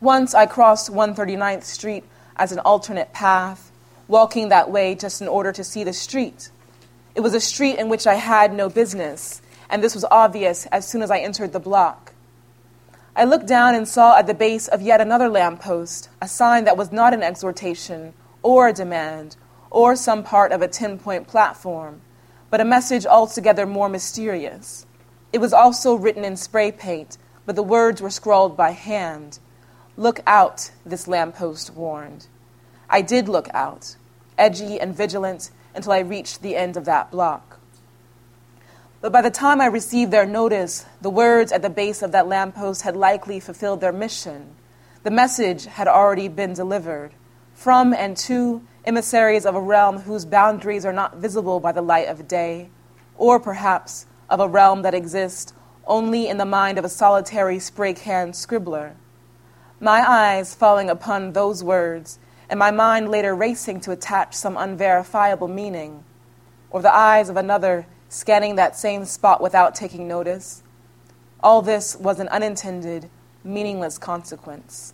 Once 0.00 0.32
I 0.32 0.46
crossed 0.46 0.90
139th 0.90 1.64
Street 1.64 2.04
as 2.36 2.52
an 2.52 2.60
alternate 2.60 3.12
path, 3.12 3.70
walking 4.08 4.48
that 4.48 4.70
way 4.70 4.94
just 4.94 5.20
in 5.20 5.28
order 5.28 5.52
to 5.52 5.64
see 5.64 5.84
the 5.84 5.92
street. 5.92 6.50
It 7.14 7.20
was 7.20 7.34
a 7.34 7.40
street 7.40 7.78
in 7.78 7.88
which 7.88 8.06
I 8.06 8.14
had 8.14 8.54
no 8.54 8.68
business, 8.68 9.42
and 9.68 9.82
this 9.82 9.94
was 9.94 10.04
obvious 10.10 10.66
as 10.66 10.88
soon 10.88 11.02
as 11.02 11.10
I 11.10 11.18
entered 11.18 11.52
the 11.52 11.60
block. 11.60 12.09
I 13.20 13.24
looked 13.24 13.46
down 13.46 13.74
and 13.74 13.86
saw 13.86 14.16
at 14.16 14.26
the 14.26 14.32
base 14.32 14.66
of 14.66 14.80
yet 14.80 14.98
another 14.98 15.28
lamppost 15.28 16.08
a 16.22 16.26
sign 16.26 16.64
that 16.64 16.78
was 16.78 16.90
not 16.90 17.12
an 17.12 17.22
exhortation 17.22 18.14
or 18.42 18.68
a 18.68 18.72
demand 18.72 19.36
or 19.68 19.94
some 19.94 20.24
part 20.24 20.52
of 20.52 20.62
a 20.62 20.68
10 20.68 20.98
point 20.98 21.26
platform, 21.26 22.00
but 22.48 22.62
a 22.62 22.64
message 22.64 23.04
altogether 23.04 23.66
more 23.66 23.90
mysterious. 23.90 24.86
It 25.34 25.38
was 25.38 25.52
also 25.52 25.96
written 25.96 26.24
in 26.24 26.34
spray 26.34 26.72
paint, 26.72 27.18
but 27.44 27.56
the 27.56 27.62
words 27.62 28.00
were 28.00 28.08
scrawled 28.08 28.56
by 28.56 28.70
hand. 28.70 29.38
Look 29.98 30.20
out, 30.26 30.70
this 30.86 31.06
lamppost 31.06 31.74
warned. 31.74 32.26
I 32.88 33.02
did 33.02 33.28
look 33.28 33.48
out, 33.52 33.96
edgy 34.38 34.80
and 34.80 34.96
vigilant, 34.96 35.50
until 35.74 35.92
I 35.92 35.98
reached 35.98 36.40
the 36.40 36.56
end 36.56 36.74
of 36.78 36.86
that 36.86 37.10
block. 37.10 37.49
But 39.00 39.12
by 39.12 39.22
the 39.22 39.30
time 39.30 39.62
I 39.62 39.66
received 39.66 40.10
their 40.10 40.26
notice, 40.26 40.84
the 41.00 41.08
words 41.08 41.52
at 41.52 41.62
the 41.62 41.70
base 41.70 42.02
of 42.02 42.12
that 42.12 42.28
lamppost 42.28 42.82
had 42.82 42.96
likely 42.96 43.40
fulfilled 43.40 43.80
their 43.80 43.92
mission. 43.92 44.54
The 45.04 45.10
message 45.10 45.64
had 45.64 45.88
already 45.88 46.28
been 46.28 46.52
delivered 46.52 47.12
from 47.54 47.94
and 47.94 48.14
to 48.18 48.62
emissaries 48.84 49.46
of 49.46 49.54
a 49.54 49.60
realm 49.60 50.00
whose 50.00 50.26
boundaries 50.26 50.84
are 50.84 50.92
not 50.92 51.16
visible 51.16 51.60
by 51.60 51.72
the 51.72 51.82
light 51.82 52.08
of 52.08 52.28
day, 52.28 52.68
or 53.16 53.40
perhaps 53.40 54.06
of 54.28 54.40
a 54.40 54.48
realm 54.48 54.82
that 54.82 54.94
exists 54.94 55.54
only 55.86 56.28
in 56.28 56.36
the 56.36 56.44
mind 56.44 56.78
of 56.78 56.84
a 56.84 56.88
solitary 56.88 57.58
spray 57.58 57.94
can 57.94 58.32
scribbler. 58.32 58.94
My 59.80 60.06
eyes 60.06 60.54
falling 60.54 60.90
upon 60.90 61.32
those 61.32 61.64
words, 61.64 62.18
and 62.50 62.58
my 62.58 62.70
mind 62.70 63.08
later 63.08 63.34
racing 63.34 63.80
to 63.80 63.92
attach 63.92 64.34
some 64.34 64.58
unverifiable 64.58 65.48
meaning, 65.48 66.04
or 66.70 66.82
the 66.82 66.94
eyes 66.94 67.30
of 67.30 67.36
another 67.38 67.86
scanning 68.10 68.56
that 68.56 68.76
same 68.76 69.06
spot 69.06 69.40
without 69.40 69.74
taking 69.74 70.06
notice. 70.06 70.62
All 71.42 71.62
this 71.62 71.96
was 71.96 72.20
an 72.20 72.28
unintended, 72.28 73.08
meaningless 73.42 73.96
consequence. 73.96 74.92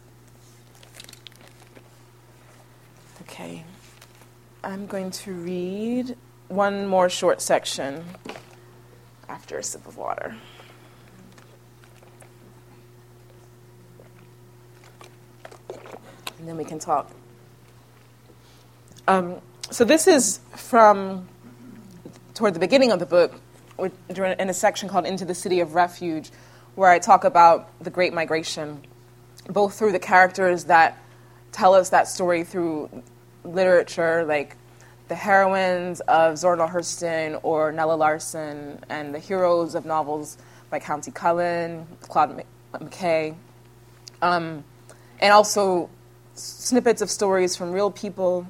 Okay, 3.23 3.65
I'm 4.63 4.87
going 4.87 5.11
to 5.11 5.33
read 5.33 6.17
one 6.49 6.87
more 6.87 7.09
short 7.09 7.41
section 7.41 8.05
after 9.29 9.59
a 9.59 9.63
sip 9.63 9.87
of 9.87 9.97
water. 9.97 10.37
And 16.39 16.47
then 16.47 16.57
we 16.57 16.65
can 16.65 16.79
talk. 16.79 17.11
Um, 19.09 19.41
so, 19.71 19.85
this 19.85 20.07
is 20.07 20.41
from 20.55 21.27
toward 22.37 22.53
the 22.53 22.61
beginning 22.61 22.93
of 22.93 22.99
the 22.99 23.07
book, 23.07 23.41
in 23.79 24.51
a 24.51 24.55
section 24.55 24.91
called 24.91 25.07
Into 25.07 25.25
the 25.25 25.35
City 25.35 25.61
of 25.61 25.75
Refuge, 25.75 26.31
where 26.75 26.91
I 26.91 26.99
talk 26.99 27.25
about 27.25 27.71
the 27.83 27.89
Great 27.89 28.13
Migration, 28.13 28.83
both 29.49 29.79
through 29.79 29.93
the 29.93 29.99
characters 29.99 30.65
that 30.65 30.99
tell 31.51 31.73
us 31.73 31.89
that 31.89 32.09
story 32.09 32.45
through 32.45 33.03
literature, 33.43 34.25
like 34.27 34.57
the 35.09 35.15
heroines 35.15 36.01
of 36.01 36.37
Zora 36.37 36.59
Neale 36.59 36.69
Hurston 36.69 37.41
or 37.43 37.73
Nella 37.73 37.95
Larsen, 37.95 38.85
and 38.91 39.15
the 39.15 39.19
heroes 39.19 39.75
of 39.75 39.87
novels 39.87 40.37
by 40.69 40.79
Countee 40.79 41.15
Cullen, 41.15 41.87
Claude 42.03 42.45
McKay, 42.75 43.35
um, 44.21 44.63
and 45.21 45.33
also 45.33 45.89
snippets 46.35 47.01
of 47.01 47.09
stories 47.09 47.57
from 47.57 47.73
real 47.73 47.91
people. 47.91 48.47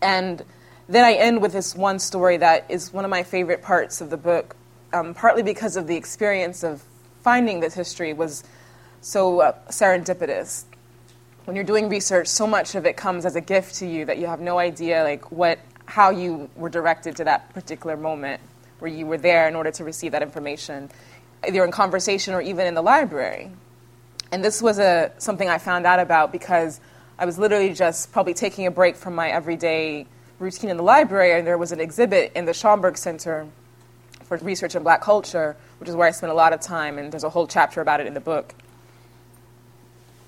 And 0.00 0.44
then 0.88 1.04
I 1.04 1.12
end 1.14 1.40
with 1.40 1.52
this 1.52 1.74
one 1.74 1.98
story 1.98 2.36
that 2.38 2.66
is 2.68 2.92
one 2.92 3.04
of 3.04 3.10
my 3.10 3.22
favorite 3.22 3.62
parts 3.62 4.00
of 4.00 4.10
the 4.10 4.16
book, 4.16 4.56
um, 4.92 5.14
partly 5.14 5.42
because 5.42 5.76
of 5.76 5.86
the 5.86 5.96
experience 5.96 6.62
of 6.62 6.82
finding 7.22 7.60
this 7.60 7.74
history 7.74 8.12
was 8.12 8.44
so 9.00 9.40
uh, 9.40 9.52
serendipitous. 9.68 10.64
When 11.44 11.56
you're 11.56 11.64
doing 11.64 11.88
research, 11.88 12.28
so 12.28 12.46
much 12.46 12.74
of 12.74 12.86
it 12.86 12.96
comes 12.96 13.24
as 13.24 13.36
a 13.36 13.40
gift 13.40 13.76
to 13.76 13.86
you 13.86 14.04
that 14.04 14.18
you 14.18 14.26
have 14.26 14.40
no 14.40 14.58
idea, 14.58 15.02
like 15.02 15.32
what, 15.32 15.58
how 15.86 16.10
you 16.10 16.50
were 16.56 16.68
directed 16.68 17.16
to 17.16 17.24
that 17.24 17.52
particular 17.52 17.96
moment 17.96 18.40
where 18.78 18.90
you 18.90 19.06
were 19.06 19.18
there 19.18 19.48
in 19.48 19.54
order 19.54 19.70
to 19.70 19.84
receive 19.84 20.12
that 20.12 20.22
information, 20.22 20.90
either 21.46 21.64
in 21.64 21.70
conversation 21.70 22.34
or 22.34 22.40
even 22.40 22.66
in 22.66 22.74
the 22.74 22.82
library. 22.82 23.50
And 24.32 24.44
this 24.44 24.62
was 24.62 24.78
a 24.78 25.12
something 25.18 25.48
I 25.48 25.58
found 25.58 25.86
out 25.86 26.00
about 26.00 26.32
because 26.32 26.80
I 27.18 27.26
was 27.26 27.38
literally 27.38 27.74
just 27.74 28.12
probably 28.12 28.34
taking 28.34 28.66
a 28.66 28.70
break 28.70 28.96
from 28.96 29.14
my 29.14 29.30
everyday 29.30 30.06
routine 30.38 30.70
in 30.70 30.76
the 30.76 30.82
library, 30.82 31.32
and 31.32 31.46
there 31.46 31.58
was 31.58 31.72
an 31.72 31.80
exhibit 31.80 32.32
in 32.34 32.44
the 32.44 32.52
Schomburg 32.52 32.96
Center 32.96 33.46
for 34.24 34.36
Research 34.38 34.74
in 34.74 34.82
Black 34.82 35.00
Culture, 35.00 35.56
which 35.78 35.88
is 35.88 35.94
where 35.96 36.08
I 36.08 36.10
spent 36.10 36.32
a 36.32 36.34
lot 36.34 36.52
of 36.52 36.60
time, 36.60 36.98
and 36.98 37.12
there's 37.12 37.24
a 37.24 37.30
whole 37.30 37.46
chapter 37.46 37.80
about 37.80 38.00
it 38.00 38.06
in 38.06 38.14
the 38.14 38.20
book. 38.20 38.54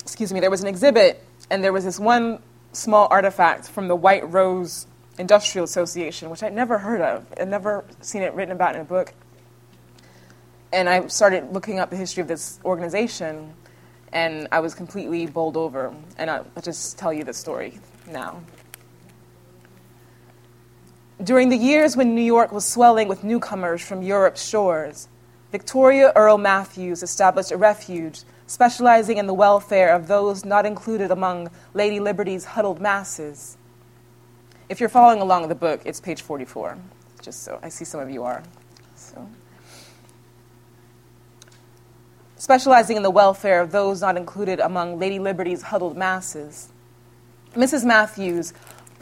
Excuse 0.03 0.33
me, 0.33 0.41
there 0.41 0.51
was 0.51 0.61
an 0.61 0.67
exhibit, 0.67 1.23
and 1.51 1.65
there 1.65 1.73
was 1.73 1.85
this 1.85 1.99
one 1.99 2.41
small 2.73 3.09
artifact 3.11 3.69
from 3.69 3.89
the 3.89 3.97
White 3.97 4.31
Rose 4.31 4.87
Industrial 5.19 5.65
Association, 5.65 6.29
which 6.29 6.43
I'd 6.43 6.53
never 6.53 6.79
heard 6.79 7.01
of. 7.01 7.27
I'd 7.39 7.49
never 7.49 7.85
seen 8.01 8.23
it 8.23 8.35
written 8.35 8.53
about 8.53 8.75
in 8.75 8.81
a 8.81 8.85
book. 8.85 9.15
And 10.73 10.89
I 10.89 11.07
started 11.07 11.53
looking 11.53 11.79
up 11.79 11.91
the 11.91 11.97
history 11.97 12.21
of 12.21 12.29
this 12.29 12.59
organization, 12.65 13.55
and 14.13 14.49
I 14.51 14.61
was 14.61 14.75
completely 14.75 15.27
bowled 15.27 15.57
over. 15.57 15.95
And 16.19 16.29
I'll 16.29 16.47
just 16.61 16.99
tell 16.99 17.13
you 17.13 17.23
the 17.23 17.33
story 17.33 17.79
now. 18.09 18.43
During 21.25 21.49
the 21.49 21.57
years 21.57 21.97
when 21.97 22.14
New 22.14 22.22
York 22.22 22.53
was 22.53 22.66
swelling 22.66 23.09
with 23.09 23.25
newcomers 23.25 23.81
from 23.81 24.03
Europe's 24.03 24.47
shores, 24.47 25.09
Victoria 25.53 26.12
Earle 26.14 26.37
Matthews 26.37 27.03
established 27.03 27.51
a 27.51 27.57
refuge 27.57 28.25
specializing 28.47 29.16
in 29.16 29.27
the 29.27 29.33
welfare 29.33 29.95
of 29.95 30.07
those 30.07 30.45
not 30.45 30.66
included 30.66 31.11
among 31.11 31.49
Lady 31.72 31.99
Liberty's 31.99 32.45
huddled 32.45 32.79
masses. 32.79 33.57
If 34.68 34.81
you're 34.81 34.91
following 34.91 35.22
along 35.22 35.49
the 35.49 35.55
book, 35.55 35.81
it's 35.87 35.99
page 35.99 36.20
44, 36.20 36.77
just 37.22 37.43
so 37.43 37.59
I 37.62 37.70
see 37.70 37.87
some 37.87 38.01
of 38.01 38.11
you 38.11 38.25
are. 38.25 38.43
So. 38.95 39.27
Specializing 42.37 42.99
in 42.99 43.03
the 43.03 43.11
welfare 43.11 43.62
of 43.62 43.72
those 43.72 44.03
not 44.03 44.18
included 44.18 44.61
among 44.61 44.99
Lady 44.99 45.18
Liberty's 45.18 45.62
huddled 45.62 45.97
masses. 45.97 46.68
Mrs. 47.55 47.83
Matthews 47.85 48.53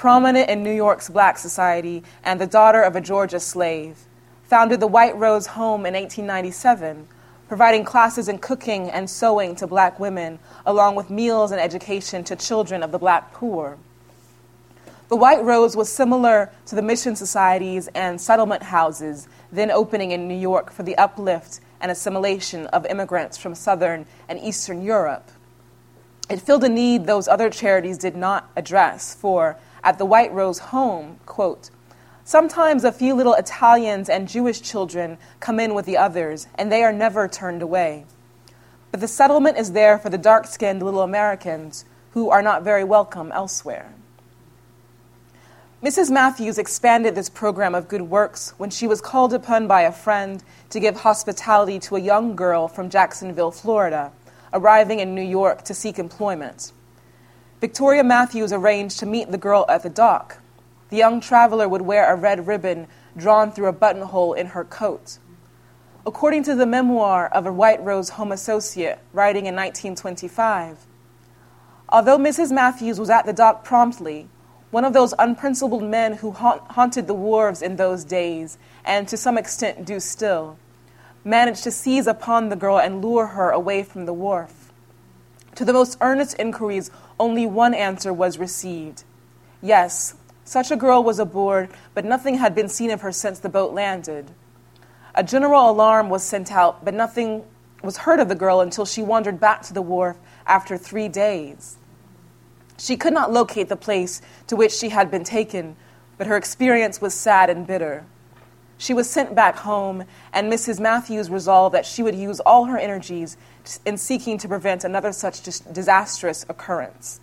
prominent 0.02 0.50
in 0.50 0.64
New 0.64 0.74
York's 0.74 1.08
black 1.08 1.38
society 1.38 2.02
and 2.24 2.40
the 2.40 2.46
daughter 2.48 2.82
of 2.82 2.96
a 2.96 3.00
Georgia 3.00 3.38
slave, 3.38 3.96
founded 4.42 4.80
the 4.80 4.86
White 4.88 5.14
Rose 5.14 5.46
Home 5.46 5.86
in 5.86 5.94
1897, 5.94 7.06
providing 7.46 7.84
classes 7.84 8.26
in 8.26 8.38
cooking 8.38 8.90
and 8.90 9.08
sewing 9.08 9.54
to 9.54 9.64
black 9.64 10.00
women, 10.00 10.40
along 10.66 10.96
with 10.96 11.08
meals 11.08 11.52
and 11.52 11.60
education 11.60 12.24
to 12.24 12.34
children 12.34 12.82
of 12.82 12.90
the 12.90 12.98
black 12.98 13.32
poor. 13.32 13.78
The 15.08 15.14
White 15.14 15.44
Rose 15.44 15.76
was 15.76 15.88
similar 15.88 16.50
to 16.66 16.74
the 16.74 16.82
mission 16.82 17.14
societies 17.14 17.88
and 17.94 18.20
settlement 18.20 18.64
houses 18.64 19.28
then 19.52 19.70
opening 19.70 20.10
in 20.10 20.26
New 20.26 20.34
York 20.34 20.72
for 20.72 20.82
the 20.82 20.98
uplift 20.98 21.60
and 21.80 21.92
assimilation 21.92 22.66
of 22.66 22.86
immigrants 22.86 23.38
from 23.38 23.54
Southern 23.54 24.06
and 24.28 24.40
Eastern 24.40 24.82
Europe. 24.82 25.30
It 26.28 26.40
filled 26.40 26.64
a 26.64 26.68
need 26.68 27.06
those 27.06 27.28
other 27.28 27.50
charities 27.50 27.98
did 27.98 28.16
not 28.16 28.50
address 28.56 29.14
for, 29.14 29.58
at 29.84 29.98
the 29.98 30.04
White 30.04 30.32
Rose 30.32 30.58
home, 30.58 31.18
quote, 31.26 31.70
Sometimes 32.24 32.84
a 32.84 32.92
few 32.92 33.14
little 33.14 33.34
Italians 33.34 34.08
and 34.08 34.28
Jewish 34.28 34.62
children 34.62 35.18
come 35.40 35.58
in 35.58 35.74
with 35.74 35.86
the 35.86 35.96
others, 35.96 36.46
and 36.54 36.70
they 36.70 36.84
are 36.84 36.92
never 36.92 37.26
turned 37.26 37.62
away. 37.62 38.06
But 38.92 39.00
the 39.00 39.08
settlement 39.08 39.58
is 39.58 39.72
there 39.72 39.98
for 39.98 40.08
the 40.08 40.18
dark 40.18 40.46
skinned 40.46 40.82
little 40.82 41.02
Americans 41.02 41.84
who 42.12 42.30
are 42.30 42.42
not 42.42 42.62
very 42.62 42.84
welcome 42.84 43.32
elsewhere. 43.32 43.92
Mrs. 45.82 46.12
Matthews 46.12 46.58
expanded 46.58 47.16
this 47.16 47.28
program 47.28 47.74
of 47.74 47.88
good 47.88 48.02
works 48.02 48.54
when 48.56 48.70
she 48.70 48.86
was 48.86 49.00
called 49.00 49.34
upon 49.34 49.66
by 49.66 49.82
a 49.82 49.90
friend 49.90 50.44
to 50.70 50.78
give 50.78 50.98
hospitality 50.98 51.80
to 51.80 51.96
a 51.96 52.00
young 52.00 52.36
girl 52.36 52.68
from 52.68 52.88
Jacksonville, 52.88 53.50
Florida, 53.50 54.12
arriving 54.52 55.00
in 55.00 55.16
New 55.16 55.22
York 55.22 55.64
to 55.64 55.74
seek 55.74 55.98
employment. 55.98 56.70
Victoria 57.62 58.02
Matthews 58.02 58.52
arranged 58.52 58.98
to 58.98 59.06
meet 59.06 59.30
the 59.30 59.38
girl 59.38 59.64
at 59.68 59.84
the 59.84 59.88
dock. 59.88 60.38
The 60.90 60.96
young 60.96 61.20
traveler 61.20 61.68
would 61.68 61.82
wear 61.82 62.12
a 62.12 62.16
red 62.16 62.48
ribbon 62.48 62.88
drawn 63.16 63.52
through 63.52 63.68
a 63.68 63.72
buttonhole 63.72 64.32
in 64.32 64.48
her 64.48 64.64
coat. 64.64 65.18
According 66.04 66.42
to 66.42 66.56
the 66.56 66.66
memoir 66.66 67.28
of 67.28 67.46
a 67.46 67.52
White 67.52 67.80
Rose 67.80 68.08
home 68.08 68.32
associate 68.32 68.98
writing 69.12 69.46
in 69.46 69.54
1925, 69.54 70.86
although 71.88 72.18
Mrs. 72.18 72.50
Matthews 72.50 72.98
was 72.98 73.10
at 73.10 73.26
the 73.26 73.32
dock 73.32 73.62
promptly, 73.62 74.26
one 74.72 74.84
of 74.84 74.92
those 74.92 75.14
unprincipled 75.16 75.84
men 75.84 76.14
who 76.14 76.32
ha- 76.32 76.66
haunted 76.70 77.06
the 77.06 77.14
wharves 77.14 77.62
in 77.62 77.76
those 77.76 78.02
days, 78.02 78.58
and 78.84 79.06
to 79.06 79.16
some 79.16 79.38
extent 79.38 79.84
do 79.84 80.00
still, 80.00 80.58
managed 81.22 81.62
to 81.62 81.70
seize 81.70 82.08
upon 82.08 82.48
the 82.48 82.56
girl 82.56 82.80
and 82.80 83.00
lure 83.00 83.28
her 83.28 83.50
away 83.50 83.84
from 83.84 84.04
the 84.04 84.12
wharf. 84.12 84.62
To 85.56 85.66
the 85.66 85.72
most 85.74 85.98
earnest 86.00 86.34
inquiries 86.38 86.90
only 87.22 87.46
one 87.46 87.72
answer 87.72 88.12
was 88.12 88.36
received. 88.36 89.04
Yes, 89.62 90.16
such 90.42 90.72
a 90.72 90.76
girl 90.76 91.04
was 91.04 91.20
aboard, 91.20 91.70
but 91.94 92.04
nothing 92.04 92.38
had 92.38 92.52
been 92.52 92.68
seen 92.68 92.90
of 92.90 93.02
her 93.02 93.12
since 93.12 93.38
the 93.38 93.48
boat 93.48 93.72
landed. 93.72 94.32
A 95.14 95.22
general 95.22 95.70
alarm 95.70 96.10
was 96.10 96.24
sent 96.24 96.50
out, 96.50 96.84
but 96.84 96.94
nothing 96.94 97.44
was 97.80 97.98
heard 97.98 98.18
of 98.18 98.28
the 98.28 98.34
girl 98.34 98.60
until 98.60 98.84
she 98.84 99.04
wandered 99.04 99.38
back 99.38 99.62
to 99.62 99.72
the 99.72 99.82
wharf 99.82 100.16
after 100.48 100.76
three 100.76 101.08
days. 101.08 101.76
She 102.76 102.96
could 102.96 103.12
not 103.12 103.32
locate 103.32 103.68
the 103.68 103.76
place 103.76 104.20
to 104.48 104.56
which 104.56 104.72
she 104.72 104.88
had 104.88 105.08
been 105.08 105.22
taken, 105.22 105.76
but 106.18 106.26
her 106.26 106.36
experience 106.36 107.00
was 107.00 107.14
sad 107.14 107.50
and 107.50 107.64
bitter. 107.64 108.04
She 108.78 108.94
was 108.94 109.08
sent 109.08 109.32
back 109.32 109.58
home, 109.58 110.02
and 110.32 110.52
Mrs. 110.52 110.80
Matthews 110.80 111.30
resolved 111.30 111.72
that 111.76 111.86
she 111.86 112.02
would 112.02 112.16
use 112.16 112.40
all 112.40 112.64
her 112.64 112.78
energies 112.78 113.36
in 113.84 113.96
seeking 113.96 114.38
to 114.38 114.48
prevent 114.48 114.84
another 114.84 115.12
such 115.12 115.42
dis- 115.42 115.60
disastrous 115.60 116.44
occurrence. 116.48 117.20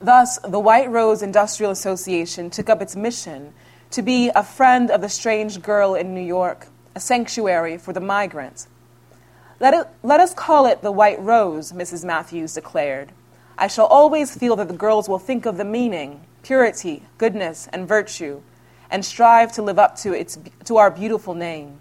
Thus, 0.00 0.38
the 0.38 0.58
White 0.58 0.90
Rose 0.90 1.22
Industrial 1.22 1.70
Association 1.70 2.50
took 2.50 2.68
up 2.68 2.80
its 2.80 2.96
mission 2.96 3.52
to 3.90 4.02
be 4.02 4.30
a 4.34 4.42
friend 4.42 4.90
of 4.90 5.00
the 5.00 5.08
strange 5.08 5.62
girl 5.62 5.94
in 5.94 6.14
New 6.14 6.20
York, 6.20 6.68
a 6.94 7.00
sanctuary 7.00 7.76
for 7.76 7.92
the 7.92 8.00
migrant. 8.00 8.66
Let, 9.58 9.74
it, 9.74 9.86
let 10.02 10.20
us 10.20 10.32
call 10.32 10.66
it 10.66 10.80
the 10.80 10.92
White 10.92 11.20
Rose, 11.20 11.72
Mrs. 11.72 12.04
Matthews 12.04 12.54
declared. 12.54 13.12
I 13.58 13.66
shall 13.66 13.86
always 13.86 14.34
feel 14.34 14.56
that 14.56 14.68
the 14.68 14.74
girls 14.74 15.08
will 15.08 15.18
think 15.18 15.44
of 15.44 15.58
the 15.58 15.64
meaning, 15.64 16.22
purity, 16.42 17.02
goodness, 17.18 17.68
and 17.72 17.86
virtue 17.86 18.42
and 18.90 19.04
strive 19.04 19.52
to 19.52 19.62
live 19.62 19.78
up 19.78 19.96
to, 19.96 20.12
its, 20.12 20.38
to 20.64 20.76
our 20.76 20.90
beautiful 20.90 21.34
name. 21.34 21.78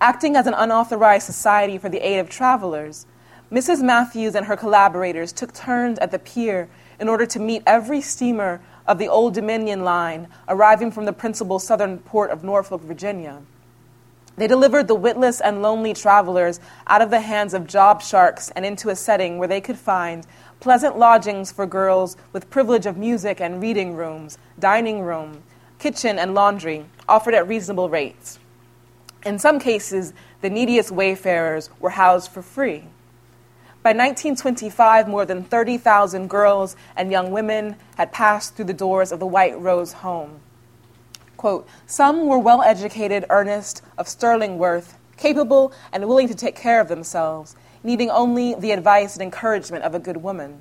Acting 0.00 0.36
as 0.36 0.46
an 0.46 0.52
unauthorized 0.52 1.24
society 1.24 1.78
for 1.78 1.88
the 1.88 2.06
aid 2.06 2.18
of 2.18 2.28
travelers, 2.28 3.06
Mrs. 3.50 3.82
Matthews 3.82 4.34
and 4.34 4.44
her 4.44 4.56
collaborators 4.56 5.32
took 5.32 5.54
turns 5.54 5.98
at 6.00 6.10
the 6.10 6.18
pier 6.18 6.68
in 7.00 7.08
order 7.08 7.24
to 7.24 7.40
meet 7.40 7.62
every 7.66 8.02
steamer 8.02 8.60
of 8.86 8.98
the 8.98 9.08
Old 9.08 9.32
Dominion 9.32 9.84
line 9.84 10.28
arriving 10.48 10.90
from 10.90 11.06
the 11.06 11.14
principal 11.14 11.58
southern 11.58 11.98
port 11.98 12.30
of 12.30 12.44
Norfolk, 12.44 12.82
Virginia. 12.82 13.40
They 14.36 14.46
delivered 14.46 14.86
the 14.86 14.94
witless 14.94 15.40
and 15.40 15.62
lonely 15.62 15.94
travelers 15.94 16.60
out 16.88 17.00
of 17.00 17.08
the 17.08 17.20
hands 17.20 17.54
of 17.54 17.66
job 17.66 18.02
sharks 18.02 18.50
and 18.50 18.66
into 18.66 18.90
a 18.90 18.96
setting 18.96 19.38
where 19.38 19.48
they 19.48 19.62
could 19.62 19.78
find 19.78 20.26
pleasant 20.60 20.98
lodgings 20.98 21.50
for 21.50 21.64
girls 21.64 22.18
with 22.34 22.50
privilege 22.50 22.84
of 22.84 22.98
music 22.98 23.40
and 23.40 23.62
reading 23.62 23.94
rooms, 23.94 24.36
dining 24.58 25.00
room, 25.00 25.42
kitchen, 25.78 26.18
and 26.18 26.34
laundry 26.34 26.84
offered 27.08 27.32
at 27.32 27.48
reasonable 27.48 27.88
rates. 27.88 28.38
In 29.26 29.40
some 29.40 29.58
cases, 29.58 30.12
the 30.40 30.48
neediest 30.48 30.92
wayfarers 30.92 31.68
were 31.80 31.90
housed 31.90 32.30
for 32.30 32.42
free. 32.42 32.84
By 33.82 33.90
1925, 33.90 35.08
more 35.08 35.26
than 35.26 35.42
30,000 35.42 36.30
girls 36.30 36.76
and 36.96 37.10
young 37.10 37.32
women 37.32 37.74
had 37.96 38.12
passed 38.12 38.54
through 38.54 38.66
the 38.66 38.72
doors 38.72 39.10
of 39.10 39.18
the 39.18 39.26
White 39.26 39.58
Rose 39.58 39.94
home. 39.94 40.38
Quote, 41.36 41.66
Some 41.86 42.28
were 42.28 42.38
well 42.38 42.62
educated, 42.62 43.24
earnest, 43.28 43.82
of 43.98 44.06
sterling 44.06 44.58
worth, 44.58 44.96
capable 45.16 45.72
and 45.92 46.06
willing 46.06 46.28
to 46.28 46.34
take 46.36 46.54
care 46.54 46.80
of 46.80 46.86
themselves, 46.86 47.56
needing 47.82 48.10
only 48.10 48.54
the 48.54 48.70
advice 48.70 49.14
and 49.14 49.24
encouragement 49.24 49.82
of 49.82 49.92
a 49.92 49.98
good 49.98 50.18
woman. 50.18 50.60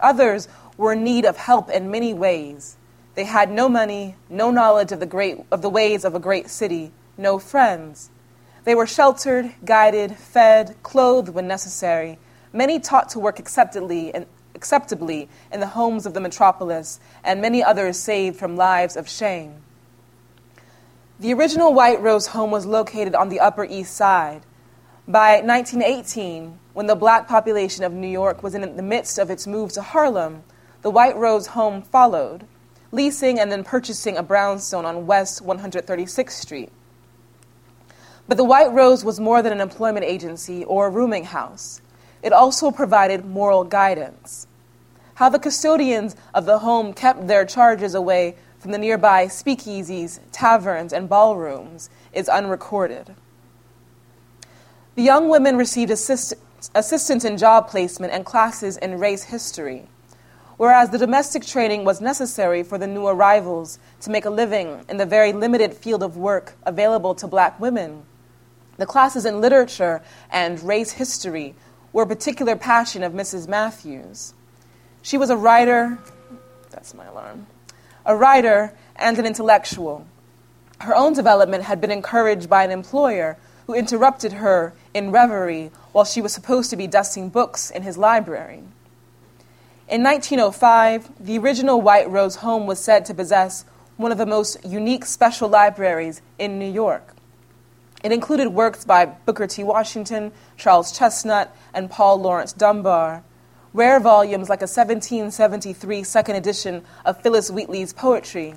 Others 0.00 0.48
were 0.76 0.94
in 0.94 1.04
need 1.04 1.24
of 1.24 1.36
help 1.36 1.70
in 1.70 1.92
many 1.92 2.12
ways. 2.12 2.76
They 3.14 3.24
had 3.24 3.52
no 3.52 3.68
money, 3.68 4.16
no 4.28 4.50
knowledge 4.50 4.90
of 4.90 4.98
the, 4.98 5.06
great, 5.06 5.38
of 5.52 5.62
the 5.62 5.70
ways 5.70 6.04
of 6.04 6.16
a 6.16 6.20
great 6.20 6.50
city, 6.50 6.90
no 7.16 7.38
friends. 7.38 8.10
They 8.64 8.74
were 8.74 8.86
sheltered, 8.86 9.54
guided, 9.64 10.16
fed, 10.16 10.76
clothed 10.82 11.28
when 11.28 11.46
necessary, 11.46 12.18
many 12.52 12.80
taught 12.80 13.10
to 13.10 13.18
work 13.18 13.38
acceptably, 13.38 14.14
and, 14.14 14.26
acceptably 14.54 15.28
in 15.52 15.60
the 15.60 15.68
homes 15.68 16.06
of 16.06 16.14
the 16.14 16.20
metropolis, 16.20 17.00
and 17.22 17.40
many 17.40 17.62
others 17.62 17.98
saved 17.98 18.38
from 18.38 18.56
lives 18.56 18.96
of 18.96 19.08
shame. 19.08 19.56
The 21.20 21.34
original 21.34 21.72
White 21.72 22.00
Rose 22.00 22.28
home 22.28 22.50
was 22.50 22.66
located 22.66 23.14
on 23.14 23.28
the 23.28 23.40
Upper 23.40 23.64
East 23.64 23.94
Side. 23.94 24.42
By 25.06 25.40
1918, 25.40 26.58
when 26.72 26.86
the 26.86 26.96
black 26.96 27.28
population 27.28 27.84
of 27.84 27.92
New 27.92 28.08
York 28.08 28.42
was 28.42 28.54
in 28.54 28.76
the 28.76 28.82
midst 28.82 29.18
of 29.18 29.30
its 29.30 29.46
move 29.46 29.72
to 29.72 29.82
Harlem, 29.82 30.42
the 30.82 30.90
White 30.90 31.16
Rose 31.16 31.48
home 31.48 31.82
followed 31.82 32.46
leasing 32.94 33.40
and 33.40 33.50
then 33.50 33.64
purchasing 33.64 34.16
a 34.16 34.22
brownstone 34.22 34.84
on 34.84 35.06
West 35.06 35.44
136th 35.44 36.30
Street. 36.30 36.70
But 38.26 38.36
the 38.36 38.44
White 38.44 38.72
Rose 38.72 39.04
was 39.04 39.20
more 39.20 39.42
than 39.42 39.52
an 39.52 39.60
employment 39.60 40.04
agency 40.04 40.64
or 40.64 40.86
a 40.86 40.90
rooming 40.90 41.24
house. 41.24 41.80
It 42.22 42.32
also 42.32 42.70
provided 42.70 43.24
moral 43.24 43.64
guidance. 43.64 44.46
How 45.14 45.28
the 45.28 45.38
custodians 45.38 46.16
of 46.32 46.46
the 46.46 46.60
home 46.60 46.94
kept 46.94 47.26
their 47.26 47.44
charges 47.44 47.94
away 47.94 48.36
from 48.58 48.72
the 48.72 48.78
nearby 48.78 49.26
speakeasies, 49.26 50.20
taverns, 50.32 50.92
and 50.92 51.08
ballrooms 51.08 51.90
is 52.12 52.28
unrecorded. 52.28 53.14
The 54.94 55.02
young 55.02 55.28
women 55.28 55.56
received 55.58 55.90
assist- 55.90 56.34
assistance 56.74 57.24
in 57.24 57.36
job 57.36 57.68
placement 57.68 58.12
and 58.12 58.24
classes 58.24 58.78
in 58.78 58.98
race 58.98 59.24
history 59.24 59.88
whereas 60.56 60.90
the 60.90 60.98
domestic 60.98 61.44
training 61.44 61.84
was 61.84 62.00
necessary 62.00 62.62
for 62.62 62.78
the 62.78 62.86
new 62.86 63.06
arrivals 63.06 63.78
to 64.00 64.10
make 64.10 64.24
a 64.24 64.30
living 64.30 64.84
in 64.88 64.96
the 64.96 65.06
very 65.06 65.32
limited 65.32 65.74
field 65.74 66.02
of 66.02 66.16
work 66.16 66.54
available 66.64 67.14
to 67.14 67.26
black 67.26 67.58
women. 67.58 68.02
The 68.76 68.86
classes 68.86 69.24
in 69.24 69.40
literature 69.40 70.02
and 70.30 70.62
race 70.62 70.92
history 70.92 71.54
were 71.92 72.02
a 72.02 72.06
particular 72.06 72.56
passion 72.56 73.02
of 73.02 73.12
Mrs. 73.12 73.46
Matthews. 73.46 74.34
She 75.02 75.16
was 75.16 75.30
a 75.30 75.36
writer, 75.36 75.98
that's 76.70 76.94
my 76.94 77.04
alarm, 77.06 77.46
a 78.04 78.16
writer 78.16 78.74
and 78.96 79.18
an 79.18 79.26
intellectual. 79.26 80.06
Her 80.80 80.94
own 80.94 81.12
development 81.12 81.64
had 81.64 81.80
been 81.80 81.92
encouraged 81.92 82.50
by 82.50 82.64
an 82.64 82.70
employer 82.70 83.36
who 83.66 83.74
interrupted 83.74 84.34
her 84.34 84.74
in 84.92 85.10
reverie 85.10 85.70
while 85.92 86.04
she 86.04 86.20
was 86.20 86.32
supposed 86.32 86.70
to 86.70 86.76
be 86.76 86.86
dusting 86.86 87.28
books 87.28 87.70
in 87.70 87.82
his 87.82 87.96
library. 87.96 88.62
In 89.88 90.02
1905, 90.02 91.10
the 91.20 91.38
original 91.38 91.80
White 91.80 92.10
Rose 92.10 92.36
home 92.36 92.66
was 92.66 92.80
said 92.80 93.04
to 93.06 93.14
possess 93.14 93.64
one 93.96 94.10
of 94.10 94.18
the 94.18 94.26
most 94.26 94.64
unique 94.64 95.04
special 95.04 95.48
libraries 95.48 96.20
in 96.38 96.58
New 96.58 96.70
York. 96.70 97.13
It 98.04 98.12
included 98.12 98.48
works 98.48 98.84
by 98.84 99.06
Booker 99.06 99.46
T. 99.46 99.64
Washington, 99.64 100.30
Charles 100.58 100.92
Chesnutt, 100.92 101.48
and 101.72 101.90
Paul 101.90 102.20
Laurence 102.20 102.52
Dunbar, 102.52 103.24
rare 103.72 103.98
volumes 103.98 104.50
like 104.50 104.60
a 104.60 104.68
1773 104.68 106.02
second 106.02 106.36
edition 106.36 106.84
of 107.06 107.22
Phyllis 107.22 107.50
Wheatley's 107.50 107.94
poetry, 107.94 108.56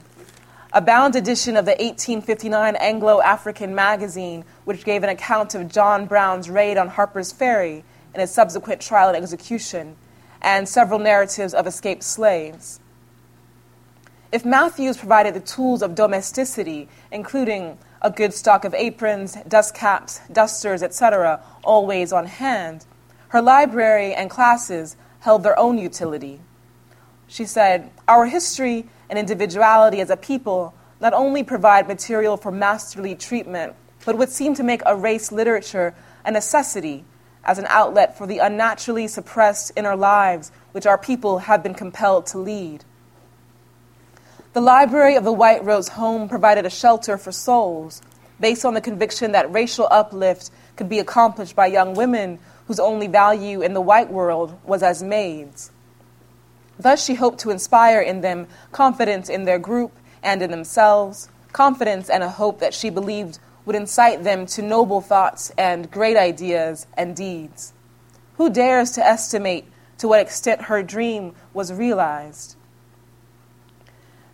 a 0.74 0.82
bound 0.82 1.16
edition 1.16 1.56
of 1.56 1.64
the 1.64 1.72
1859 1.72 2.76
Anglo 2.76 3.22
African 3.22 3.74
magazine, 3.74 4.44
which 4.66 4.84
gave 4.84 5.04
an 5.04 5.10
account 5.10 5.56
of 5.56 5.72
John 5.72 6.08
Brown's 6.08 6.50
raid 6.50 6.78
on 6.78 6.90
Harper's 6.90 7.32
Ferry 7.32 7.86
and 8.14 8.20
his 8.20 8.32
subsequent 8.32 8.82
trial 8.82 9.08
and 9.08 9.16
execution 9.16 9.96
and 10.42 10.68
several 10.68 11.00
narratives 11.00 11.54
of 11.54 11.66
escaped 11.66 12.04
slaves. 12.04 12.82
If 14.30 14.44
Matthews 14.44 14.98
provided 14.98 15.34
the 15.34 15.40
tools 15.40 15.82
of 15.82 15.96
domesticity, 15.96 16.90
including 17.14 17.78
a 18.02 18.12
good 18.12 18.34
stock 18.34 18.66
of 18.66 18.74
aprons, 18.74 19.38
dust 19.48 19.74
caps, 19.74 20.22
dusters, 20.32 20.84
etc., 20.84 21.42
always 21.64 22.14
on 22.14 22.26
hand, 22.26 22.86
her 23.30 23.42
library 23.42 24.14
and 24.14 24.30
classes 24.30 24.96
held 25.20 25.44
their 25.44 25.58
own 25.60 25.78
utility. 25.78 26.40
She 27.28 27.46
said, 27.46 27.92
Our 28.08 28.26
history 28.26 28.88
and 29.10 29.20
individuality 29.20 30.00
as 30.00 30.10
a 30.10 30.18
people 30.18 30.74
not 31.00 31.14
only 31.14 31.44
provide 31.44 31.88
material 31.88 32.38
for 32.38 32.52
masterly 32.52 33.16
treatment, 33.16 33.76
but 34.06 34.18
would 34.18 34.30
seem 34.30 34.56
to 34.56 34.64
make 34.64 34.82
a 34.86 34.96
race 34.96 35.32
literature 35.32 35.94
a 36.24 36.32
necessity 36.32 37.04
as 37.44 37.58
an 37.58 37.66
outlet 37.70 38.18
for 38.18 38.28
the 38.28 38.40
unnaturally 38.40 39.08
suppressed 39.08 39.72
inner 39.76 39.96
lives 39.96 40.52
which 40.72 40.86
our 40.86 40.98
people 40.98 41.40
have 41.40 41.64
been 41.64 41.74
compelled 41.74 42.26
to 42.28 42.38
lead. 42.38 42.84
The 44.58 44.62
library 44.62 45.14
of 45.14 45.24
the 45.24 45.32
White 45.32 45.64
Rose 45.64 45.90
home 45.90 46.28
provided 46.28 46.66
a 46.66 46.72
shelter 46.72 47.20
for 47.20 47.32
souls 47.32 48.02
based 48.40 48.66
on 48.66 48.74
the 48.74 48.82
conviction 48.82 49.34
that 49.34 49.54
racial 49.54 49.88
uplift 49.92 50.50
could 50.76 50.90
be 50.90 50.98
accomplished 50.98 51.56
by 51.56 51.68
young 51.68 51.94
women 51.94 52.40
whose 52.66 52.80
only 52.80 53.06
value 53.06 53.62
in 53.62 53.76
the 53.76 53.82
white 53.82 54.10
world 54.10 54.60
was 54.64 54.82
as 54.82 55.04
maids. 55.04 55.70
Thus, 56.80 57.06
she 57.06 57.14
hoped 57.14 57.38
to 57.42 57.52
inspire 57.52 58.02
in 58.02 58.22
them 58.22 58.48
confidence 58.72 59.30
in 59.30 59.46
their 59.46 59.60
group 59.60 59.92
and 60.24 60.42
in 60.42 60.50
themselves, 60.50 61.30
confidence 61.54 62.10
and 62.10 62.24
a 62.24 62.30
hope 62.30 62.60
that 62.60 62.74
she 62.74 62.90
believed 62.90 63.38
would 63.64 63.76
incite 63.76 64.24
them 64.24 64.48
to 64.48 64.64
noble 64.64 65.02
thoughts 65.02 65.52
and 65.56 65.92
great 65.92 66.18
ideas 66.18 66.88
and 66.96 67.16
deeds. 67.16 67.74
Who 68.38 68.50
dares 68.50 68.90
to 68.94 69.06
estimate 69.06 69.68
to 70.00 70.08
what 70.08 70.20
extent 70.20 70.64
her 70.64 70.82
dream 70.82 71.36
was 71.54 71.72
realized? 71.72 72.57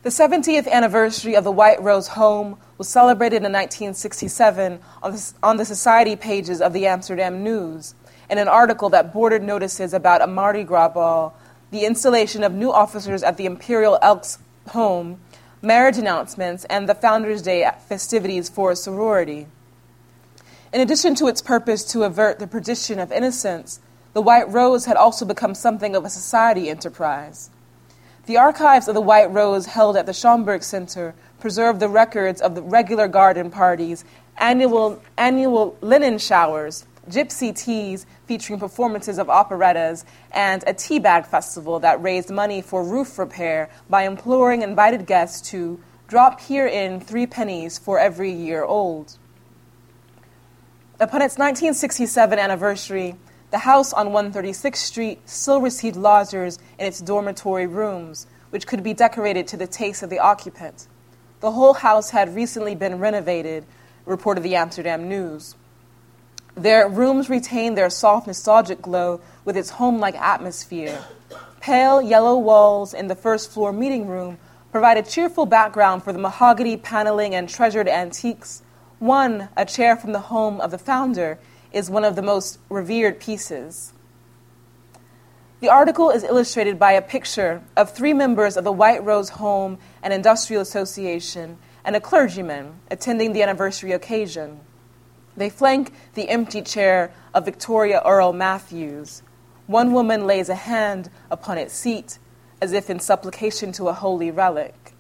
The 0.04 0.10
70th 0.10 0.68
anniversary 0.68 1.34
of 1.34 1.46
the 1.46 1.52
White 1.52 1.82
Rose 1.82 2.10
home 2.10 2.58
was 2.78 2.90
celebrated 2.90 3.38
in 3.38 3.54
1967 3.54 4.82
on 5.02 5.56
the, 5.56 5.64
society 5.64 6.18
pages 6.18 6.60
of 6.60 6.74
the 6.74 6.88
Amsterdam 6.88 7.42
News 7.42 7.96
in 8.30 8.38
an 8.38 8.50
article 8.50 8.90
that 8.90 9.14
bordered 9.14 9.44
notices 9.44 9.94
about 9.94 10.22
a 10.22 10.28
Mardi 10.28 10.66
Gras 10.66 10.90
ball, 10.90 11.38
the 11.72 11.86
installation 11.86 12.44
of 12.44 12.54
new 12.54 12.70
officers 12.70 13.24
at 13.24 13.38
the 13.38 13.46
Imperial 13.46 13.98
Elks 14.02 14.40
home, 14.72 15.22
marriage 15.62 15.98
announcements, 15.98 16.66
and 16.66 16.90
the 16.90 16.96
Founders 16.96 17.42
Day 17.42 17.66
festivities 17.88 18.50
for 18.50 18.72
a 18.72 18.76
sorority. 18.76 19.48
In 20.74 20.82
addition 20.82 21.16
to 21.16 21.28
its 21.28 21.42
purpose 21.42 21.86
to 21.94 22.04
avert 22.04 22.40
the 22.40 22.48
perdition 22.48 23.00
of 23.00 23.14
innocence, 23.14 23.80
the 24.12 24.22
White 24.22 24.52
Rose 24.52 24.84
had 24.84 24.98
also 24.98 25.24
become 25.24 25.56
something 25.56 25.96
of 25.96 26.04
a 26.04 26.10
society 26.10 26.70
enterprise. 26.70 27.50
The 28.26 28.38
archives 28.38 28.88
of 28.88 28.94
the 28.94 29.02
White 29.02 29.32
Rose 29.32 29.66
held 29.66 29.98
at 29.98 30.06
the 30.06 30.14
Schomburg 30.14 30.64
Center 30.64 31.14
preserve 31.42 31.82
the 31.82 31.90
records 31.90 32.40
of 32.40 32.56
the 32.56 32.62
regular 32.62 33.10
garden 33.10 33.52
parties, 33.52 34.06
annual, 34.38 35.02
annual 35.18 35.78
linen 35.82 36.18
showers, 36.18 36.86
gypsy 37.10 37.54
teas 37.54 38.06
featuring 38.26 38.62
performances 38.62 39.20
of 39.20 39.30
operettas, 39.30 40.06
and 40.32 40.64
a 40.66 40.74
tea 40.74 41.00
bag 41.00 41.26
festival 41.26 41.82
that 41.82 42.02
raised 42.02 42.30
money 42.30 42.62
for 42.62 42.82
roof 42.82 43.20
repair 43.20 43.70
by 43.90 44.04
imploring 44.04 44.62
invited 44.62 45.06
guests 45.06 45.50
to 45.50 45.78
drop 46.08 46.40
here 46.40 46.66
in 46.66 47.02
three 47.02 47.28
pennies 47.28 47.78
for 47.78 48.00
every 48.00 48.32
year 48.32 48.64
old. 48.64 49.18
Upon 50.98 51.22
its 51.22 51.38
1967 51.38 52.40
anniversary, 52.40 53.16
the 53.54 53.60
house 53.60 53.94
on 53.94 54.08
136th 54.08 54.78
Street 54.78 55.30
still 55.30 55.62
received 55.62 55.96
lodgers 55.96 56.58
in 56.80 56.88
its 56.88 57.00
dormitory 57.00 57.68
rooms, 57.68 58.26
which 58.50 58.66
could 58.66 58.82
be 58.82 58.96
decorated 58.96 59.46
to 59.46 59.56
the 59.56 59.68
taste 59.68 60.02
of 60.02 60.10
the 60.10 60.18
occupant. 60.18 60.88
The 61.40 61.52
whole 61.52 61.76
house 61.76 62.10
had 62.10 62.34
recently 62.34 62.74
been 62.74 62.98
renovated, 62.98 63.64
reported 64.08 64.42
the 64.42 64.56
Amsterdam 64.56 65.08
News. 65.08 65.56
Their 66.56 66.90
rooms 66.90 67.30
retained 67.30 67.78
their 67.78 67.92
soft, 67.92 68.26
nostalgic 68.26 68.82
glow 68.82 69.22
with 69.46 69.56
its 69.56 69.70
home 69.70 70.00
like 70.00 70.16
atmosphere. 70.16 71.04
Pale 71.62 72.02
yellow 72.02 72.36
walls 72.36 72.92
in 72.96 73.08
the 73.08 73.16
first 73.16 73.52
floor 73.52 73.72
meeting 73.72 74.08
room 74.08 74.40
provide 74.72 74.98
a 74.98 75.04
cheerful 75.04 75.46
background 75.46 76.04
for 76.04 76.12
the 76.12 76.18
mahogany 76.18 76.76
paneling 76.76 77.36
and 77.36 77.48
treasured 77.48 77.88
antiques. 77.88 78.64
One, 78.98 79.50
a 79.56 79.64
chair 79.64 79.96
from 79.96 80.12
the 80.12 80.22
home 80.22 80.60
of 80.60 80.72
the 80.72 80.80
founder, 80.80 81.38
is 81.74 81.90
one 81.90 82.06
of 82.06 82.16
the 82.16 82.22
most 82.22 82.60
revered 82.70 83.20
pieces. 83.20 83.94
The 85.60 85.70
article 85.70 86.10
is 86.10 86.24
illustrated 86.24 86.78
by 86.78 86.92
a 86.92 87.02
picture 87.02 87.62
of 87.76 87.92
three 87.92 88.14
members 88.14 88.58
of 88.58 88.64
the 88.64 88.72
White 88.72 89.04
Rose 89.04 89.30
Home 89.30 89.78
and 90.02 90.14
Industrial 90.14 90.62
Association 90.62 91.58
and 91.84 91.96
a 91.96 92.02
clergyman 92.02 92.76
attending 92.92 93.34
the 93.34 93.44
anniversary 93.44 93.92
occasion. 93.92 94.60
They 95.36 95.50
flank 95.50 95.94
the 96.14 96.30
empty 96.30 96.62
chair 96.62 97.12
of 97.34 97.46
Victoria 97.46 98.02
Earle 98.06 98.34
Matthews. 98.34 99.24
One 99.66 99.94
woman 99.94 100.28
lays 100.28 100.50
a 100.50 100.56
hand 100.56 101.10
upon 101.32 101.58
its 101.58 101.74
seat 101.74 102.20
as 102.62 102.74
if 102.74 102.90
in 102.90 103.00
supplication 103.00 103.72
to 103.74 103.88
a 103.88 103.94
holy 103.94 104.32
relic. 104.32 104.94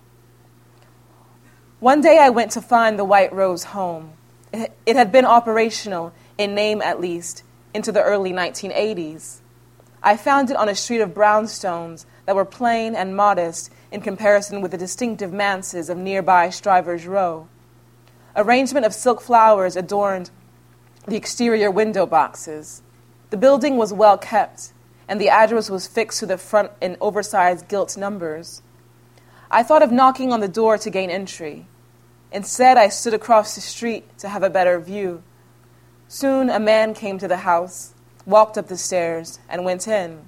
One 1.80 2.02
day 2.02 2.18
I 2.20 2.30
went 2.30 2.52
to 2.52 2.62
find 2.62 2.98
the 2.98 3.06
White 3.06 3.34
Rose 3.34 3.66
home. 3.66 4.14
It 4.54 4.96
had 4.96 5.12
been 5.12 5.26
operational, 5.26 6.14
in 6.38 6.56
name 6.56 6.82
at 6.82 7.00
least, 7.00 7.44
into 7.74 7.92
the 7.92 8.04
early 8.04 8.32
1980s. 8.32 9.40
I 10.02 10.18
found 10.18 10.50
it 10.50 10.58
on 10.58 10.68
a 10.68 10.76
street 10.76 11.02
of 11.02 11.14
brownstones 11.14 12.06
that 12.26 12.36
were 12.36 12.46
plain 12.46 12.96
and 12.96 13.16
modest 13.16 13.72
in 13.92 14.02
comparison 14.02 14.62
with 14.62 14.72
the 14.72 14.78
distinctive 14.78 15.32
manses 15.32 15.90
of 15.90 15.98
nearby 15.98 16.50
Strivers 16.50 17.06
Row. 17.06 17.48
Arrangement 18.36 18.86
of 18.86 18.94
silk 18.94 19.22
flowers 19.22 19.76
adorned 19.76 20.30
the 21.08 21.16
exterior 21.16 21.70
window 21.70 22.06
boxes. 22.06 22.82
The 23.30 23.38
building 23.38 23.78
was 23.78 23.94
well 23.94 24.18
kept, 24.18 24.74
and 25.08 25.22
the 25.22 25.30
address 25.30 25.70
was 25.70 25.88
fixed 25.88 26.20
to 26.20 26.26
the 26.26 26.38
front 26.38 26.72
in 26.82 26.98
oversized 27.00 27.68
gilt 27.68 27.96
numbers. 27.98 28.62
I 29.52 29.64
thought 29.64 29.84
of 29.84 29.92
knocking 29.92 30.34
on 30.34 30.40
the 30.40 30.48
door 30.48 30.78
to 30.80 30.90
gain 30.90 31.10
entry. 31.10 31.68
Instead, 32.32 32.78
I 32.78 32.90
stood 32.90 33.14
across 33.14 33.56
the 33.56 33.62
street 33.62 34.18
to 34.18 34.30
have 34.30 34.44
a 34.44 34.50
better 34.50 34.80
view. 34.80 35.22
Soon, 36.14 36.52
a 36.52 36.60
man 36.60 36.94
came 36.94 37.18
to 37.18 37.28
the 37.28 37.38
house 37.38 37.96
walked 38.28 38.56
up 38.56 38.68
the 38.68 38.78
stairs, 38.78 39.40
and 39.50 39.66
went 39.66 39.88
in. 39.88 40.22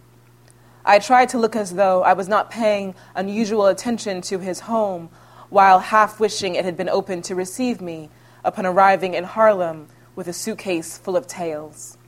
I 0.83 0.97
tried 0.97 1.29
to 1.29 1.37
look 1.37 1.55
as 1.55 1.75
though 1.75 2.01
I 2.01 2.13
was 2.13 2.27
not 2.27 2.49
paying 2.49 2.95
unusual 3.13 3.67
attention 3.67 4.21
to 4.21 4.39
his 4.39 4.61
home, 4.61 5.09
while 5.49 5.77
half 5.77 6.19
wishing 6.19 6.55
it 6.55 6.65
had 6.65 6.75
been 6.75 6.89
open 6.89 7.21
to 7.21 7.35
receive 7.35 7.81
me 7.81 8.09
upon 8.43 8.65
arriving 8.65 9.13
in 9.13 9.25
Harlem 9.25 9.87
with 10.15 10.27
a 10.27 10.33
suitcase 10.33 10.97
full 10.97 11.15
of 11.15 11.27
tales. 11.27 11.99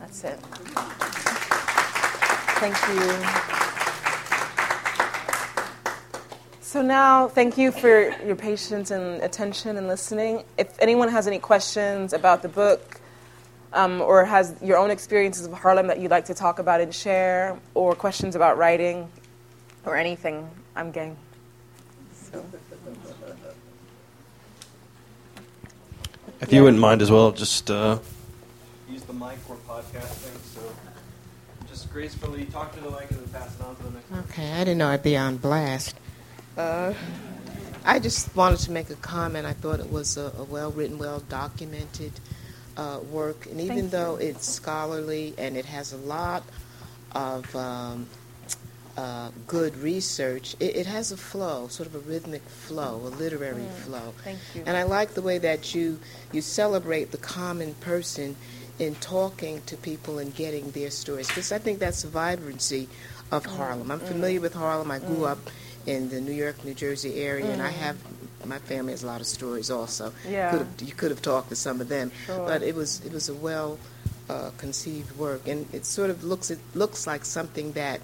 That's 0.00 0.24
it. 0.24 0.38
Thank 2.60 2.76
you. 2.88 3.81
So 6.72 6.80
now, 6.80 7.28
thank 7.28 7.58
you 7.58 7.70
for 7.70 8.16
your 8.24 8.34
patience 8.34 8.90
and 8.90 9.22
attention 9.22 9.76
and 9.76 9.88
listening. 9.88 10.42
If 10.56 10.74
anyone 10.80 11.10
has 11.10 11.26
any 11.26 11.38
questions 11.38 12.14
about 12.14 12.40
the 12.40 12.48
book, 12.48 12.98
um, 13.74 14.00
or 14.00 14.24
has 14.24 14.56
your 14.62 14.78
own 14.78 14.90
experiences 14.90 15.44
of 15.44 15.52
Harlem 15.52 15.88
that 15.88 16.00
you'd 16.00 16.10
like 16.10 16.24
to 16.24 16.34
talk 16.34 16.58
about 16.58 16.80
and 16.80 16.94
share, 16.94 17.58
or 17.74 17.94
questions 17.94 18.36
about 18.36 18.56
writing, 18.56 19.06
or 19.84 19.96
anything, 19.96 20.48
I'm 20.74 20.92
game. 20.92 21.18
So. 22.14 22.42
If 26.40 26.54
you 26.54 26.62
wouldn't 26.62 26.80
mind 26.80 27.02
as 27.02 27.10
well, 27.10 27.32
just 27.32 27.70
uh, 27.70 27.98
use 28.88 29.02
the 29.02 29.12
mic. 29.12 29.36
We're 29.46 29.56
podcasting, 29.56 30.40
so 30.54 30.62
just 31.68 31.92
gracefully 31.92 32.46
talk 32.46 32.74
to 32.76 32.80
the 32.80 32.90
mic 32.90 33.10
and 33.10 33.20
then 33.20 33.28
pass 33.28 33.54
it 33.60 33.62
on 33.62 33.76
to 33.76 33.82
the 33.82 33.90
next. 33.90 34.30
Okay, 34.30 34.52
I 34.52 34.60
didn't 34.60 34.78
know 34.78 34.88
I'd 34.88 35.02
be 35.02 35.18
on 35.18 35.36
blast. 35.36 35.96
Uh, 36.56 36.94
I 37.84 37.98
just 37.98 38.34
wanted 38.36 38.58
to 38.60 38.72
make 38.72 38.90
a 38.90 38.96
comment. 38.96 39.46
I 39.46 39.52
thought 39.52 39.80
it 39.80 39.90
was 39.90 40.16
a, 40.16 40.32
a 40.38 40.44
well 40.44 40.70
written, 40.70 40.98
well 40.98 41.20
documented 41.28 42.12
uh, 42.76 43.00
work, 43.10 43.46
and 43.46 43.60
even 43.60 43.76
Thank 43.76 43.90
though 43.90 44.16
it's 44.16 44.48
scholarly 44.48 45.34
and 45.38 45.56
it 45.56 45.64
has 45.66 45.92
a 45.92 45.96
lot 45.96 46.42
of 47.14 47.54
um, 47.56 48.06
uh, 48.96 49.30
good 49.46 49.76
research, 49.76 50.54
it, 50.60 50.76
it, 50.76 50.86
has 50.86 51.12
a 51.12 51.16
flow, 51.16 51.68
sort 51.68 51.88
of 51.88 51.94
a 51.94 51.98
rhythmic 52.00 52.42
flow, 52.42 52.96
a 52.96 53.08
literary 53.08 53.62
mm. 53.62 53.70
flow. 53.70 54.14
Thank 54.22 54.38
you. 54.54 54.62
And 54.66 54.76
I 54.76 54.82
like 54.82 55.14
the 55.14 55.22
way 55.22 55.38
that 55.38 55.74
you 55.74 55.98
you 56.32 56.40
celebrate 56.40 57.10
the 57.10 57.18
common 57.18 57.74
person 57.74 58.36
in 58.78 58.94
talking 58.96 59.62
to 59.66 59.76
people 59.76 60.18
and 60.18 60.34
getting 60.34 60.70
their 60.72 60.90
stories, 60.90 61.28
because 61.28 61.52
I 61.52 61.58
think 61.58 61.78
that's 61.78 62.02
the 62.02 62.08
vibrancy 62.08 62.88
of 63.30 63.44
mm. 63.44 63.56
Harlem. 63.56 63.90
I'm 63.90 64.00
familiar 64.00 64.40
mm. 64.40 64.42
with 64.42 64.54
Harlem. 64.54 64.90
I 64.90 64.98
grew 64.98 65.24
mm. 65.24 65.30
up 65.30 65.38
in 65.86 66.08
the 66.08 66.20
New 66.20 66.32
York, 66.32 66.64
New 66.64 66.74
Jersey 66.74 67.22
area, 67.22 67.46
and 67.46 67.62
I 67.62 67.70
mm. 67.70 67.74
have 67.74 67.96
my 68.44 68.58
family 68.58 68.92
has 68.92 69.02
a 69.02 69.06
lot 69.06 69.20
of 69.20 69.26
stories 69.26 69.70
also. 69.70 70.12
Yeah. 70.28 70.50
Could 70.50 70.58
have, 70.60 70.82
you 70.82 70.94
could 70.94 71.10
have 71.10 71.22
talked 71.22 71.48
to 71.50 71.56
some 71.56 71.80
of 71.80 71.88
them, 71.88 72.10
sure. 72.26 72.46
but 72.46 72.62
it 72.62 72.74
was 72.74 73.04
it 73.04 73.12
was 73.12 73.28
a 73.28 73.34
well 73.34 73.78
uh, 74.28 74.50
conceived 74.58 75.16
work, 75.16 75.46
and 75.46 75.66
it 75.72 75.84
sort 75.84 76.10
of 76.10 76.24
looks 76.24 76.50
it 76.50 76.58
looks 76.74 77.06
like 77.06 77.24
something 77.24 77.72
that 77.72 78.00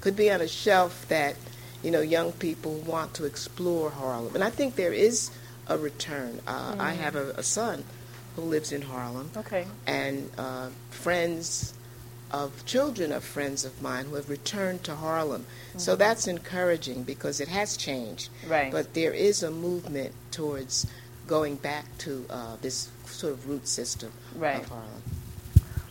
could 0.00 0.16
be 0.16 0.30
on 0.30 0.40
a 0.40 0.48
shelf 0.48 1.06
that 1.08 1.36
you 1.82 1.90
know 1.90 2.00
young 2.00 2.32
people 2.32 2.74
want 2.78 3.14
to 3.14 3.24
explore 3.24 3.90
Harlem, 3.90 4.34
and 4.34 4.44
I 4.44 4.50
think 4.50 4.76
there 4.76 4.92
is 4.92 5.30
a 5.68 5.78
return. 5.78 6.40
Uh, 6.46 6.74
mm. 6.74 6.80
I 6.80 6.92
have 6.92 7.16
a, 7.16 7.30
a, 7.32 7.42
son 7.42 7.84
who 8.34 8.42
lives 8.42 8.72
in 8.72 8.82
Harlem, 8.82 9.30
okay, 9.36 9.66
and 9.86 10.30
uh, 10.38 10.68
friends 10.90 11.74
of 12.32 12.64
children 12.64 13.12
of 13.12 13.22
friends 13.22 13.64
of 13.64 13.82
mine 13.82 14.06
who 14.06 14.14
have 14.16 14.30
returned 14.30 14.82
to 14.84 14.94
Harlem. 14.94 15.42
Mm-hmm. 15.42 15.78
So 15.78 15.96
that's 15.96 16.26
encouraging 16.26 17.02
because 17.02 17.40
it 17.40 17.48
has 17.48 17.76
changed. 17.76 18.30
Right. 18.46 18.72
But 18.72 18.94
there 18.94 19.12
is 19.12 19.42
a 19.42 19.50
movement 19.50 20.14
towards 20.30 20.86
going 21.26 21.56
back 21.56 21.86
to 21.98 22.24
uh, 22.30 22.56
this 22.62 22.90
sort 23.04 23.34
of 23.34 23.48
root 23.48 23.68
system 23.68 24.12
right. 24.34 24.60
of 24.60 24.68
Harlem. 24.68 25.02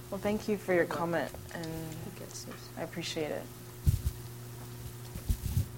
Well, 0.10 0.20
thank 0.20 0.48
you 0.48 0.58
for 0.58 0.74
your 0.74 0.86
comment, 0.86 1.32
and 1.54 1.66
I 2.78 2.82
appreciate 2.82 3.32
it. 3.32 3.44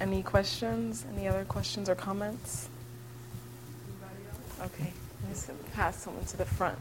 Any 0.02 0.24
questions? 0.24 1.06
Any 1.16 1.28
other 1.28 1.46
questions 1.46 1.88
or 1.88 1.96
comments? 1.96 2.68
Okay, 4.62 4.94
let 5.30 5.50
me 5.50 5.70
pass 5.74 6.02
someone 6.02 6.26
to 6.26 6.38
the 6.38 6.46
front. 6.46 6.80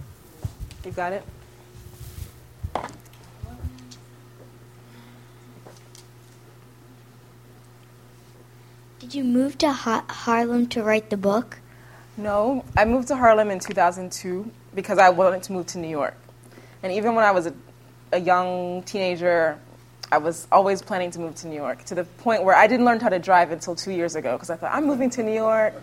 You 0.85 0.93
got 0.93 1.13
it? 1.13 1.25
Did 9.03 9.17
you 9.17 9.25
move 9.25 9.59
to 9.59 9.73
ha- 9.73 10.05
Harlem 10.09 10.69
to 10.69 10.81
write 10.85 11.11
the 11.11 11.17
book? 11.17 11.59
No, 12.17 12.65
I 12.77 12.85
moved 12.85 13.09
to 13.09 13.17
Harlem 13.17 13.51
in 13.51 13.59
2002 13.59 14.49
because 14.77 14.97
I 14.97 15.11
wanted 15.11 15.43
to 15.43 15.53
move 15.53 15.67
to 15.67 15.79
New 15.79 15.89
York. 15.89 16.17
And 16.85 16.93
even 16.93 17.17
when 17.17 17.25
I 17.25 17.33
was 17.33 17.49
a, 17.49 17.55
a 18.13 18.21
young 18.21 18.85
teenager, 18.85 19.59
I 20.13 20.19
was 20.19 20.47
always 20.53 20.83
planning 20.83 21.11
to 21.11 21.19
move 21.19 21.35
to 21.35 21.49
New 21.49 21.57
York 21.57 21.83
to 21.87 21.97
the 21.97 22.05
point 22.05 22.45
where 22.45 22.55
I 22.55 22.69
didn't 22.69 22.87
learn 22.87 23.01
how 23.01 23.09
to 23.09 23.19
drive 23.19 23.51
until 23.51 23.75
two 23.75 23.91
years 23.91 24.15
ago 24.15 24.35
because 24.35 24.51
I 24.51 24.57
thought, 24.57 24.73
I'm 24.73 24.87
moving 24.87 25.11
to 25.11 25.25
New 25.25 25.35
York. 25.35 25.75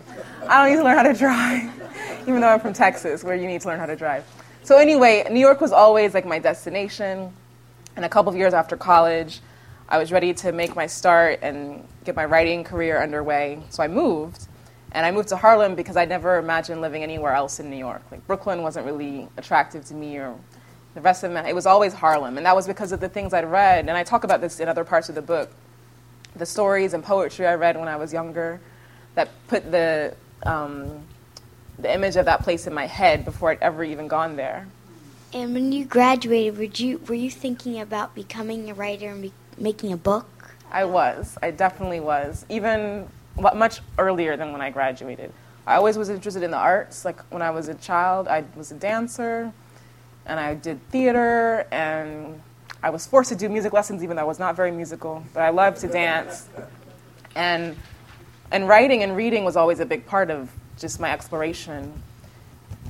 I 0.48 0.62
don't 0.62 0.70
need 0.70 0.78
to 0.78 0.84
learn 0.84 0.96
how 0.96 1.02
to 1.02 1.12
drive, 1.12 2.22
even 2.22 2.40
though 2.40 2.48
I'm 2.48 2.60
from 2.60 2.72
Texas 2.72 3.22
where 3.22 3.36
you 3.36 3.46
need 3.46 3.60
to 3.60 3.68
learn 3.68 3.78
how 3.78 3.84
to 3.84 3.96
drive. 3.96 4.24
So, 4.62 4.78
anyway, 4.78 5.26
New 5.30 5.40
York 5.40 5.60
was 5.60 5.72
always 5.72 6.14
like 6.14 6.24
my 6.24 6.38
destination. 6.38 7.34
And 7.96 8.04
a 8.06 8.08
couple 8.08 8.32
of 8.32 8.38
years 8.38 8.54
after 8.54 8.78
college, 8.78 9.42
I 9.90 9.98
was 9.98 10.12
ready 10.12 10.32
to 10.34 10.52
make 10.52 10.76
my 10.76 10.86
start 10.86 11.40
and 11.42 11.86
get 12.04 12.14
my 12.14 12.24
writing 12.24 12.62
career 12.62 13.02
underway. 13.02 13.60
So 13.70 13.82
I 13.82 13.88
moved. 13.88 14.46
And 14.92 15.04
I 15.04 15.10
moved 15.10 15.28
to 15.28 15.36
Harlem 15.36 15.74
because 15.74 15.96
I 15.96 16.04
never 16.04 16.38
imagined 16.38 16.80
living 16.80 17.02
anywhere 17.02 17.32
else 17.32 17.60
in 17.60 17.70
New 17.70 17.76
York. 17.76 18.02
Like 18.10 18.26
Brooklyn 18.26 18.62
wasn't 18.62 18.86
really 18.86 19.28
attractive 19.36 19.84
to 19.86 19.94
me 19.94 20.16
or 20.16 20.36
the 20.94 21.00
rest 21.00 21.24
of 21.24 21.32
it. 21.32 21.46
It 21.46 21.54
was 21.54 21.66
always 21.66 21.92
Harlem. 21.92 22.36
And 22.36 22.46
that 22.46 22.54
was 22.54 22.66
because 22.66 22.92
of 22.92 23.00
the 23.00 23.08
things 23.08 23.32
I'd 23.32 23.50
read. 23.50 23.80
And 23.88 23.92
I 23.96 24.04
talk 24.04 24.24
about 24.24 24.40
this 24.40 24.60
in 24.60 24.68
other 24.68 24.84
parts 24.84 25.08
of 25.08 25.14
the 25.14 25.22
book. 25.22 25.50
The 26.36 26.46
stories 26.46 26.94
and 26.94 27.02
poetry 27.02 27.46
I 27.46 27.54
read 27.54 27.76
when 27.76 27.88
I 27.88 27.96
was 27.96 28.12
younger 28.12 28.60
that 29.16 29.28
put 29.48 29.70
the, 29.70 30.14
um, 30.44 31.02
the 31.78 31.92
image 31.92 32.16
of 32.16 32.26
that 32.26 32.42
place 32.42 32.66
in 32.68 32.74
my 32.74 32.86
head 32.86 33.24
before 33.24 33.50
I'd 33.50 33.62
ever 33.62 33.82
even 33.82 34.06
gone 34.06 34.36
there. 34.36 34.68
And 35.32 35.54
when 35.54 35.70
you 35.70 35.84
graduated, 35.84 36.58
were 36.58 36.64
you 36.64 36.98
were 37.06 37.14
you 37.14 37.30
thinking 37.30 37.80
about 37.80 38.16
becoming 38.16 38.68
a 38.68 38.74
writer 38.74 39.10
and 39.10 39.22
be, 39.22 39.32
making 39.60 39.92
a 39.92 39.96
book? 39.96 40.26
I 40.70 40.84
was. 40.84 41.36
I 41.42 41.50
definitely 41.50 42.00
was. 42.00 42.46
Even 42.48 43.08
much 43.36 43.80
earlier 43.98 44.36
than 44.36 44.52
when 44.52 44.60
I 44.60 44.70
graduated. 44.70 45.32
I 45.66 45.76
always 45.76 45.96
was 45.96 46.08
interested 46.08 46.42
in 46.42 46.50
the 46.50 46.56
arts. 46.56 47.04
Like 47.04 47.20
when 47.30 47.42
I 47.42 47.50
was 47.50 47.68
a 47.68 47.74
child, 47.74 48.28
I 48.28 48.44
was 48.56 48.72
a 48.72 48.74
dancer, 48.74 49.52
and 50.26 50.40
I 50.40 50.54
did 50.54 50.80
theater, 50.90 51.66
and 51.70 52.40
I 52.82 52.90
was 52.90 53.06
forced 53.06 53.28
to 53.30 53.36
do 53.36 53.48
music 53.48 53.72
lessons, 53.72 54.02
even 54.02 54.16
though 54.16 54.22
I 54.22 54.26
was 54.26 54.38
not 54.38 54.56
very 54.56 54.70
musical. 54.70 55.22
But 55.34 55.42
I 55.42 55.50
loved 55.50 55.78
to 55.82 55.88
dance, 55.88 56.48
and 57.34 57.76
and 58.50 58.66
writing 58.66 59.02
and 59.02 59.16
reading 59.16 59.44
was 59.44 59.56
always 59.56 59.80
a 59.80 59.86
big 59.86 60.06
part 60.06 60.30
of 60.30 60.50
just 60.78 60.98
my 60.98 61.12
exploration. 61.12 62.02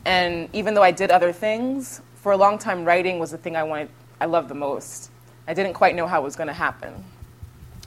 And 0.07 0.49
even 0.55 0.75
though 0.75 0.83
I 0.83 0.93
did 0.93 1.11
other 1.11 1.33
things, 1.33 2.01
for 2.17 2.33
a 2.33 2.37
long 2.37 2.59
time, 2.59 2.85
writing 2.85 3.19
was 3.19 3.31
the 3.31 3.39
thing 3.39 3.57
I 3.57 3.65
wanted, 3.65 3.91
I 4.21 4.27
loved 4.27 4.49
the 4.49 4.55
most. 4.55 5.10
I 5.51 5.55
didn't 5.55 5.75
quite 5.75 5.97
know 5.97 6.07
how 6.07 6.21
it 6.21 6.25
was 6.25 6.37
going 6.37 6.47
to 6.47 6.53
happen. 6.55 6.95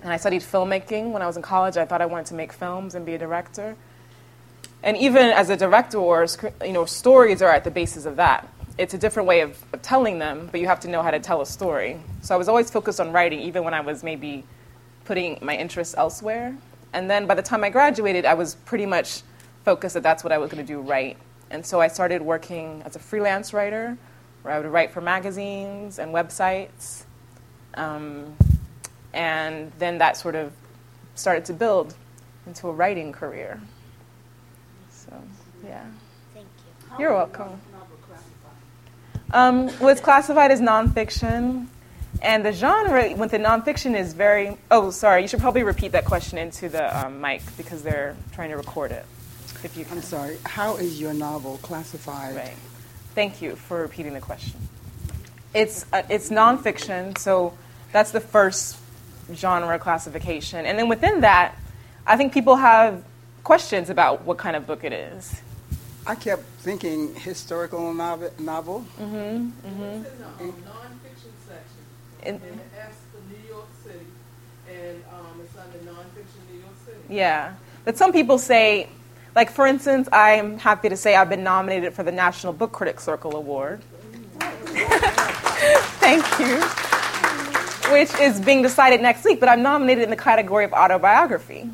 And 0.01 0.11
I 0.11 0.17
studied 0.17 0.41
filmmaking 0.41 1.13
when 1.13 1.21
I 1.21 1.27
was 1.27 1.37
in 1.37 1.41
college. 1.41 1.77
I 1.77 1.85
thought 1.85 2.01
I 2.01 2.05
wanted 2.05 2.25
to 2.25 2.33
make 2.33 2.51
films 2.51 2.93
and 2.93 3.05
be 3.05 3.13
a 3.13 3.17
director. 3.17 3.77
And 4.83 4.97
even 4.97 5.27
as 5.27 5.49
a 5.49 5.55
director, 5.55 5.97
or 5.97 6.27
you 6.61 6.73
know, 6.73 6.83
stories 6.83 7.41
are 7.41 7.49
at 7.49 7.63
the 7.63 7.71
basis 7.71 8.05
of 8.05 8.17
that. 8.17 8.49
It's 8.77 8.93
a 8.93 8.97
different 8.97 9.29
way 9.29 9.39
of, 9.39 9.63
of 9.71 9.81
telling 9.81 10.19
them, 10.19 10.49
but 10.51 10.59
you 10.59 10.67
have 10.67 10.81
to 10.81 10.89
know 10.89 11.01
how 11.01 11.11
to 11.11 11.21
tell 11.21 11.39
a 11.39 11.45
story. 11.45 12.01
So 12.21 12.35
I 12.35 12.37
was 12.37 12.49
always 12.49 12.69
focused 12.69 12.99
on 12.99 13.13
writing, 13.13 13.39
even 13.39 13.63
when 13.63 13.73
I 13.73 13.79
was 13.79 14.03
maybe 14.03 14.43
putting 15.05 15.39
my 15.41 15.55
interests 15.55 15.95
elsewhere. 15.97 16.57
And 16.91 17.09
then 17.09 17.27
by 17.27 17.35
the 17.35 17.41
time 17.41 17.63
I 17.63 17.69
graduated, 17.69 18.25
I 18.25 18.33
was 18.33 18.55
pretty 18.55 18.85
much 18.85 19.21
focused 19.63 19.93
that 19.93 20.03
that's 20.03 20.21
what 20.21 20.33
I 20.33 20.37
was 20.37 20.51
going 20.51 20.65
to 20.65 20.67
do 20.67 20.81
right. 20.81 21.15
And 21.49 21.65
so 21.65 21.79
I 21.79 21.87
started 21.87 22.21
working 22.21 22.81
as 22.85 22.97
a 22.97 22.99
freelance 22.99 23.53
writer 23.53 23.97
where 24.41 24.53
I 24.53 24.59
would 24.59 24.69
write 24.69 24.91
for 24.91 24.99
magazines 24.99 25.97
and 25.97 26.13
websites. 26.13 27.05
Um, 27.75 28.35
and 29.13 29.71
then 29.79 29.99
that 29.99 30.17
sort 30.17 30.35
of 30.35 30.51
started 31.15 31.45
to 31.45 31.53
build 31.53 31.95
into 32.47 32.67
a 32.67 32.71
writing 32.71 33.11
career. 33.11 33.59
So, 34.89 35.13
yeah. 35.65 35.85
Thank 36.33 36.47
you. 36.57 36.95
You're 36.99 37.13
welcome. 37.13 37.59
Um, 39.31 39.65
well, 39.79 39.89
it's 39.89 40.01
classified 40.01 40.51
as 40.51 40.61
nonfiction, 40.61 41.65
and 42.21 42.45
the 42.45 42.53
genre 42.53 43.15
with 43.15 43.31
the 43.31 43.39
nonfiction 43.39 43.97
is 43.97 44.13
very. 44.13 44.57
Oh, 44.69 44.91
sorry. 44.91 45.23
You 45.23 45.27
should 45.27 45.39
probably 45.39 45.63
repeat 45.63 45.93
that 45.93 46.05
question 46.05 46.37
into 46.37 46.69
the 46.69 47.05
um, 47.05 47.19
mic 47.19 47.41
because 47.57 47.81
they're 47.81 48.15
trying 48.33 48.51
to 48.51 48.57
record 48.57 48.91
it. 48.91 49.05
If 49.63 49.75
you 49.75 49.85
can. 49.85 49.97
I'm 49.97 50.03
sorry. 50.03 50.37
How 50.45 50.75
is 50.75 51.01
your 51.01 51.13
novel 51.13 51.57
classified? 51.63 52.35
Right. 52.35 52.53
Thank 53.15 53.41
you 53.41 53.55
for 53.55 53.81
repeating 53.81 54.13
the 54.13 54.21
question. 54.21 54.59
It's, 55.53 55.85
uh, 55.93 56.03
it's 56.09 56.29
nonfiction, 56.29 57.17
so 57.17 57.53
that's 57.93 58.11
the 58.11 58.19
first 58.19 58.77
genre 59.33 59.79
classification. 59.79 60.65
And 60.65 60.77
then 60.77 60.89
within 60.89 61.21
that, 61.21 61.55
I 62.05 62.17
think 62.17 62.33
people 62.33 62.57
have 62.57 63.01
questions 63.45 63.89
about 63.89 64.25
what 64.25 64.37
kind 64.37 64.57
of 64.57 64.67
book 64.67 64.83
it 64.83 64.91
is. 64.91 65.41
I 66.05 66.15
kept 66.15 66.43
thinking 66.59 67.15
historical 67.15 67.93
novel. 67.93 68.31
novel. 68.39 68.85
Mm-hmm. 68.99 69.15
mm-hmm. 69.15 69.83
It's 69.83 70.09
in 70.11 70.19
the 70.19 70.25
um, 70.25 70.63
nonfiction 70.63 71.31
section. 71.47 71.83
In, 72.23 72.35
and 72.35 72.43
it 72.43 72.67
asks 72.77 72.97
for 73.13 73.21
New 73.31 73.47
York 73.47 73.67
City, 73.85 74.05
and 74.69 75.01
um, 75.13 75.39
it's 75.41 75.57
under 75.57 75.77
nonfiction 75.89 76.51
New 76.51 76.59
York 76.59 76.75
City. 76.85 76.97
Yeah. 77.07 77.53
But 77.85 77.97
some 77.97 78.11
people 78.11 78.37
say 78.37 78.89
like, 79.35 79.49
for 79.49 79.65
instance, 79.65 80.07
I'm 80.11 80.59
happy 80.59 80.89
to 80.89 80.97
say 80.97 81.15
I've 81.15 81.29
been 81.29 81.43
nominated 81.43 81.93
for 81.93 82.03
the 82.03 82.11
National 82.11 82.53
Book 82.53 82.71
Critics 82.71 83.03
Circle 83.03 83.35
Award. 83.35 83.81
Thank 85.99 86.39
you. 86.39 87.01
Which 87.91 88.13
is 88.19 88.39
being 88.39 88.61
decided 88.61 89.01
next 89.01 89.25
week, 89.25 89.39
but 89.39 89.49
I'm 89.49 89.61
nominated 89.61 90.03
in 90.03 90.09
the 90.09 90.15
category 90.15 90.65
of 90.65 90.73
autobiography. 90.73 91.69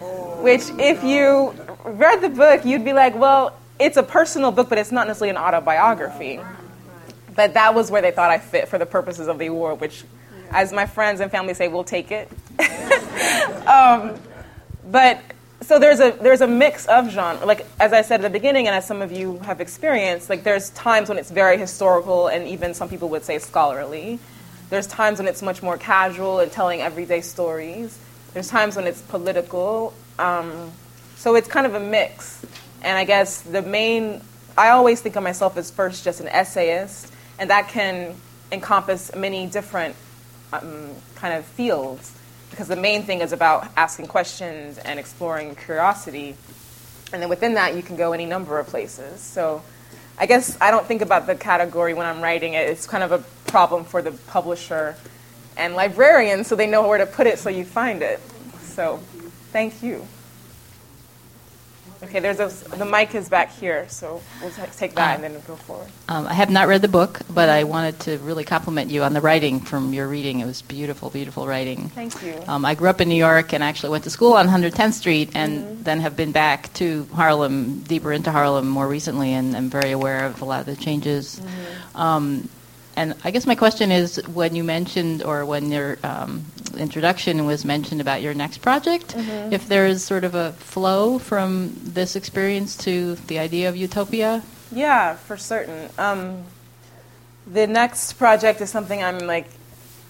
Which, 0.00 0.62
if 0.78 1.02
you 1.02 1.54
read 1.84 2.20
the 2.20 2.28
book, 2.28 2.64
you'd 2.64 2.84
be 2.84 2.92
like, 2.92 3.14
well, 3.14 3.56
it's 3.78 3.96
a 3.96 4.02
personal 4.02 4.52
book, 4.52 4.68
but 4.68 4.78
it's 4.78 4.92
not 4.92 5.06
necessarily 5.06 5.30
an 5.30 5.42
autobiography. 5.42 6.40
But 7.34 7.54
that 7.54 7.74
was 7.74 7.90
where 7.90 8.02
they 8.02 8.10
thought 8.10 8.30
I 8.30 8.38
fit 8.38 8.68
for 8.68 8.78
the 8.78 8.86
purposes 8.86 9.26
of 9.26 9.38
the 9.38 9.46
award, 9.46 9.80
which, 9.80 10.04
as 10.50 10.72
my 10.72 10.86
friends 10.86 11.20
and 11.20 11.30
family 11.30 11.54
say, 11.54 11.68
we'll 11.68 11.84
take 11.84 12.12
it. 12.12 12.30
um, 13.66 14.20
but 14.86 15.20
so 15.62 15.78
there's 15.78 16.00
a 16.00 16.10
there's 16.20 16.42
a 16.42 16.46
mix 16.46 16.84
of 16.86 17.10
genre 17.10 17.46
like 17.46 17.66
as 17.80 17.92
i 17.92 18.02
said 18.02 18.20
at 18.20 18.22
the 18.22 18.38
beginning 18.38 18.66
and 18.66 18.76
as 18.76 18.86
some 18.86 19.00
of 19.00 19.10
you 19.10 19.38
have 19.38 19.60
experienced 19.62 20.28
like 20.28 20.44
there's 20.44 20.70
times 20.70 21.08
when 21.08 21.16
it's 21.16 21.30
very 21.30 21.56
historical 21.56 22.28
and 22.28 22.46
even 22.46 22.74
some 22.74 22.88
people 22.88 23.08
would 23.08 23.24
say 23.24 23.38
scholarly 23.38 24.18
there's 24.74 24.86
times 24.86 25.18
when 25.18 25.28
it's 25.28 25.42
much 25.42 25.62
more 25.62 25.78
casual 25.78 26.40
and 26.40 26.50
telling 26.50 26.80
everyday 26.80 27.20
stories 27.20 27.98
there's 28.32 28.48
times 28.48 28.76
when 28.76 28.86
it's 28.86 29.00
political 29.02 29.94
um, 30.18 30.72
so 31.16 31.34
it's 31.34 31.48
kind 31.48 31.66
of 31.66 31.74
a 31.74 31.80
mix 31.80 32.44
and 32.82 32.98
i 32.98 33.04
guess 33.04 33.40
the 33.42 33.62
main 33.62 34.20
i 34.58 34.68
always 34.70 35.00
think 35.00 35.16
of 35.16 35.22
myself 35.22 35.56
as 35.56 35.70
first 35.70 36.04
just 36.04 36.20
an 36.20 36.28
essayist 36.28 37.12
and 37.38 37.50
that 37.50 37.68
can 37.68 38.14
encompass 38.52 39.14
many 39.14 39.46
different 39.46 39.96
um, 40.52 40.90
kind 41.16 41.34
of 41.34 41.44
fields 41.44 42.14
because 42.54 42.68
the 42.68 42.76
main 42.76 43.02
thing 43.02 43.20
is 43.20 43.32
about 43.32 43.68
asking 43.76 44.06
questions 44.06 44.78
and 44.78 45.00
exploring 45.00 45.56
curiosity. 45.56 46.36
And 47.12 47.20
then 47.20 47.28
within 47.28 47.54
that, 47.54 47.74
you 47.74 47.82
can 47.82 47.96
go 47.96 48.12
any 48.12 48.26
number 48.26 48.60
of 48.60 48.68
places. 48.68 49.20
So 49.20 49.62
I 50.16 50.26
guess 50.26 50.56
I 50.60 50.70
don't 50.70 50.86
think 50.86 51.02
about 51.02 51.26
the 51.26 51.34
category 51.34 51.94
when 51.94 52.06
I'm 52.06 52.20
writing 52.20 52.54
it. 52.54 52.68
It's 52.68 52.86
kind 52.86 53.02
of 53.02 53.12
a 53.12 53.18
problem 53.50 53.84
for 53.84 54.00
the 54.00 54.12
publisher 54.12 54.96
and 55.56 55.74
librarian 55.74 56.44
so 56.44 56.56
they 56.56 56.66
know 56.66 56.86
where 56.86 56.98
to 56.98 57.06
put 57.06 57.26
it 57.26 57.38
so 57.38 57.50
you 57.50 57.64
find 57.64 58.02
it. 58.02 58.20
So 58.62 59.00
thank 59.52 59.82
you. 59.82 60.06
Okay, 62.04 62.20
there's 62.20 62.40
a, 62.40 62.76
the 62.76 62.84
mic 62.84 63.14
is 63.14 63.28
back 63.28 63.50
here, 63.50 63.88
so 63.88 64.20
we'll 64.40 64.50
take 64.76 64.94
that 64.94 65.14
and 65.16 65.24
then 65.24 65.42
go 65.46 65.56
forward. 65.56 65.88
Um, 66.08 66.26
I 66.26 66.34
have 66.34 66.50
not 66.50 66.68
read 66.68 66.82
the 66.82 66.88
book, 66.88 67.20
but 67.30 67.48
I 67.48 67.64
wanted 67.64 67.98
to 68.00 68.18
really 68.18 68.44
compliment 68.44 68.90
you 68.90 69.02
on 69.02 69.14
the 69.14 69.20
writing 69.20 69.60
from 69.60 69.92
your 69.92 70.06
reading. 70.06 70.40
It 70.40 70.46
was 70.46 70.60
beautiful, 70.62 71.08
beautiful 71.10 71.46
writing. 71.46 71.88
Thank 71.88 72.22
you. 72.22 72.42
Um, 72.46 72.64
I 72.64 72.74
grew 72.74 72.90
up 72.90 73.00
in 73.00 73.08
New 73.08 73.14
York 73.14 73.52
and 73.52 73.64
actually 73.64 73.90
went 73.90 74.04
to 74.04 74.10
school 74.10 74.34
on 74.34 74.46
110th 74.48 74.92
Street 74.92 75.30
and 75.34 75.64
mm-hmm. 75.64 75.82
then 75.82 76.00
have 76.00 76.16
been 76.16 76.32
back 76.32 76.72
to 76.74 77.06
Harlem, 77.14 77.80
deeper 77.80 78.12
into 78.12 78.30
Harlem 78.30 78.68
more 78.68 78.86
recently, 78.86 79.32
and 79.32 79.56
I'm 79.56 79.70
very 79.70 79.92
aware 79.92 80.26
of 80.26 80.42
a 80.42 80.44
lot 80.44 80.60
of 80.60 80.66
the 80.66 80.76
changes. 80.76 81.40
Mm-hmm. 81.40 82.00
Um, 82.00 82.48
and 82.96 83.14
I 83.24 83.30
guess 83.30 83.46
my 83.46 83.54
question 83.54 83.90
is 83.90 84.16
when 84.28 84.54
you 84.54 84.64
mentioned, 84.64 85.22
or 85.22 85.44
when 85.44 85.70
your 85.70 85.98
um, 86.02 86.44
introduction 86.76 87.44
was 87.46 87.64
mentioned 87.64 88.00
about 88.00 88.22
your 88.22 88.34
next 88.34 88.58
project, 88.58 89.16
mm-hmm. 89.16 89.52
if 89.52 89.68
there 89.68 89.86
is 89.86 90.04
sort 90.04 90.24
of 90.24 90.34
a 90.34 90.52
flow 90.52 91.18
from 91.18 91.74
this 91.82 92.16
experience 92.16 92.76
to 92.78 93.14
the 93.26 93.38
idea 93.38 93.68
of 93.68 93.76
utopia? 93.76 94.42
Yeah, 94.72 95.14
for 95.14 95.36
certain. 95.36 95.88
Um, 95.98 96.44
the 97.46 97.66
next 97.66 98.14
project 98.14 98.60
is 98.60 98.70
something 98.70 99.02
I'm 99.02 99.18
like 99.20 99.48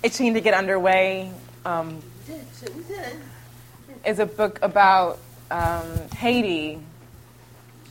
itching 0.03 0.35
to 0.35 0.41
get 0.41 0.55
underway. 0.55 1.32
Um, 1.64 2.03
is 4.05 4.18
a 4.18 4.26
book 4.26 4.59
about 4.62 5.18
um, 5.51 6.11
Haiti. 6.16 6.80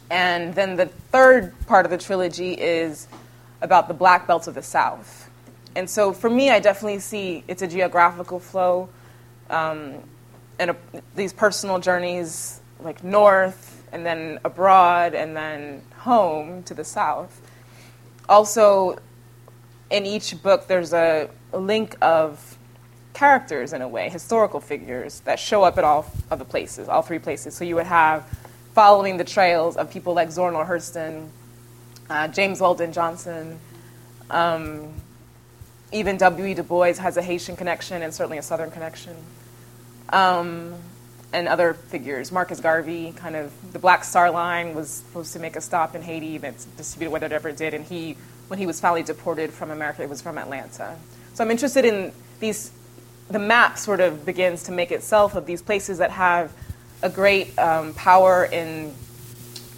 And 0.10 0.54
then 0.54 0.76
the 0.76 0.86
third 0.86 1.54
part 1.66 1.86
of 1.86 1.91
the 1.91 1.98
trilogy 1.98 2.54
is 2.54 3.08
about 3.64 3.88
the 3.88 3.93
black 3.93 4.28
belts 4.28 4.47
of 4.47 4.53
the 4.53 4.61
South. 4.61 5.32
And 5.76 5.89
so 5.89 6.14
for 6.14 6.30
me, 6.30 6.51
I 6.51 6.59
definitely 6.59 6.99
see 6.99 7.43
it's 7.47 7.64
a 7.64 7.68
geographical 7.68 8.39
flow 8.39 8.89
um, 9.49 9.95
and 10.59 10.72
a, 10.72 10.76
these 11.16 11.34
personal 11.34 11.80
journeys 11.80 12.61
like 12.80 13.03
north 13.03 13.84
and 13.91 14.05
then 14.05 14.39
abroad 14.43 15.16
and 15.16 15.36
then 15.36 15.82
home 15.97 16.61
to 16.64 16.74
the 16.74 16.84
South. 16.84 17.41
Also, 18.30 18.99
in 19.89 20.05
each 20.05 20.41
book, 20.43 20.68
there's 20.68 20.93
a, 20.93 21.30
a 21.53 21.57
link 21.57 21.95
of 22.01 22.57
characters 23.14 23.74
in 23.74 23.82
a 23.82 23.88
way, 23.88 24.09
historical 24.09 24.59
figures 24.59 25.22
that 25.22 25.39
show 25.39 25.64
up 25.64 25.78
at 25.78 25.84
all 25.84 26.11
of 26.30 26.39
the 26.39 26.45
places, 26.45 26.89
all 26.89 27.01
three 27.01 27.20
places. 27.20 27.55
So 27.55 27.64
you 27.64 27.76
would 27.76 27.86
have 27.86 28.28
following 28.74 29.18
the 29.18 29.24
trails 29.24 29.78
of 29.78 29.91
people 29.91 30.14
like 30.14 30.32
Zora 30.32 30.51
Neale 30.51 30.66
Hurston, 30.66 31.30
uh, 32.14 32.28
James 32.28 32.61
Weldon 32.61 32.93
Johnson. 32.93 33.59
Um, 34.30 34.93
even 35.91 36.18
W.E. 36.18 36.53
Du 36.53 36.64
Bois 36.64 36.93
has 36.93 37.18
a 37.18 37.24
Haitian 37.24 37.55
connection 37.55 38.03
and 38.03 38.14
certainly 38.14 38.38
a 38.38 38.43
Southern 38.43 38.70
connection. 38.70 39.16
Um, 40.09 40.76
and 41.32 41.47
other 41.47 41.74
figures. 41.74 42.32
Marcus 42.32 42.59
Garvey, 42.59 43.14
kind 43.14 43.36
of 43.36 43.51
the 43.74 43.80
Black 43.80 44.03
Star 44.03 44.30
Line, 44.30 44.76
was 44.76 44.89
supposed 44.89 45.34
to 45.34 45.39
make 45.39 45.55
a 45.55 45.61
stop 45.61 45.95
in 45.95 46.03
Haiti 46.03 46.38
that's 46.38 46.66
disputed 46.66 47.11
whether 47.11 47.26
it 47.26 47.32
ever 47.32 47.51
did, 47.51 47.74
and 47.74 47.84
he, 47.84 48.16
when 48.47 48.59
he 48.59 48.68
was 48.68 48.80
finally 48.80 49.01
deported 49.01 49.51
from 49.51 49.72
America, 49.72 50.03
it 50.03 50.09
was 50.09 50.22
from 50.22 50.38
Atlanta. 50.38 50.95
So 51.34 51.43
I'm 51.43 51.49
interested 51.49 51.84
in 51.84 52.11
these. 52.39 52.72
The 53.30 53.39
map 53.39 53.80
sort 53.80 54.01
of 54.01 54.24
begins 54.24 54.64
to 54.64 54.72
make 54.72 54.91
itself 54.91 55.36
of 55.36 55.47
these 55.47 55.64
places 55.64 55.97
that 55.97 56.11
have 56.11 56.53
a 57.01 57.09
great 57.09 57.57
um, 57.57 57.95
power 57.95 58.45
in 58.45 58.93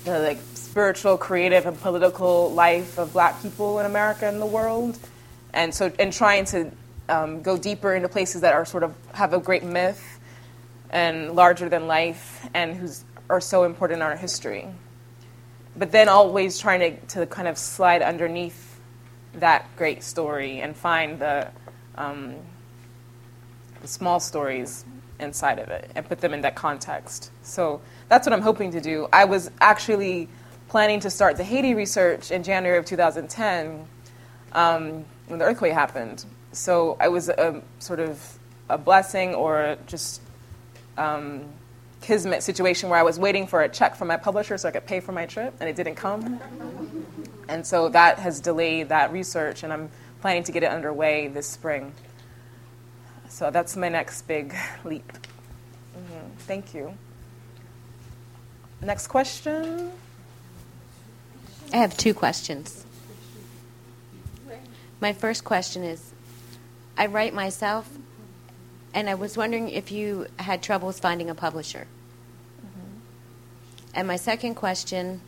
the 0.03 0.19
like 0.19 0.39
spiritual, 0.76 1.17
creative, 1.17 1.65
and 1.65 1.80
political 1.80 2.51
life 2.51 2.97
of 2.97 3.13
Black 3.13 3.41
people 3.41 3.80
in 3.80 3.86
America 3.86 4.28
and 4.28 4.41
the 4.41 4.45
world, 4.45 4.99
and 5.53 5.73
so 5.73 5.89
and 5.99 6.11
trying 6.11 6.43
to 6.43 6.69
um, 7.07 7.41
go 7.41 7.57
deeper 7.57 7.95
into 7.95 8.09
places 8.09 8.41
that 8.41 8.53
are 8.53 8.65
sort 8.65 8.84
of 8.84 8.93
have 9.13 9.32
a 9.32 9.39
great 9.39 9.63
myth 9.63 10.19
and 10.89 11.32
larger 11.32 11.69
than 11.69 11.88
life 11.88 12.45
and 12.53 12.76
who's 12.76 13.05
are 13.30 13.39
so 13.39 13.63
important 13.63 13.99
in 13.99 14.01
our 14.01 14.17
history. 14.17 14.67
But 15.78 15.93
then 15.93 16.09
always 16.09 16.59
trying 16.59 16.82
to, 16.82 17.19
to 17.19 17.26
kind 17.26 17.47
of 17.47 17.57
slide 17.57 18.01
underneath 18.01 18.78
that 19.36 19.73
great 19.78 20.03
story 20.03 20.59
and 20.59 20.76
find 20.76 21.19
the, 21.19 21.51
um, 21.95 22.36
the 23.82 23.88
small 23.88 24.19
stories 24.19 24.84
inside 25.21 25.59
of 25.59 25.69
it 25.69 25.89
and 25.95 26.05
put 26.05 26.19
them 26.19 26.34
in 26.34 26.41
that 26.41 26.55
context. 26.55 27.32
So 27.43 27.80
that's 28.09 28.28
what 28.28 28.34
I'm 28.34 28.41
hoping 28.41 28.71
to 28.71 28.82
do. 28.82 29.07
I 29.13 29.23
was 29.23 29.49
actually 29.61 30.28
planning 30.76 30.99
to 30.99 31.09
start 31.09 31.38
the 31.38 31.43
Haiti 31.45 31.73
research 31.73 32.32
in 32.32 32.43
January 32.43 32.78
of 32.78 32.84
2010 32.84 33.88
um, 34.51 35.05
when 35.28 35.39
the 35.39 35.45
earthquake 35.45 35.71
happened. 35.71 36.26
So 36.51 36.97
I 36.99 37.07
was 37.07 37.30
a 37.30 37.61
sort 37.80 38.01
of 38.01 38.38
a 38.67 38.78
blessing 38.78 39.36
or 39.36 39.78
just 39.88 40.19
um, 40.97 41.45
kismet 42.01 42.43
situation 42.43 42.89
where 42.89 42.99
I 42.99 43.03
was 43.03 43.17
waiting 43.17 43.47
for 43.47 43.61
a 43.61 43.69
check 43.69 43.95
from 43.95 44.09
my 44.09 44.17
publisher 44.17 44.57
so 44.57 44.67
I 44.67 44.73
could 44.73 44.86
pay 44.86 44.99
for 44.99 45.13
my 45.13 45.26
trip, 45.26 45.53
and 45.61 45.69
it 45.69 45.78
didn't 45.78 45.95
come. 45.95 46.41
And 47.47 47.65
so 47.65 47.88
that 47.88 48.19
has 48.19 48.41
delayed 48.41 48.89
that 48.89 49.13
research, 49.13 49.63
and 49.63 49.71
I'm 49.71 49.89
planning 50.19 50.43
to 50.43 50.51
get 50.51 50.63
it 50.63 50.71
underway 50.71 51.30
this 51.30 51.47
spring. 51.47 51.93
So 53.30 53.49
that's 53.49 53.78
my 53.78 53.88
next 53.88 54.23
big 54.23 54.53
leap. 54.84 55.09
Mm-hmm. 55.09 56.36
Thank 56.39 56.73
you. 56.73 56.97
Next 58.82 59.07
question. 59.07 59.93
I 61.74 61.78
have 61.78 61.97
two 61.97 62.13
questions. 62.13 62.86
My 65.01 65.13
first 65.13 65.43
question 65.43 65.84
is 65.84 66.13
I 66.97 67.07
write 67.07 67.34
myself, 67.34 67.89
and 68.93 69.09
I 69.09 69.16
was 69.16 69.36
wondering 69.36 69.70
if 69.70 69.91
you 69.91 70.28
had 70.39 70.63
troubles 70.63 70.99
finding 70.99 71.30
a 71.30 71.36
publisher. 71.36 71.88
Mm-hmm. 72.66 72.99
And 73.93 74.07
my 74.07 74.16
second 74.16 74.55
question. 74.55 75.22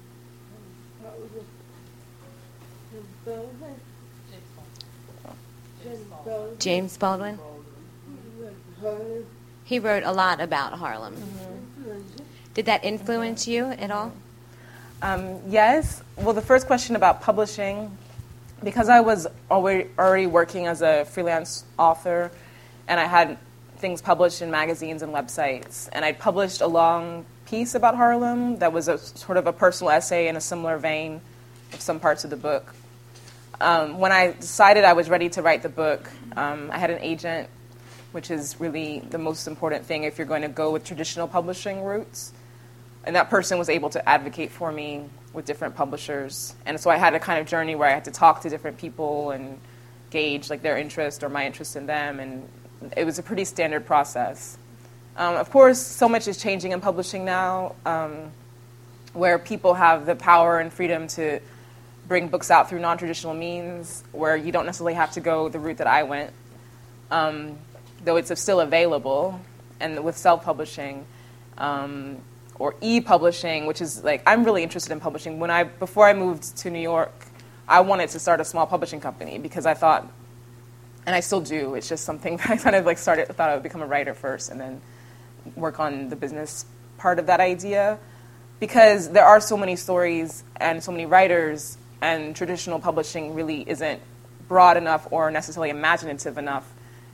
James 6.59 6.97
Baldwin. 6.97 7.39
He 9.65 9.79
wrote 9.79 10.03
a 10.03 10.11
lot 10.11 10.39
about 10.39 10.73
Harlem. 10.73 11.15
Mm-hmm. 11.15 12.23
Did 12.53 12.65
that 12.67 12.85
influence 12.85 13.47
you 13.47 13.65
at 13.65 13.91
all? 13.91 14.13
Um, 15.01 15.41
yes. 15.47 16.01
Well, 16.15 16.33
the 16.33 16.41
first 16.41 16.65
question 16.65 16.95
about 16.95 17.21
publishing 17.21 17.95
because 18.63 18.89
I 18.89 19.01
was 19.01 19.27
already, 19.51 19.89
already 19.99 20.25
working 20.25 20.65
as 20.65 20.81
a 20.81 21.05
freelance 21.05 21.63
author 21.77 22.31
and 22.87 22.99
I 22.99 23.05
had 23.05 23.37
things 23.77 24.01
published 24.01 24.41
in 24.41 24.49
magazines 24.49 25.03
and 25.03 25.13
websites, 25.13 25.87
and 25.91 26.03
I'd 26.03 26.17
published 26.17 26.61
a 26.61 26.67
long 26.67 27.25
piece 27.45 27.75
about 27.75 27.95
Harlem 27.95 28.57
that 28.57 28.73
was 28.73 28.87
a 28.87 28.97
sort 28.97 29.37
of 29.37 29.45
a 29.45 29.53
personal 29.53 29.91
essay 29.91 30.27
in 30.27 30.35
a 30.35 30.41
similar 30.41 30.77
vein 30.77 31.21
of 31.73 31.81
some 31.81 31.99
parts 31.99 32.23
of 32.23 32.29
the 32.29 32.37
book. 32.37 32.73
Um, 33.61 33.99
when 33.99 34.11
I 34.11 34.31
decided 34.33 34.83
I 34.83 34.93
was 34.93 35.09
ready 35.09 35.29
to 35.29 35.41
write 35.41 35.63
the 35.63 35.69
book, 35.69 36.09
um, 36.35 36.69
I 36.71 36.79
had 36.79 36.89
an 36.89 36.99
agent, 37.01 37.49
which 38.13 38.31
is 38.31 38.59
really 38.59 38.99
the 38.99 39.17
most 39.17 39.47
important 39.47 39.85
thing 39.85 40.03
if 40.03 40.17
you're 40.17 40.27
going 40.27 40.43
to 40.43 40.47
go 40.47 40.71
with 40.71 40.83
traditional 40.83 41.27
publishing 41.27 41.83
routes. 41.83 42.33
And 43.07 43.15
that 43.15 43.29
person 43.29 43.57
was 43.57 43.69
able 43.69 43.89
to 43.91 44.07
advocate 44.07 44.51
for 44.51 44.69
me 44.69 45.05
with 45.31 45.45
different 45.45 45.75
publishers. 45.75 46.53
And 46.65 46.77
so 46.77 46.89
I 46.89 46.97
had 46.97 47.15
a 47.15 47.19
kind 47.19 47.39
of 47.39 47.47
journey 47.47 47.73
where 47.73 47.87
I 47.87 47.93
had 47.93 48.03
to 48.03 48.11
talk 48.11 48.41
to 48.41 48.49
different 48.49 48.77
people 48.77 49.31
and 49.31 49.59
gauge 50.09 50.49
like 50.49 50.61
their 50.61 50.77
interest 50.77 51.23
or 51.23 51.29
my 51.29 51.45
interest 51.45 51.77
in 51.77 51.85
them. 51.85 52.19
And 52.19 52.49
it 52.97 53.05
was 53.05 53.17
a 53.17 53.23
pretty 53.23 53.45
standard 53.45 53.85
process. 53.85 54.57
Um, 55.15 55.35
of 55.35 55.49
course, 55.49 55.79
so 55.79 56.09
much 56.09 56.27
is 56.27 56.37
changing 56.37 56.73
in 56.73 56.81
publishing 56.81 57.23
now, 57.23 57.75
um, 57.85 58.31
where 59.13 59.39
people 59.39 59.73
have 59.73 60.05
the 60.05 60.15
power 60.15 60.59
and 60.59 60.71
freedom 60.71 61.07
to 61.07 61.39
bring 62.09 62.27
books 62.27 62.51
out 62.51 62.67
through 62.67 62.79
non-traditional 62.79 63.33
means, 63.33 64.03
where 64.11 64.35
you 64.35 64.51
don't 64.51 64.65
necessarily 64.65 64.95
have 64.95 65.13
to 65.13 65.21
go 65.21 65.47
the 65.47 65.59
route 65.59 65.77
that 65.77 65.87
I 65.87 66.03
went, 66.03 66.33
um, 67.09 67.57
though 68.03 68.17
it's 68.17 68.37
still 68.37 68.59
available. 68.59 69.39
And 69.79 70.03
with 70.03 70.17
self-publishing, 70.17 71.05
um, 71.57 72.17
or 72.59 72.75
e-publishing, 72.81 73.65
which 73.65 73.81
is 73.81 74.03
like 74.03 74.21
I'm 74.25 74.43
really 74.43 74.63
interested 74.63 74.91
in 74.91 74.99
publishing. 74.99 75.39
When 75.39 75.51
I 75.51 75.63
before 75.63 76.07
I 76.07 76.13
moved 76.13 76.57
to 76.57 76.69
New 76.69 76.79
York, 76.79 77.13
I 77.67 77.81
wanted 77.81 78.09
to 78.09 78.19
start 78.19 78.39
a 78.41 78.45
small 78.45 78.65
publishing 78.65 78.99
company 78.99 79.37
because 79.37 79.65
I 79.65 79.73
thought, 79.73 80.09
and 81.05 81.15
I 81.15 81.19
still 81.19 81.41
do. 81.41 81.75
It's 81.75 81.89
just 81.89 82.05
something 82.05 82.37
that 82.37 82.49
I 82.49 82.57
kind 82.57 82.75
of 82.75 82.85
like 82.85 82.97
started 82.97 83.27
thought 83.27 83.49
I 83.49 83.53
would 83.53 83.63
become 83.63 83.81
a 83.81 83.87
writer 83.87 84.13
first 84.13 84.49
and 84.49 84.59
then 84.59 84.81
work 85.55 85.79
on 85.79 86.09
the 86.09 86.15
business 86.15 86.65
part 86.97 87.19
of 87.19 87.27
that 87.27 87.39
idea 87.39 87.99
because 88.59 89.09
there 89.11 89.25
are 89.25 89.39
so 89.39 89.55
many 89.55 89.75
stories 89.75 90.43
and 90.57 90.83
so 90.83 90.91
many 90.91 91.05
writers 91.05 91.77
and 92.01 92.35
traditional 92.35 92.79
publishing 92.79 93.33
really 93.33 93.67
isn't 93.69 94.01
broad 94.47 94.77
enough 94.77 95.07
or 95.11 95.29
necessarily 95.31 95.69
imaginative 95.69 96.37
enough 96.37 96.67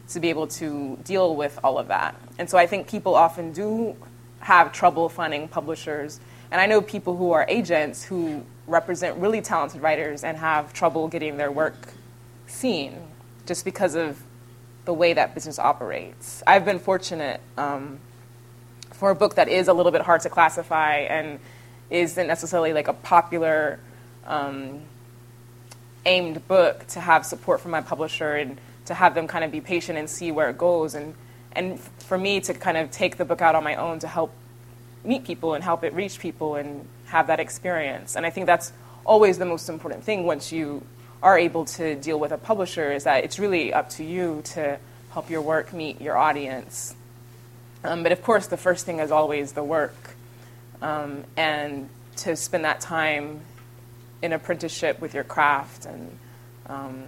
to 0.09 0.19
be 0.19 0.29
able 0.29 0.47
to 0.47 0.97
deal 1.03 1.35
with 1.35 1.59
all 1.63 1.77
of 1.77 1.87
that. 1.87 2.15
And 2.37 2.49
so 2.49 2.57
I 2.57 2.67
think 2.67 2.87
people 2.87 3.15
often 3.15 3.51
do 3.51 3.95
have 4.43 4.71
trouble 4.71 5.09
finding 5.09 5.47
publishers. 5.47 6.19
And 6.51 6.59
I 6.59 6.65
know 6.65 6.81
people 6.81 7.15
who 7.15 7.31
are 7.31 7.45
agents 7.47 8.03
who 8.03 8.43
represent 8.67 9.17
really 9.17 9.41
talented 9.41 9.81
writers 9.81 10.23
and 10.23 10.37
have 10.37 10.73
trouble 10.73 11.07
getting 11.07 11.37
their 11.37 11.51
work 11.51 11.75
seen 12.47 12.95
just 13.45 13.65
because 13.65 13.95
of 13.95 14.21
the 14.85 14.93
way 14.93 15.13
that 15.13 15.33
business 15.33 15.59
operates. 15.59 16.43
I've 16.45 16.65
been 16.65 16.79
fortunate 16.79 17.39
um, 17.57 17.99
for 18.91 19.09
a 19.09 19.15
book 19.15 19.35
that 19.35 19.47
is 19.47 19.67
a 19.67 19.73
little 19.73 19.91
bit 19.91 20.01
hard 20.01 20.21
to 20.21 20.29
classify 20.29 20.97
and 20.97 21.39
isn't 21.89 22.27
necessarily 22.27 22.73
like 22.73 22.87
a 22.87 22.93
popular 22.93 23.79
um, 24.25 24.81
aimed 26.05 26.45
book 26.47 26.85
to 26.87 26.99
have 26.99 27.25
support 27.25 27.61
from 27.61 27.71
my 27.71 27.81
publisher 27.81 28.35
and 28.35 28.59
to 28.85 28.93
have 28.93 29.15
them 29.15 29.27
kind 29.27 29.45
of 29.45 29.51
be 29.51 29.61
patient 29.61 29.97
and 29.97 30.09
see 30.09 30.31
where 30.31 30.49
it 30.49 30.57
goes 30.57 30.95
and 30.95 31.15
and 31.56 31.80
for 31.80 32.18
me 32.18 32.39
to 32.41 32.54
kind 32.54 32.78
of 32.78 32.91
take 32.91 33.18
the 33.18 33.26
book 33.26 33.41
out 33.41 33.56
on 33.56 33.64
my 33.64 33.76
own 33.76 33.99
to 33.99 34.08
help 34.08 34.32
meet 35.04 35.24
people 35.24 35.54
and 35.54 35.64
help 35.64 35.84
it 35.84 35.93
reach 35.93 36.20
people 36.20 36.56
and 36.56 36.88
have 37.06 37.28
that 37.28 37.39
experience. 37.39 38.16
And 38.16 38.26
I 38.26 38.30
think 38.30 38.45
that's 38.45 38.72
always 39.06 39.38
the 39.38 39.45
most 39.45 39.70
important 39.70 40.04
thing 40.04 40.26
once 40.26 40.51
you 40.51 40.84
are 41.22 41.38
able 41.38 41.66
to 41.66 41.95
deal 41.95 42.20
with 42.20 42.32
a 42.32 42.38
publisher 42.38 42.91
is 42.91 43.06
that 43.06 43.24
it's 43.24 43.39
really 43.39 43.74
up 43.74 43.89
to 43.89 44.04
you 44.04 44.41
to 44.45 44.78
help 45.12 45.30
your 45.30 45.41
work 45.41 45.74
meet 45.74 46.01
your 46.01 46.18
audience. 46.18 46.95
Um, 47.84 48.04
but 48.04 48.12
of 48.12 48.22
course, 48.24 48.47
the 48.47 48.58
first 48.58 48.86
thing 48.86 48.99
is 48.99 49.12
always 49.12 49.54
the 49.54 49.64
work. 49.64 50.16
Um, 50.82 51.24
and 51.38 51.89
to 52.18 52.36
spend 52.36 52.66
that 52.66 52.82
time 52.82 53.41
in 54.22 54.34
apprenticeship 54.34 55.01
with 55.01 55.14
your 55.14 55.24
craft 55.24 55.86
and 55.86 56.18
um, 56.68 57.04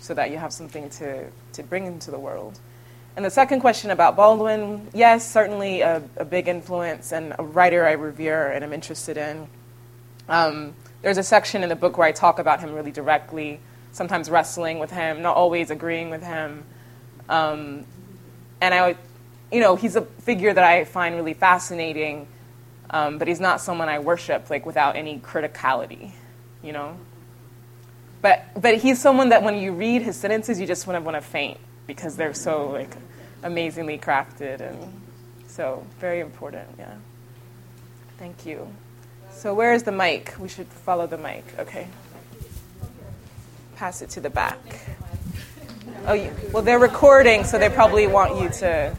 so 0.00 0.14
that 0.14 0.30
you 0.30 0.38
have 0.38 0.52
something 0.52 0.88
to, 0.90 1.26
to 1.52 1.62
bring 1.62 1.86
into 1.86 2.10
the 2.10 2.18
world. 2.18 2.58
And 3.16 3.24
the 3.24 3.30
second 3.30 3.60
question 3.60 3.90
about 3.90 4.14
Baldwin, 4.14 4.88
yes, 4.92 5.26
certainly 5.26 5.80
a, 5.80 6.02
a 6.18 6.24
big 6.24 6.48
influence 6.48 7.12
and 7.12 7.34
a 7.38 7.42
writer 7.42 7.86
I 7.86 7.92
revere 7.92 8.52
and 8.52 8.62
I'm 8.62 8.74
interested 8.74 9.16
in. 9.16 9.48
Um, 10.28 10.74
there's 11.00 11.16
a 11.16 11.22
section 11.22 11.62
in 11.62 11.70
the 11.70 11.76
book 11.76 11.96
where 11.96 12.06
I 12.06 12.12
talk 12.12 12.38
about 12.38 12.60
him 12.60 12.74
really 12.74 12.92
directly, 12.92 13.58
sometimes 13.92 14.28
wrestling 14.28 14.80
with 14.80 14.90
him, 14.90 15.22
not 15.22 15.34
always 15.34 15.70
agreeing 15.70 16.10
with 16.10 16.22
him. 16.22 16.64
Um, 17.30 17.86
and 18.60 18.74
I, 18.74 18.96
you 19.50 19.60
know, 19.60 19.76
he's 19.76 19.96
a 19.96 20.02
figure 20.02 20.52
that 20.52 20.64
I 20.64 20.84
find 20.84 21.14
really 21.14 21.34
fascinating, 21.34 22.28
um, 22.90 23.16
but 23.16 23.28
he's 23.28 23.40
not 23.40 23.62
someone 23.62 23.88
I 23.88 23.98
worship 23.98 24.50
like 24.50 24.66
without 24.66 24.94
any 24.94 25.20
criticality, 25.20 26.10
you 26.62 26.72
know. 26.72 26.98
But 28.20 28.44
but 28.60 28.76
he's 28.76 29.00
someone 29.00 29.30
that 29.30 29.42
when 29.42 29.56
you 29.56 29.72
read 29.72 30.02
his 30.02 30.16
sentences, 30.16 30.60
you 30.60 30.66
just 30.66 30.86
want 30.86 30.98
to 30.98 31.00
want 31.00 31.16
to 31.16 31.20
faint 31.22 31.58
because 31.86 32.16
they're 32.16 32.34
so 32.34 32.70
like 32.70 32.94
amazingly 33.42 33.98
crafted 33.98 34.60
and 34.60 34.92
so 35.46 35.84
very 36.00 36.20
important. 36.20 36.68
Yeah. 36.78 36.94
Thank 38.18 38.46
you. 38.46 38.68
So 39.30 39.54
where 39.54 39.74
is 39.74 39.82
the 39.82 39.92
mic? 39.92 40.34
We 40.38 40.48
should 40.48 40.66
follow 40.66 41.06
the 41.06 41.18
mic. 41.18 41.44
Okay. 41.58 41.86
Pass 43.76 44.00
it 44.00 44.10
to 44.10 44.20
the 44.20 44.30
back. 44.30 44.58
Oh, 46.06 46.14
you, 46.14 46.32
well, 46.52 46.62
they're 46.62 46.78
recording, 46.78 47.44
so 47.44 47.58
they 47.58 47.68
probably 47.68 48.06
want 48.06 48.40
you 48.40 48.48
to. 48.48 48.96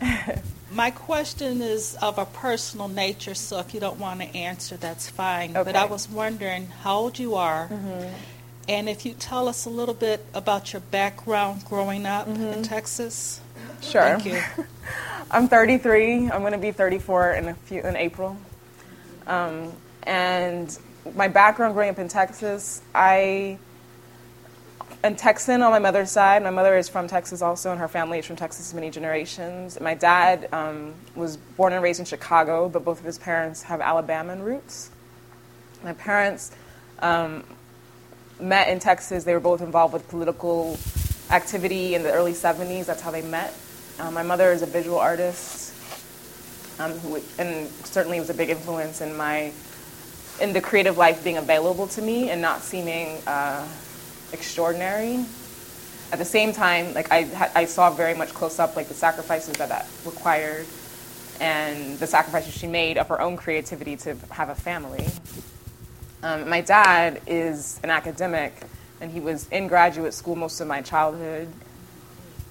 My 0.72 0.90
question 0.90 1.60
is 1.60 1.96
of 2.00 2.18
a 2.18 2.24
personal 2.24 2.88
nature, 2.88 3.34
so 3.34 3.58
if 3.58 3.74
you 3.74 3.80
don't 3.80 3.98
want 3.98 4.20
to 4.20 4.26
answer, 4.36 4.76
that's 4.76 5.10
fine. 5.10 5.50
Okay. 5.50 5.64
But 5.64 5.76
I 5.76 5.84
was 5.84 6.08
wondering 6.08 6.68
how 6.68 6.96
old 6.96 7.18
you 7.18 7.34
are, 7.34 7.68
mm-hmm. 7.68 8.08
And 8.68 8.88
if 8.88 9.04
you 9.04 9.14
tell 9.14 9.48
us 9.48 9.66
a 9.66 9.70
little 9.70 9.94
bit 9.94 10.24
about 10.34 10.72
your 10.72 10.80
background 10.80 11.64
growing 11.64 12.06
up 12.06 12.28
in 12.28 12.62
Texas. 12.62 13.40
Sure. 13.80 14.02
Thank 14.02 14.26
you. 14.26 14.42
I'm 15.30 15.48
33. 15.48 16.30
I'm 16.30 16.40
going 16.40 16.52
to 16.52 16.58
be 16.58 16.72
34 16.72 17.32
in 17.32 17.48
a 17.48 17.54
few 17.54 17.80
in 17.82 17.96
April. 17.96 18.36
Um, 19.26 19.72
and 20.04 20.76
my 21.14 21.28
background 21.28 21.74
growing 21.74 21.90
up 21.90 21.98
in 21.98 22.08
Texas, 22.08 22.82
I 22.94 23.58
am 25.02 25.16
Texan 25.16 25.62
on 25.62 25.70
my 25.70 25.78
mother's 25.78 26.10
side. 26.10 26.42
My 26.42 26.50
mother 26.50 26.76
is 26.76 26.88
from 26.88 27.08
Texas 27.08 27.42
also, 27.42 27.70
and 27.70 27.80
her 27.80 27.88
family 27.88 28.18
is 28.18 28.26
from 28.26 28.36
Texas 28.36 28.72
many 28.74 28.90
generations. 28.90 29.80
My 29.80 29.94
dad 29.94 30.48
um, 30.52 30.94
was 31.14 31.36
born 31.36 31.72
and 31.72 31.82
raised 31.82 32.00
in 32.00 32.06
Chicago, 32.06 32.68
but 32.68 32.84
both 32.84 33.00
of 33.00 33.04
his 33.04 33.18
parents 33.18 33.62
have 33.62 33.80
Alabama 33.80 34.36
roots. 34.36 34.90
My 35.82 35.94
parents 35.94 36.52
um, 37.00 37.44
met 38.42 38.68
in 38.68 38.78
Texas. 38.78 39.24
They 39.24 39.34
were 39.34 39.40
both 39.40 39.62
involved 39.62 39.92
with 39.94 40.08
political 40.08 40.78
activity 41.30 41.94
in 41.94 42.02
the 42.02 42.12
early 42.12 42.32
70s. 42.32 42.86
That's 42.86 43.00
how 43.00 43.10
they 43.10 43.22
met. 43.22 43.54
Uh, 43.98 44.10
my 44.10 44.22
mother 44.22 44.52
is 44.52 44.62
a 44.62 44.66
visual 44.66 44.98
artist, 44.98 45.74
um, 46.80 46.92
who, 46.92 47.20
and 47.38 47.68
certainly 47.84 48.18
was 48.18 48.30
a 48.30 48.34
big 48.34 48.50
influence 48.50 49.00
in 49.00 49.16
my 49.16 49.52
in 50.40 50.52
the 50.52 50.60
creative 50.60 50.96
life 50.96 51.22
being 51.22 51.36
available 51.36 51.86
to 51.86 52.00
me 52.00 52.30
and 52.30 52.40
not 52.40 52.62
seeming 52.62 53.18
uh, 53.26 53.66
extraordinary. 54.32 55.24
At 56.10 56.18
the 56.18 56.24
same 56.24 56.52
time, 56.52 56.94
like 56.94 57.12
I, 57.12 57.50
I 57.54 57.64
saw 57.66 57.90
very 57.90 58.14
much 58.14 58.30
close 58.30 58.58
up 58.58 58.74
like 58.74 58.88
the 58.88 58.94
sacrifices 58.94 59.54
that 59.54 59.68
that 59.68 59.86
required, 60.04 60.66
and 61.40 61.98
the 61.98 62.06
sacrifices 62.06 62.54
she 62.54 62.66
made 62.66 62.98
of 62.98 63.08
her 63.08 63.20
own 63.20 63.36
creativity 63.36 63.96
to 63.96 64.16
have 64.30 64.48
a 64.48 64.54
family. 64.54 65.06
Um, 66.24 66.48
my 66.48 66.60
dad 66.60 67.20
is 67.26 67.80
an 67.82 67.90
academic, 67.90 68.54
and 69.00 69.10
he 69.10 69.18
was 69.18 69.48
in 69.48 69.66
graduate 69.66 70.14
school 70.14 70.36
most 70.36 70.60
of 70.60 70.68
my 70.68 70.80
childhood, 70.80 71.48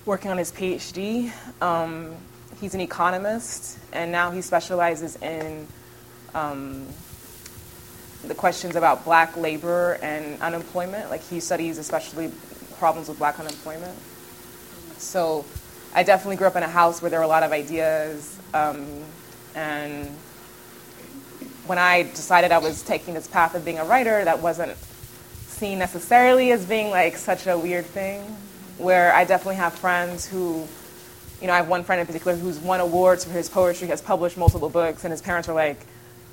working 0.06 0.30
on 0.30 0.38
his 0.38 0.52
PhD. 0.52 1.32
Um, 1.62 2.14
he's 2.60 2.74
an 2.76 2.82
economist, 2.82 3.80
and 3.94 4.12
now 4.12 4.30
he 4.30 4.42
specializes 4.42 5.16
in 5.22 5.68
um, 6.36 6.86
the 8.28 8.36
questions 8.36 8.76
about 8.76 9.06
black 9.06 9.38
labor 9.38 9.98
and 10.02 10.42
unemployment. 10.42 11.10
Like 11.10 11.24
he 11.30 11.40
studies 11.40 11.78
especially 11.78 12.30
problems 12.78 13.08
with 13.08 13.20
black 13.20 13.40
unemployment. 13.40 13.98
So 14.98 15.46
I 15.96 16.04
definitely 16.04 16.36
grew 16.36 16.48
up 16.48 16.58
in 16.58 16.64
a 16.64 16.68
house 16.68 17.02
where 17.02 17.10
there 17.10 17.22
were 17.22 17.26
a 17.26 17.30
lot 17.30 17.44
of 17.44 17.54
ideas, 17.54 18.38
um, 18.54 18.86
and 19.56 20.10
when 21.68 21.78
I 21.78 22.04
decided 22.04 22.52
I 22.52 22.58
was 22.58 22.82
taking 22.82 23.14
this 23.14 23.28
path 23.28 23.56
of 23.56 23.64
being 23.64 23.80
a 23.80 23.86
writer, 23.86 24.24
that 24.26 24.40
wasn't 24.40 24.76
seen 25.48 25.80
necessarily 25.80 26.52
as 26.52 26.66
being 26.66 26.90
like 26.90 27.18
such 27.18 27.48
a 27.48 27.58
weird 27.58 27.86
thing. 27.86 28.22
Where 28.78 29.14
I 29.14 29.26
definitely 29.26 29.58
have 29.58 29.74
friends 29.74 30.26
who, 30.26 30.68
you 31.40 31.48
know, 31.48 31.54
I 31.54 31.58
have 31.58 31.68
one 31.68 31.84
friend 31.84 32.02
in 32.02 32.08
particular 32.08 32.36
who's 32.36 32.58
won 32.58 32.80
awards 32.80 33.26
for 33.26 33.32
his 33.32 33.48
poetry, 33.48 33.88
has 33.90 34.02
published 34.02 34.38
multiple 34.38 34.70
books, 34.70 35.04
and 35.04 35.12
his 35.12 35.22
parents 35.22 35.48
were 35.48 35.54
like, 35.54 35.78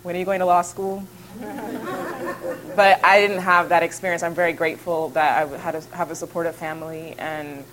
"When 0.02 0.16
are 0.16 0.18
you 0.18 0.24
going 0.24 0.40
to 0.40 0.46
law 0.46 0.62
school?" 0.62 1.06
but 1.40 3.04
I 3.04 3.20
didn't 3.20 3.40
have 3.40 3.68
that 3.68 3.82
experience. 3.82 4.22
I'm 4.22 4.34
very 4.34 4.54
grateful 4.54 5.10
that 5.10 5.46
I 5.46 5.58
had 5.58 5.74
a, 5.74 5.80
have 5.94 6.10
a 6.10 6.14
supportive 6.14 6.56
family 6.56 7.14
and 7.18 7.64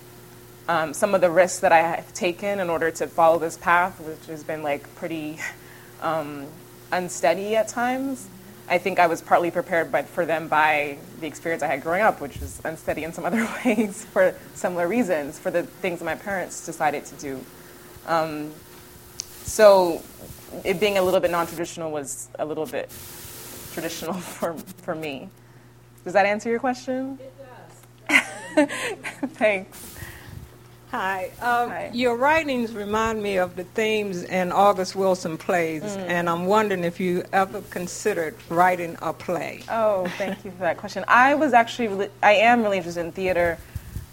um, 0.68 0.94
some 0.94 1.14
of 1.14 1.20
the 1.20 1.30
risks 1.30 1.60
that 1.60 1.72
I 1.72 1.78
have 1.78 2.12
taken 2.12 2.58
in 2.58 2.68
order 2.68 2.90
to 2.90 3.06
follow 3.06 3.38
this 3.38 3.56
path, 3.56 4.00
which 4.00 4.26
has 4.26 4.44
been 4.44 4.62
like 4.62 4.94
pretty 4.96 5.38
um, 6.02 6.46
unsteady 6.92 7.56
at 7.56 7.68
times. 7.68 8.28
I 8.68 8.78
think 8.78 8.98
I 8.98 9.06
was 9.06 9.22
partly 9.22 9.50
prepared 9.50 9.92
by, 9.92 10.02
for 10.02 10.26
them 10.26 10.48
by 10.48 10.98
the 11.20 11.26
experience 11.26 11.62
I 11.62 11.68
had 11.68 11.82
growing 11.82 12.02
up, 12.02 12.20
which 12.20 12.40
was 12.40 12.60
unsteady 12.64 13.04
in 13.04 13.12
some 13.12 13.24
other 13.24 13.48
ways 13.64 14.04
for 14.06 14.34
similar 14.54 14.88
reasons, 14.88 15.38
for 15.38 15.50
the 15.50 15.62
things 15.62 16.02
my 16.02 16.16
parents 16.16 16.66
decided 16.66 17.04
to 17.06 17.14
do. 17.16 17.44
Um, 18.06 18.52
so 19.42 20.02
it 20.64 20.80
being 20.80 20.98
a 20.98 21.02
little 21.02 21.20
bit 21.20 21.30
non-traditional 21.30 21.90
was 21.90 22.28
a 22.38 22.44
little 22.44 22.66
bit 22.66 22.90
traditional 23.72 24.14
for, 24.14 24.54
for 24.82 24.94
me. 24.94 25.28
Does 26.04 26.12
that 26.14 26.26
answer 26.26 26.48
your 26.48 26.60
question? 26.60 27.18
It 27.20 27.32
does. 28.08 28.68
Thanks. 29.34 29.95
Hi. 30.96 31.24
Um, 31.42 31.68
Hi. 31.68 31.90
Your 31.92 32.16
writings 32.16 32.72
remind 32.72 33.22
me 33.22 33.36
of 33.36 33.54
the 33.54 33.64
themes 33.64 34.22
in 34.22 34.50
August 34.50 34.96
Wilson 34.96 35.36
plays, 35.36 35.82
Mm. 35.82 36.08
and 36.08 36.30
I'm 36.30 36.46
wondering 36.46 36.84
if 36.84 36.98
you 37.00 37.22
ever 37.34 37.60
considered 37.68 38.34
writing 38.48 38.96
a 39.02 39.12
play. 39.12 39.62
Oh, 39.68 40.06
thank 40.16 40.42
you 40.42 40.50
for 40.52 40.60
that 40.60 40.78
question. 40.78 41.04
I 41.06 41.34
was 41.34 41.52
actually, 41.52 41.88
really, 41.88 42.08
I 42.22 42.32
am 42.36 42.62
really 42.62 42.78
interested 42.78 43.04
in 43.04 43.12
theater. 43.12 43.58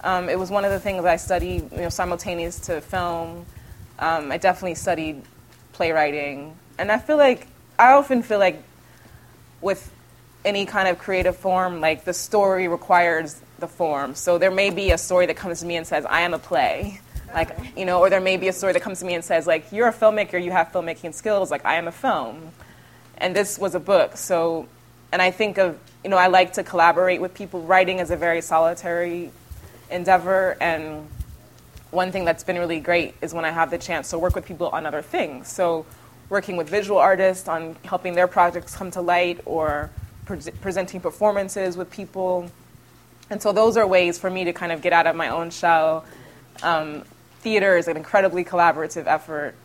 Um, 0.04 0.28
it 0.28 0.38
was 0.38 0.52
one 0.52 0.66
of 0.66 0.72
the 0.72 0.80
things 0.82 1.06
I 1.06 1.16
studied, 1.16 1.72
you 1.72 1.78
know, 1.84 1.88
simultaneous 1.90 2.60
to 2.68 2.82
film. 2.82 3.46
Um, 4.00 4.30
I 4.30 4.36
definitely 4.38 4.76
studied 4.76 5.22
playwriting, 5.72 6.54
and 6.78 6.92
I 6.92 6.98
feel 6.98 7.16
like 7.16 7.48
I 7.80 7.94
often 7.94 8.24
feel 8.24 8.40
like 8.40 8.62
with 9.62 9.90
any 10.44 10.66
kind 10.66 10.90
of 10.90 11.00
creative 11.00 11.38
form, 11.38 11.80
like 11.80 12.04
the 12.04 12.14
story 12.14 12.68
requires 12.68 13.40
the 13.60 13.68
form. 13.68 14.16
So 14.16 14.38
there 14.38 14.52
may 14.52 14.70
be 14.70 14.92
a 14.92 14.98
story 14.98 15.26
that 15.28 15.36
comes 15.36 15.60
to 15.62 15.66
me 15.66 15.76
and 15.76 15.86
says, 15.86 16.06
"I 16.06 16.22
am 16.22 16.34
a 16.34 16.40
play." 16.40 17.00
Like, 17.34 17.58
you 17.76 17.86
know, 17.86 18.00
or 18.00 18.10
there 18.10 18.22
may 18.22 18.38
be 18.38 18.48
a 18.48 18.54
story 18.54 18.74
that 18.74 18.82
comes 18.82 19.00
to 19.00 19.06
me 19.06 19.16
and 19.16 19.24
says, 19.24 19.48
like, 19.48 19.72
you're 19.72 19.88
a 19.88 19.94
filmmaker, 19.94 20.42
you 20.42 20.52
have 20.52 20.72
filmmaking 20.72 21.14
skills, 21.14 21.50
like, 21.50 21.66
I 21.66 21.76
am 21.76 21.88
a 21.88 21.92
film. 21.92 22.52
And 23.18 23.36
this 23.36 23.58
was 23.58 23.74
a 23.74 23.80
book. 23.80 24.18
So, 24.18 24.68
and 25.12 25.22
I 25.22 25.32
think 25.32 25.58
of, 25.58 25.80
you 26.04 26.10
know, 26.10 26.18
I 26.18 26.28
like 26.28 26.54
to 26.54 26.64
collaborate 26.64 27.22
with 27.22 27.34
people. 27.34 27.62
Writing 27.62 28.00
is 28.00 28.12
a 28.12 28.18
very 28.18 28.42
solitary 28.42 29.32
endeavor. 29.90 30.58
And 30.62 31.08
one 31.90 32.12
thing 32.12 32.26
that's 32.26 32.44
been 32.44 32.60
really 32.60 32.80
great 32.80 33.16
is 33.22 33.34
when 33.34 33.46
I 33.46 33.52
have 33.52 33.72
the 33.72 33.78
chance 33.78 34.12
to 34.12 34.20
work 34.20 34.36
with 34.36 34.46
people 34.46 34.70
on 34.70 34.86
other 34.86 35.02
things. 35.02 35.48
So, 35.48 35.86
working 36.30 36.56
with 36.58 36.70
visual 36.70 37.00
artists 37.00 37.48
on 37.48 37.76
helping 37.84 38.14
their 38.14 38.28
projects 38.28 38.76
come 38.76 38.92
to 38.92 39.02
light 39.02 39.40
or 39.46 39.90
pre- 40.26 40.52
presenting 40.62 41.00
performances 41.00 41.78
with 41.78 41.90
people. 41.92 42.50
And 43.30 43.42
so, 43.42 43.52
those 43.52 43.78
are 43.78 43.88
ways 43.88 44.18
for 44.20 44.30
me 44.30 44.44
to 44.46 44.54
kind 44.54 44.72
of 44.72 44.82
get 44.82 44.94
out 44.94 45.08
of 45.08 45.16
my 45.16 45.30
own 45.30 45.50
shell. 45.50 46.06
Um, 46.62 47.04
theater 47.40 47.78
is 47.78 47.88
an 47.88 47.98
incredibly 47.98 48.44
collaborative 48.44 49.08
effort. 49.08 49.56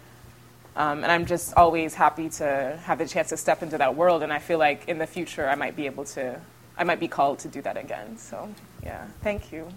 Um, 0.77 1.03
and 1.03 1.11
I'm 1.11 1.27
just 1.27 1.55
always 1.55 1.95
happy 1.95 2.29
to 2.31 2.79
have 2.85 2.99
the 2.99 3.07
chance 3.07 3.31
to 3.31 3.37
step 3.37 3.63
into 3.63 3.79
that 3.79 3.97
world. 3.97 4.23
And 4.23 4.33
I 4.33 4.39
feel 4.39 4.59
like 4.59 4.89
in 4.89 4.99
the 4.99 5.07
future, 5.07 5.49
I 5.49 5.57
might 5.57 5.75
be 5.75 5.87
able 5.87 6.05
to, 6.07 6.41
I 6.77 6.85
might 6.85 7.01
be 7.01 7.09
called 7.09 7.41
to 7.41 7.49
do 7.49 7.61
that 7.63 7.77
again. 7.77 8.17
So, 8.17 8.49
yeah, 8.85 9.07
thank 9.23 9.51
you. 9.53 9.69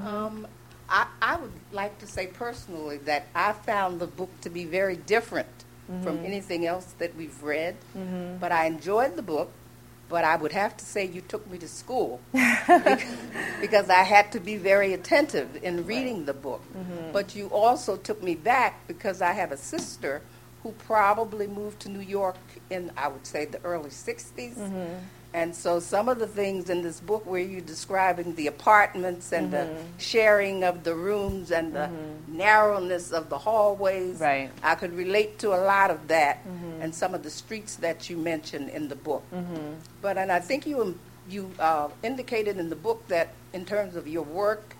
Um, 0.00 0.46
I, 0.88 1.06
I 1.20 1.36
would 1.36 1.52
like 1.72 1.98
to 1.98 2.06
say 2.06 2.28
personally 2.28 2.98
that 2.98 3.26
I 3.34 3.52
found 3.52 3.98
the 4.00 4.06
book 4.06 4.30
to 4.42 4.50
be 4.50 4.64
very 4.64 4.94
different 4.96 5.48
from 6.02 6.18
Mhm. 6.18 6.24
anything 6.24 6.66
else 6.66 6.94
that 6.98 7.14
we've 7.16 7.40
read. 7.42 7.76
Mhm. 7.96 8.38
But 8.40 8.50
I 8.52 8.66
enjoyed 8.66 9.14
the 9.16 9.22
book. 9.22 9.50
But 10.08 10.24
I 10.24 10.36
would 10.36 10.52
have 10.52 10.76
to 10.76 10.84
say 10.84 11.04
you 11.04 11.20
took 11.20 11.50
me 11.50 11.58
to 11.58 11.66
school 11.68 12.20
because, 12.32 13.02
because 13.60 13.90
I 13.90 14.02
had 14.04 14.30
to 14.32 14.40
be 14.40 14.56
very 14.56 14.92
attentive 14.92 15.48
in 15.62 15.84
reading 15.84 16.24
the 16.26 16.34
book. 16.34 16.62
Mhm. 16.76 17.12
But 17.12 17.34
you 17.34 17.48
also 17.48 17.96
took 17.96 18.22
me 18.22 18.34
back 18.36 18.86
because 18.86 19.20
I 19.20 19.32
have 19.32 19.50
a 19.52 19.56
sister 19.56 20.22
who 20.62 20.72
probably 20.86 21.46
moved 21.46 21.80
to 21.80 21.88
New 21.88 22.00
York 22.00 22.36
in, 22.70 22.90
I 22.96 23.08
would 23.08 23.26
say, 23.26 23.46
the 23.46 23.60
early 23.64 23.90
60s. 23.90 24.56
Mhm. 24.56 25.00
And 25.36 25.54
so 25.54 25.80
some 25.80 26.08
of 26.08 26.18
the 26.18 26.26
things 26.26 26.70
in 26.70 26.80
this 26.80 26.98
book 26.98 27.26
where 27.26 27.42
you're 27.42 27.60
describing 27.60 28.34
the 28.36 28.46
apartments 28.46 29.34
and 29.34 29.52
the 29.52 29.66
Mhm. 29.68 29.76
sharing 29.98 30.64
of 30.64 30.82
the 30.82 30.94
rooms 30.94 31.50
and 31.52 31.74
the 31.74 31.90
Mhm. 31.90 32.28
narrowness 32.36 33.12
of 33.12 33.28
the 33.28 33.36
hallways, 33.36 34.18
Right. 34.18 34.50
I 34.62 34.74
could 34.76 34.94
relate 34.96 35.38
to 35.40 35.48
a 35.52 35.60
lot 35.60 35.90
of 35.90 36.08
that 36.08 36.38
Mhm. 36.48 36.80
and 36.82 36.94
some 36.94 37.12
of 37.14 37.22
the 37.22 37.28
streets 37.28 37.76
that 37.76 38.08
you 38.08 38.16
mentioned 38.16 38.70
in 38.70 38.88
the 38.88 38.96
book. 38.96 39.24
Mhm. 39.30 39.74
But 40.00 40.16
and 40.16 40.32
I 40.32 40.40
think 40.40 40.66
you 40.66 40.98
you 41.28 41.50
uh, 41.58 41.88
indicated 42.04 42.56
in 42.56 42.70
the 42.70 42.76
book 42.76 43.06
that 43.08 43.28
in 43.52 43.64
terms 43.66 43.94
of 43.96 44.06
your 44.08 44.22
work 44.22 44.76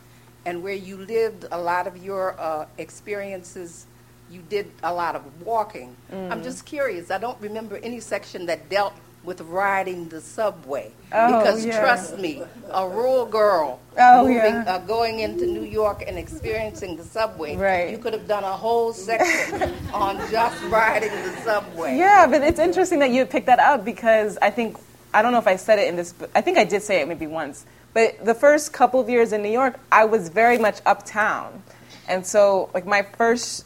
and 0.46 0.62
where 0.62 0.72
you 0.88 0.96
lived, 0.96 1.44
a 1.50 1.58
lot 1.58 1.86
of 1.88 1.96
your 1.98 2.34
uh, 2.38 2.64
experiences, 2.78 3.84
you 4.30 4.40
did 4.48 4.70
a 4.82 4.92
lot 4.94 5.16
of 5.16 5.22
walking. 5.44 5.96
I'm 6.12 6.40
Mm. 6.40 6.44
just 6.44 6.64
curious. 6.64 7.10
I 7.10 7.18
don't 7.18 7.40
remember 7.40 7.78
any 7.82 7.98
section 8.00 8.46
that 8.46 8.68
dealt 8.70 8.92
with 9.26 9.40
riding 9.42 10.08
the 10.08 10.20
subway 10.20 10.90
Oh, 11.12 11.38
because 11.38 11.64
yeah. 11.66 11.80
trust 11.80 12.18
me, 12.18 12.42
a 12.72 12.88
rural 12.88 13.26
girl 13.26 13.80
Oh, 13.98 14.22
moving, 14.22 14.36
yeah. 14.36 14.64
uh, 14.66 14.78
going 14.78 15.20
into 15.20 15.46
New 15.46 15.62
York 15.64 16.04
and 16.06 16.16
experiencing 16.16 16.96
the 16.96 17.02
subway, 17.04 17.56
Right. 17.56 17.90
you 17.90 17.98
could 17.98 18.12
have 18.12 18.28
done 18.28 18.44
a 18.44 18.52
whole 18.52 18.92
section 18.92 19.74
on 19.92 20.16
just 20.30 20.62
riding 20.64 21.10
the 21.10 21.36
subway. 21.42 21.96
Yeah, 21.98 22.26
but 22.26 22.42
it's 22.42 22.58
interesting 22.60 23.00
that 23.00 23.10
you 23.10 23.26
picked 23.26 23.46
that 23.46 23.58
up 23.58 23.84
because 23.84 24.38
I 24.40 24.50
think 24.50 24.78
I 25.12 25.22
don't 25.22 25.32
know 25.32 25.38
if 25.38 25.46
I 25.46 25.56
said 25.56 25.78
it 25.78 25.88
in 25.88 25.96
this. 25.96 26.14
I 26.34 26.40
think 26.42 26.58
I 26.58 26.64
did 26.64 26.82
say 26.82 27.00
it 27.00 27.08
maybe 27.08 27.26
once. 27.26 27.64
But 27.94 28.22
the 28.24 28.34
first 28.34 28.72
couple 28.74 29.00
of 29.00 29.08
years 29.08 29.32
in 29.32 29.42
New 29.42 29.50
York, 29.50 29.78
I 29.90 30.04
was 30.04 30.28
very 30.28 30.58
much 30.58 30.80
uptown, 30.84 31.62
and 32.06 32.26
so 32.26 32.68
like 32.74 32.84
my 32.86 33.02
first 33.16 33.64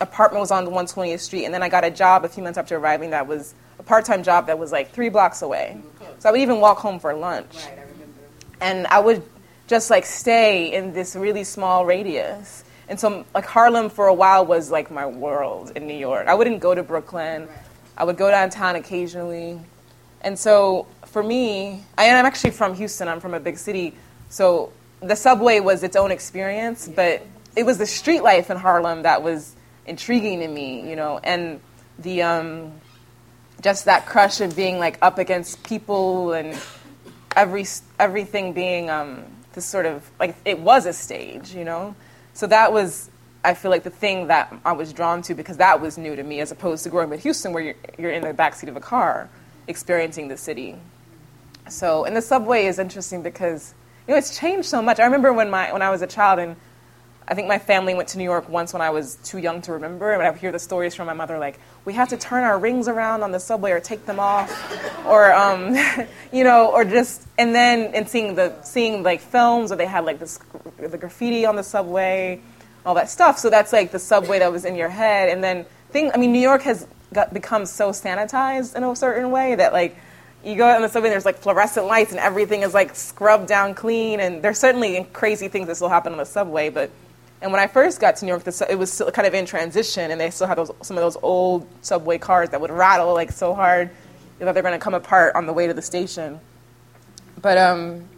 apartment 0.00 0.40
was 0.40 0.50
on 0.50 0.64
the 0.64 0.70
120th 0.72 1.20
Street, 1.20 1.44
and 1.44 1.54
then 1.54 1.62
I 1.62 1.68
got 1.68 1.84
a 1.84 1.90
job 1.90 2.24
a 2.24 2.28
few 2.28 2.42
months 2.42 2.58
after 2.58 2.76
arriving 2.76 3.10
that 3.10 3.26
was 3.28 3.54
part-time 3.86 4.22
job 4.22 4.48
that 4.48 4.58
was 4.58 4.72
like 4.72 4.92
three 4.92 5.08
blocks 5.08 5.42
away. 5.42 5.80
So 6.18 6.28
I 6.28 6.32
would 6.32 6.40
even 6.40 6.60
walk 6.60 6.78
home 6.78 6.98
for 6.98 7.14
lunch, 7.14 7.56
and 8.60 8.86
I 8.88 8.98
would 8.98 9.22
just 9.66 9.90
like 9.90 10.04
stay 10.04 10.72
in 10.72 10.92
this 10.92 11.16
really 11.16 11.44
small 11.44 11.86
radius. 11.86 12.64
And 12.88 13.00
so, 13.00 13.24
like 13.34 13.46
Harlem 13.46 13.90
for 13.90 14.06
a 14.06 14.14
while 14.14 14.46
was 14.46 14.70
like 14.70 14.90
my 14.90 15.06
world 15.06 15.72
in 15.74 15.86
New 15.86 15.96
York. 15.96 16.28
I 16.28 16.34
wouldn't 16.34 16.60
go 16.60 16.74
to 16.74 16.82
Brooklyn. 16.82 17.48
I 17.96 18.04
would 18.04 18.16
go 18.16 18.30
downtown 18.30 18.76
occasionally. 18.76 19.58
And 20.20 20.38
so, 20.38 20.86
for 21.06 21.22
me, 21.22 21.84
I 21.98 22.04
am 22.04 22.24
actually 22.24 22.52
from 22.52 22.74
Houston. 22.74 23.08
I'm 23.08 23.20
from 23.20 23.34
a 23.34 23.40
big 23.40 23.58
city. 23.58 23.94
So, 24.28 24.72
the 25.00 25.16
subway 25.16 25.60
was 25.60 25.82
its 25.82 25.96
own 25.96 26.10
experience, 26.10 26.88
but 26.88 27.22
it 27.56 27.64
was 27.64 27.78
the 27.78 27.86
street 27.86 28.22
life 28.22 28.50
in 28.50 28.56
Harlem 28.56 29.02
that 29.02 29.22
was 29.22 29.56
intriguing 29.86 30.40
to 30.40 30.48
me, 30.48 30.88
you 30.88 30.94
know, 30.96 31.18
and 31.22 31.60
the 31.98 32.22
um, 32.22 32.72
just 33.66 33.86
that 33.86 34.06
crush 34.06 34.40
of 34.40 34.54
being 34.54 34.78
like 34.78 34.96
up 35.02 35.18
against 35.18 35.60
people 35.64 36.32
and 36.34 36.56
every 37.34 37.66
everything 37.98 38.52
being 38.52 38.88
um, 38.90 39.24
this 39.54 39.66
sort 39.66 39.86
of 39.86 40.08
like 40.20 40.36
it 40.44 40.60
was 40.60 40.86
a 40.86 40.92
stage, 40.92 41.52
you 41.52 41.64
know. 41.64 41.96
So 42.32 42.46
that 42.46 42.72
was, 42.72 43.10
I 43.42 43.54
feel 43.54 43.72
like, 43.72 43.82
the 43.82 43.90
thing 43.90 44.28
that 44.28 44.54
I 44.64 44.70
was 44.70 44.92
drawn 44.92 45.20
to 45.22 45.34
because 45.34 45.56
that 45.56 45.80
was 45.80 45.98
new 45.98 46.14
to 46.14 46.22
me, 46.22 46.38
as 46.38 46.52
opposed 46.52 46.84
to 46.84 46.90
growing 46.90 47.08
up 47.08 47.14
in 47.14 47.18
Houston, 47.18 47.52
where 47.52 47.64
you're, 47.64 47.74
you're 47.98 48.12
in 48.12 48.22
the 48.22 48.32
backseat 48.32 48.68
of 48.68 48.76
a 48.76 48.80
car, 48.80 49.28
experiencing 49.66 50.28
the 50.28 50.36
city. 50.36 50.76
So, 51.68 52.04
and 52.04 52.16
the 52.16 52.22
subway 52.22 52.66
is 52.66 52.78
interesting 52.78 53.24
because 53.24 53.74
you 54.06 54.14
know 54.14 54.18
it's 54.18 54.38
changed 54.38 54.68
so 54.68 54.80
much. 54.80 55.00
I 55.00 55.06
remember 55.06 55.32
when 55.32 55.50
my 55.50 55.72
when 55.72 55.82
I 55.82 55.90
was 55.90 56.02
a 56.02 56.06
child 56.06 56.38
and 56.38 56.54
I 57.28 57.34
think 57.34 57.48
my 57.48 57.58
family 57.58 57.94
went 57.94 58.08
to 58.10 58.18
New 58.18 58.24
York 58.24 58.48
once 58.48 58.72
when 58.72 58.80
I 58.80 58.90
was 58.90 59.16
too 59.16 59.38
young 59.38 59.60
to 59.62 59.72
remember, 59.72 60.12
and 60.12 60.22
I 60.22 60.30
would 60.30 60.38
hear 60.38 60.52
the 60.52 60.60
stories 60.60 60.94
from 60.94 61.06
my 61.06 61.12
mother 61.12 61.38
like, 61.38 61.58
we 61.84 61.92
had 61.92 62.08
to 62.10 62.16
turn 62.16 62.44
our 62.44 62.56
rings 62.56 62.86
around 62.86 63.22
on 63.22 63.32
the 63.32 63.40
subway 63.40 63.72
or 63.72 63.80
take 63.80 64.06
them 64.06 64.20
off, 64.20 64.50
or 65.06 65.32
um, 65.32 65.74
you 66.32 66.44
know, 66.44 66.70
or 66.70 66.84
just 66.84 67.26
and 67.36 67.54
then 67.54 67.94
and 67.94 68.08
seeing 68.08 68.36
the 68.36 68.60
seeing 68.62 69.02
like 69.02 69.20
films 69.20 69.70
where 69.70 69.76
they 69.76 69.86
had 69.86 70.04
like 70.04 70.20
this 70.20 70.38
the 70.78 70.98
graffiti 70.98 71.44
on 71.44 71.56
the 71.56 71.64
subway, 71.64 72.40
all 72.84 72.94
that 72.94 73.10
stuff. 73.10 73.38
So 73.38 73.50
that's 73.50 73.72
like 73.72 73.90
the 73.90 73.98
subway 73.98 74.38
that 74.38 74.52
was 74.52 74.64
in 74.64 74.76
your 74.76 74.88
head, 74.88 75.28
and 75.28 75.42
then 75.42 75.66
thing. 75.90 76.12
I 76.12 76.18
mean, 76.18 76.32
New 76.32 76.40
York 76.40 76.62
has 76.62 76.86
got 77.12 77.34
become 77.34 77.66
so 77.66 77.90
sanitized 77.90 78.76
in 78.76 78.84
a 78.84 78.94
certain 78.94 79.32
way 79.32 79.56
that 79.56 79.72
like 79.72 79.96
you 80.44 80.54
go 80.54 80.68
on 80.68 80.80
the 80.80 80.88
subway, 80.88 81.08
there's 81.08 81.24
like 81.24 81.38
fluorescent 81.38 81.86
lights, 81.86 82.12
and 82.12 82.20
everything 82.20 82.62
is 82.62 82.72
like 82.72 82.94
scrubbed 82.94 83.48
down 83.48 83.74
clean. 83.74 84.20
And 84.20 84.42
there's 84.42 84.60
certainly 84.60 85.08
crazy 85.12 85.48
things 85.48 85.66
that 85.66 85.74
still 85.74 85.88
happen 85.88 86.12
on 86.12 86.18
the 86.18 86.24
subway, 86.24 86.68
but 86.68 86.90
and 87.42 87.52
when 87.52 87.60
I 87.60 87.66
first 87.66 88.00
got 88.00 88.16
to 88.16 88.24
New 88.24 88.30
York, 88.30 88.46
it 88.46 88.78
was 88.78 88.92
still 88.92 89.10
kind 89.10 89.26
of 89.26 89.34
in 89.34 89.44
transition, 89.44 90.10
and 90.10 90.20
they 90.20 90.30
still 90.30 90.46
had 90.46 90.56
those, 90.56 90.70
some 90.82 90.96
of 90.96 91.02
those 91.02 91.16
old 91.22 91.66
subway 91.82 92.18
cars 92.18 92.50
that 92.50 92.60
would 92.60 92.70
rattle 92.70 93.12
like 93.12 93.30
so 93.30 93.54
hard 93.54 93.90
that 94.38 94.52
they're 94.52 94.62
going 94.62 94.78
to 94.78 94.82
come 94.82 94.94
apart 94.94 95.34
on 95.34 95.46
the 95.46 95.52
way 95.52 95.66
to 95.66 95.74
the 95.74 95.82
station. 95.82 96.40
But 97.40 97.58
um, 97.58 98.08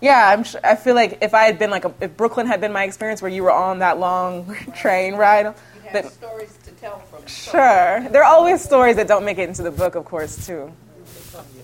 yeah, 0.00 0.28
I'm 0.28 0.44
sh- 0.44 0.56
I 0.62 0.76
feel 0.76 0.94
like 0.94 1.18
if 1.22 1.32
I 1.32 1.44
had 1.44 1.58
been 1.58 1.70
like 1.70 1.86
a, 1.86 1.94
if 2.00 2.16
Brooklyn 2.16 2.46
had 2.46 2.60
been 2.60 2.72
my 2.72 2.84
experience 2.84 3.22
where 3.22 3.30
you 3.30 3.42
were 3.42 3.52
on 3.52 3.78
that 3.78 3.98
long 3.98 4.54
train 4.76 5.14
ride, 5.14 5.46
you 5.46 5.90
have 5.90 6.12
stories 6.12 6.56
to 6.64 6.70
tell 6.72 6.98
from. 7.00 7.26
Sure, 7.26 8.06
there 8.10 8.22
are 8.22 8.32
always 8.32 8.62
stories 8.62 8.96
that 8.96 9.08
don't 9.08 9.24
make 9.24 9.38
it 9.38 9.48
into 9.48 9.62
the 9.62 9.70
book, 9.70 9.94
of 9.94 10.04
course, 10.04 10.46
too. 10.46 10.70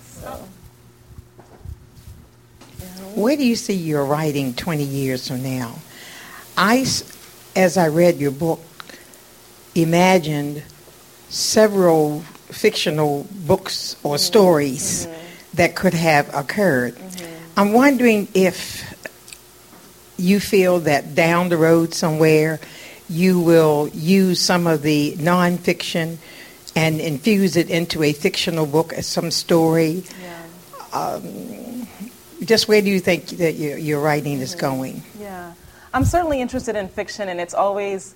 So. 0.03 0.31
Where 3.15 3.37
do 3.37 3.45
you 3.45 3.57
see 3.57 3.75
your 3.75 4.05
writing 4.05 4.55
20 4.55 4.85
years 4.85 5.29
from 5.29 5.43
now? 5.43 5.77
I, 6.57 6.87
as 7.57 7.77
I 7.77 7.89
read 7.89 8.19
your 8.19 8.31
book, 8.31 8.61
imagined 9.75 10.63
several 11.29 12.21
fictional 12.49 13.27
books 13.47 13.97
or 14.03 14.15
mm-hmm. 14.15 14.19
stories 14.19 15.07
mm-hmm. 15.07 15.57
that 15.57 15.77
could 15.77 15.95
have 15.95 16.35
occurred. 16.35 16.95
Mm-hmm. 16.97 17.59
I'm 17.59 17.73
wondering 17.73 18.29
if 18.35 18.87
you 20.17 20.41
feel 20.41 20.81
that 20.81 21.15
down 21.15 21.49
the 21.49 21.57
road 21.57 21.95
somewhere 21.95 22.61
you 23.09 23.41
will 23.41 23.89
use 23.89 24.41
some 24.41 24.67
of 24.69 24.83
the 24.83 25.15
nonfiction 25.17 26.19
and 26.77 27.01
infuse 27.01 27.57
it 27.57 27.69
into 27.69 28.05
a 28.05 28.13
fictional 28.13 28.67
book 28.67 28.93
as 28.93 29.07
some 29.07 29.31
story. 29.33 30.05
Yeah. 30.23 30.43
Um, 30.93 31.89
just 32.45 32.69
where 32.69 32.81
do 32.81 32.89
you 32.89 33.01
think 33.01 33.27
that 33.27 33.55
your, 33.55 33.77
your 33.77 34.01
writing 34.01 34.39
is 34.39 34.55
going? 34.55 35.03
Yeah. 35.19 35.53
I'm 35.93 36.05
certainly 36.05 36.41
interested 36.41 36.77
in 36.77 36.89
fiction, 36.89 37.29
and 37.29 37.41
it's 37.41 37.55
always 37.55 38.15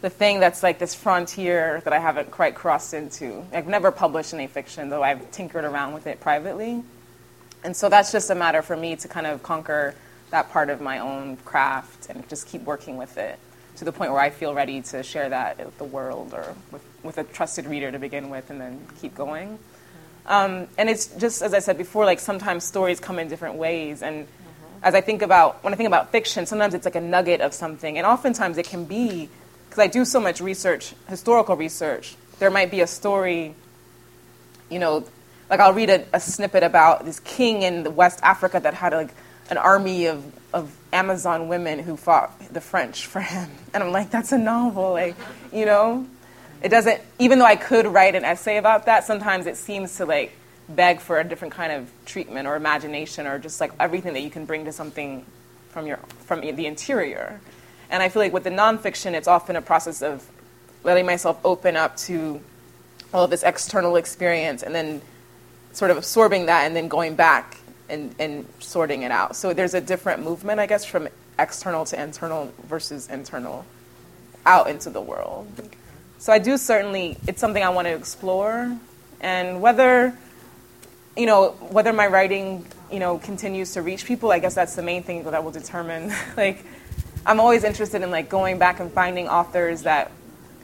the 0.00 0.10
thing 0.10 0.38
that's 0.38 0.62
like 0.62 0.78
this 0.78 0.94
frontier 0.94 1.80
that 1.84 1.92
I 1.92 1.98
haven't 1.98 2.30
quite 2.30 2.54
crossed 2.54 2.94
into. 2.94 3.44
I've 3.52 3.66
never 3.66 3.90
published 3.90 4.32
any 4.32 4.46
fiction, 4.46 4.90
though 4.90 5.02
I've 5.02 5.30
tinkered 5.32 5.64
around 5.64 5.94
with 5.94 6.06
it 6.06 6.20
privately. 6.20 6.84
And 7.64 7.76
so 7.76 7.88
that's 7.88 8.12
just 8.12 8.30
a 8.30 8.34
matter 8.36 8.62
for 8.62 8.76
me 8.76 8.94
to 8.96 9.08
kind 9.08 9.26
of 9.26 9.42
conquer 9.42 9.94
that 10.30 10.50
part 10.50 10.70
of 10.70 10.80
my 10.80 11.00
own 11.00 11.36
craft 11.38 12.08
and 12.08 12.28
just 12.28 12.46
keep 12.46 12.62
working 12.62 12.96
with 12.96 13.18
it 13.18 13.38
to 13.76 13.84
the 13.84 13.92
point 13.92 14.12
where 14.12 14.20
I 14.20 14.30
feel 14.30 14.54
ready 14.54 14.82
to 14.82 15.02
share 15.02 15.28
that 15.28 15.58
with 15.58 15.76
the 15.78 15.84
world 15.84 16.32
or 16.32 16.54
with, 16.70 16.84
with 17.02 17.18
a 17.18 17.24
trusted 17.24 17.66
reader 17.66 17.90
to 17.90 17.98
begin 17.98 18.30
with 18.30 18.50
and 18.50 18.60
then 18.60 18.86
keep 19.00 19.16
going. 19.16 19.58
Um, 20.26 20.68
and 20.78 20.88
it's 20.88 21.06
just, 21.06 21.42
as 21.42 21.54
I 21.54 21.58
said 21.58 21.78
before, 21.78 22.04
like 22.04 22.20
sometimes 22.20 22.64
stories 22.64 23.00
come 23.00 23.18
in 23.18 23.28
different 23.28 23.56
ways. 23.56 24.02
And 24.02 24.26
as 24.82 24.94
I 24.94 25.00
think 25.00 25.22
about, 25.22 25.62
when 25.64 25.72
I 25.72 25.76
think 25.76 25.86
about 25.86 26.12
fiction, 26.12 26.46
sometimes 26.46 26.74
it's 26.74 26.84
like 26.84 26.94
a 26.94 27.00
nugget 27.00 27.40
of 27.40 27.52
something. 27.54 27.98
And 27.98 28.06
oftentimes 28.06 28.58
it 28.58 28.66
can 28.66 28.84
be, 28.84 29.28
because 29.68 29.78
I 29.78 29.86
do 29.86 30.04
so 30.04 30.20
much 30.20 30.40
research, 30.40 30.94
historical 31.08 31.56
research, 31.56 32.16
there 32.38 32.50
might 32.50 32.70
be 32.70 32.80
a 32.80 32.86
story, 32.86 33.54
you 34.70 34.78
know, 34.78 35.04
like 35.48 35.60
I'll 35.60 35.72
read 35.72 35.90
a, 35.90 36.04
a 36.12 36.20
snippet 36.20 36.62
about 36.62 37.04
this 37.04 37.20
king 37.20 37.62
in 37.62 37.94
West 37.94 38.20
Africa 38.22 38.60
that 38.60 38.74
had 38.74 38.92
like 38.92 39.10
an 39.50 39.58
army 39.58 40.06
of, 40.06 40.24
of 40.52 40.74
Amazon 40.92 41.48
women 41.48 41.78
who 41.78 41.96
fought 41.96 42.32
the 42.52 42.60
French 42.60 43.06
for 43.06 43.20
him. 43.20 43.50
And 43.74 43.82
I'm 43.84 43.92
like, 43.92 44.10
that's 44.10 44.32
a 44.32 44.38
novel, 44.38 44.92
like, 44.92 45.16
you 45.52 45.66
know? 45.66 46.06
It 46.62 46.70
doesn't, 46.70 47.02
even 47.18 47.38
though 47.38 47.44
I 47.44 47.56
could 47.56 47.86
write 47.86 48.14
an 48.14 48.24
essay 48.24 48.56
about 48.56 48.86
that, 48.86 49.04
sometimes 49.04 49.46
it 49.46 49.58
seems 49.58 49.94
to 49.98 50.06
like, 50.06 50.32
beg 50.68 51.00
for 51.00 51.18
a 51.18 51.24
different 51.24 51.54
kind 51.54 51.72
of 51.72 51.90
treatment 52.04 52.46
or 52.46 52.56
imagination 52.56 53.26
or 53.26 53.38
just 53.38 53.60
like 53.60 53.72
everything 53.78 54.14
that 54.14 54.22
you 54.22 54.30
can 54.30 54.44
bring 54.44 54.64
to 54.64 54.72
something 54.72 55.24
from 55.68 55.86
your 55.86 55.98
from 56.24 56.40
the 56.40 56.66
interior. 56.66 57.40
And 57.90 58.02
I 58.02 58.08
feel 58.08 58.22
like 58.22 58.32
with 58.32 58.44
the 58.44 58.50
nonfiction, 58.50 59.12
it's 59.14 59.28
often 59.28 59.56
a 59.56 59.62
process 59.62 60.02
of 60.02 60.28
letting 60.82 61.06
myself 61.06 61.38
open 61.44 61.76
up 61.76 61.96
to 61.96 62.40
all 63.14 63.24
of 63.24 63.30
this 63.30 63.42
external 63.42 63.96
experience 63.96 64.62
and 64.62 64.74
then 64.74 65.00
sort 65.72 65.90
of 65.90 65.96
absorbing 65.96 66.46
that 66.46 66.64
and 66.64 66.74
then 66.74 66.88
going 66.88 67.14
back 67.14 67.58
and, 67.88 68.14
and 68.18 68.46
sorting 68.58 69.02
it 69.02 69.10
out. 69.10 69.36
So 69.36 69.52
there's 69.52 69.74
a 69.74 69.80
different 69.80 70.22
movement, 70.22 70.58
I 70.58 70.66
guess, 70.66 70.84
from 70.84 71.08
external 71.38 71.84
to 71.86 72.02
internal 72.02 72.52
versus 72.64 73.08
internal 73.08 73.64
out 74.44 74.68
into 74.68 74.90
the 74.90 75.00
world. 75.00 75.46
So 76.18 76.32
I 76.32 76.38
do 76.38 76.56
certainly, 76.56 77.18
it's 77.26 77.40
something 77.40 77.62
I 77.62 77.68
want 77.68 77.86
to 77.86 77.94
explore. 77.94 78.76
And 79.20 79.60
whether 79.60 80.16
you 81.16 81.26
know, 81.26 81.50
whether 81.70 81.92
my 81.92 82.06
writing, 82.06 82.66
you 82.90 82.98
know, 82.98 83.18
continues 83.18 83.72
to 83.72 83.82
reach 83.82 84.04
people, 84.04 84.30
I 84.30 84.38
guess 84.38 84.54
that's 84.54 84.74
the 84.74 84.82
main 84.82 85.02
thing 85.02 85.24
that 85.24 85.42
will 85.42 85.50
determine. 85.50 86.12
like, 86.36 86.64
I'm 87.24 87.40
always 87.40 87.64
interested 87.64 88.02
in 88.02 88.10
like 88.10 88.28
going 88.28 88.58
back 88.58 88.80
and 88.80 88.92
finding 88.92 89.28
authors 89.28 89.82
that 89.82 90.12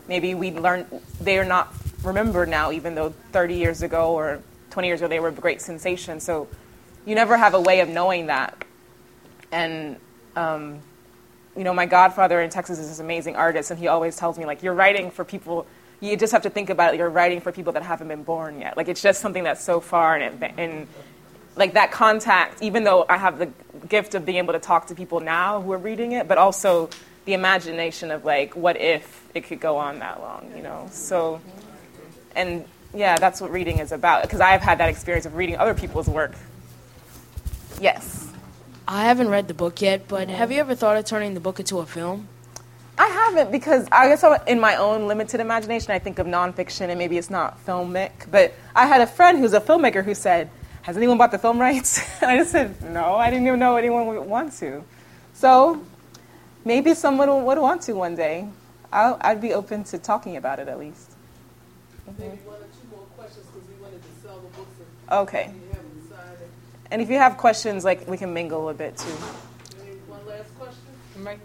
maybe 0.08 0.34
we 0.34 0.50
learned 0.52 0.86
they 1.20 1.38
are 1.38 1.44
not 1.44 1.72
remembered 2.02 2.48
now, 2.48 2.70
even 2.70 2.94
though 2.94 3.10
30 3.32 3.54
years 3.54 3.82
ago 3.82 4.12
or 4.12 4.40
20 4.70 4.88
years 4.88 5.00
ago 5.00 5.08
they 5.08 5.20
were 5.20 5.28
a 5.28 5.32
great 5.32 5.60
sensation. 5.60 6.20
So 6.20 6.48
you 7.06 7.14
never 7.14 7.36
have 7.36 7.54
a 7.54 7.60
way 7.60 7.80
of 7.80 7.88
knowing 7.88 8.26
that. 8.26 8.64
And 9.50 9.96
um, 10.36 10.80
you 11.56 11.64
know, 11.64 11.74
my 11.74 11.86
godfather 11.86 12.40
in 12.40 12.50
Texas 12.50 12.78
is 12.78 12.88
this 12.88 12.98
amazing 12.98 13.36
artist, 13.36 13.70
and 13.70 13.78
he 13.78 13.88
always 13.88 14.16
tells 14.16 14.38
me 14.38 14.46
like, 14.46 14.62
you're 14.62 14.74
writing 14.74 15.10
for 15.10 15.24
people 15.24 15.66
you 16.02 16.16
just 16.16 16.32
have 16.32 16.42
to 16.42 16.50
think 16.50 16.68
about 16.68 16.94
it. 16.94 16.98
You're 16.98 17.08
writing 17.08 17.40
for 17.40 17.52
people 17.52 17.72
that 17.74 17.82
haven't 17.84 18.08
been 18.08 18.24
born 18.24 18.60
yet. 18.60 18.76
Like 18.76 18.88
it's 18.88 19.00
just 19.00 19.20
something 19.20 19.44
that's 19.44 19.62
so 19.62 19.80
far 19.80 20.16
and, 20.16 20.42
and 20.58 20.88
like 21.54 21.74
that 21.74 21.92
contact. 21.92 22.60
Even 22.60 22.82
though 22.82 23.06
I 23.08 23.16
have 23.16 23.38
the 23.38 23.48
gift 23.88 24.16
of 24.16 24.26
being 24.26 24.38
able 24.38 24.52
to 24.52 24.58
talk 24.58 24.88
to 24.88 24.96
people 24.96 25.20
now 25.20 25.62
who 25.62 25.72
are 25.72 25.78
reading 25.78 26.12
it, 26.12 26.26
but 26.26 26.38
also 26.38 26.90
the 27.24 27.34
imagination 27.34 28.10
of 28.10 28.24
like 28.24 28.56
what 28.56 28.76
if 28.76 29.24
it 29.32 29.42
could 29.42 29.60
go 29.60 29.76
on 29.76 30.00
that 30.00 30.20
long, 30.20 30.52
you 30.56 30.62
know? 30.62 30.88
So, 30.90 31.40
and 32.34 32.64
yeah, 32.92 33.16
that's 33.16 33.40
what 33.40 33.52
reading 33.52 33.78
is 33.78 33.92
about. 33.92 34.22
Because 34.22 34.40
I've 34.40 34.60
had 34.60 34.78
that 34.78 34.88
experience 34.88 35.24
of 35.24 35.36
reading 35.36 35.56
other 35.56 35.74
people's 35.74 36.08
work. 36.08 36.32
Yes. 37.80 38.28
I 38.88 39.04
haven't 39.04 39.28
read 39.28 39.46
the 39.46 39.54
book 39.54 39.80
yet, 39.80 40.08
but 40.08 40.28
have 40.28 40.50
you 40.50 40.58
ever 40.58 40.74
thought 40.74 40.96
of 40.96 41.04
turning 41.04 41.34
the 41.34 41.40
book 41.40 41.60
into 41.60 41.78
a 41.78 41.86
film? 41.86 42.26
I 42.98 43.06
haven't 43.06 43.50
because 43.50 43.88
I 43.90 44.08
guess 44.08 44.24
in 44.46 44.60
my 44.60 44.76
own 44.76 45.08
limited 45.08 45.40
imagination, 45.40 45.92
I 45.92 45.98
think 45.98 46.18
of 46.18 46.26
nonfiction 46.26 46.88
and 46.88 46.98
maybe 46.98 47.16
it's 47.16 47.30
not 47.30 47.64
filmic. 47.64 48.30
But 48.30 48.54
I 48.76 48.86
had 48.86 49.00
a 49.00 49.06
friend 49.06 49.38
who's 49.38 49.54
a 49.54 49.60
filmmaker 49.60 50.04
who 50.04 50.14
said, 50.14 50.50
Has 50.82 50.96
anyone 50.96 51.16
bought 51.16 51.30
the 51.30 51.38
film 51.38 51.58
rights? 51.58 52.02
and 52.20 52.30
I 52.30 52.36
just 52.36 52.52
said, 52.52 52.82
No, 52.82 53.14
I 53.14 53.30
didn't 53.30 53.46
even 53.46 53.58
know 53.58 53.76
anyone 53.76 54.06
would 54.08 54.20
want 54.20 54.52
to. 54.58 54.84
So 55.32 55.84
maybe 56.64 56.94
someone 56.94 57.44
would 57.44 57.58
want 57.58 57.82
to 57.82 57.94
one 57.94 58.14
day. 58.14 58.48
I'll, 58.92 59.16
I'd 59.22 59.40
be 59.40 59.54
open 59.54 59.84
to 59.84 59.98
talking 59.98 60.36
about 60.36 60.58
it 60.58 60.68
at 60.68 60.78
least. 60.78 61.12
Maybe 62.18 62.36
one 62.44 62.56
or 62.56 62.58
two 62.58 62.94
more 62.94 63.06
questions 63.16 63.46
because 63.46 63.66
we 63.68 63.82
wanted 63.82 64.02
to 64.02 64.08
sell 64.22 64.38
the 64.38 64.48
books. 64.48 64.68
Okay. 65.10 65.50
we 65.50 65.68
haven't 65.68 66.02
decided. 66.02 66.48
And 66.90 67.00
if 67.00 67.08
you 67.08 67.16
have 67.16 67.38
questions, 67.38 67.84
like 67.84 68.06
we 68.06 68.18
can 68.18 68.34
mingle 68.34 68.68
a 68.68 68.74
bit 68.74 68.98
too. 68.98 69.08
Any 69.80 69.96
one 70.08 70.26
last 70.26 70.54
question? 70.58 71.42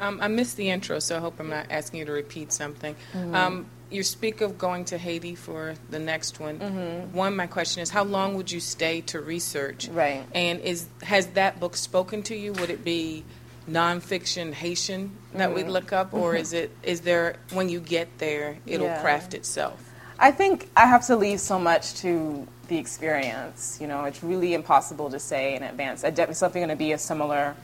Um, 0.00 0.18
I 0.22 0.28
missed 0.28 0.56
the 0.56 0.70
intro, 0.70 0.98
so 1.00 1.16
I 1.16 1.20
hope 1.20 1.40
I'm 1.40 1.50
not 1.50 1.66
asking 1.70 2.00
you 2.00 2.04
to 2.06 2.12
repeat 2.12 2.52
something. 2.52 2.94
Mhm. 3.14 3.34
Um, 3.34 3.66
you 3.90 4.02
speak 4.02 4.40
of 4.40 4.58
going 4.58 4.84
to 4.86 4.98
Haiti 4.98 5.34
for 5.34 5.74
the 5.90 5.98
next 5.98 6.38
one. 6.40 6.58
Mhm. 6.58 7.10
One, 7.12 7.34
my 7.34 7.46
question 7.46 7.82
is, 7.82 7.90
how 7.90 8.04
long 8.04 8.34
would 8.34 8.52
you 8.52 8.60
stay 8.60 9.00
to 9.02 9.20
research? 9.20 9.88
Right. 9.88 10.24
And 10.34 10.60
is 10.60 10.86
has 11.02 11.28
that 11.28 11.58
book 11.58 11.76
spoken 11.76 12.22
to 12.24 12.36
you? 12.36 12.52
Would 12.54 12.70
it 12.70 12.84
be 12.84 13.24
nonfiction 13.68 14.52
Haitian 14.52 15.10
that 15.34 15.54
we'd 15.54 15.66
Mhm. 15.66 15.70
look 15.72 15.92
up, 15.92 16.14
or 16.14 16.34
is 16.34 16.52
it 16.52 16.70
is 16.82 17.00
there 17.02 17.36
when 17.52 17.68
you 17.68 17.80
get 17.80 18.18
there 18.18 18.56
it'll 18.66 18.86
Yeah. 18.86 19.00
craft 19.00 19.34
itself? 19.34 19.80
I 20.18 20.30
think 20.32 20.68
I 20.76 20.86
have 20.86 21.06
to 21.06 21.16
leave 21.16 21.40
so 21.40 21.58
much 21.58 21.94
to 22.00 22.46
the 22.68 22.76
experience. 22.76 23.78
You 23.80 23.86
know, 23.86 24.04
it's 24.04 24.22
really 24.22 24.52
impossible 24.52 25.10
to 25.10 25.18
say 25.18 25.54
in 25.54 25.62
advance. 25.62 26.04
I 26.04 26.10
definitely 26.10 26.34
something 26.34 26.60
going 26.60 26.68
to 26.70 26.76
be 26.76 26.92
a 26.92 26.98
similar 26.98 27.54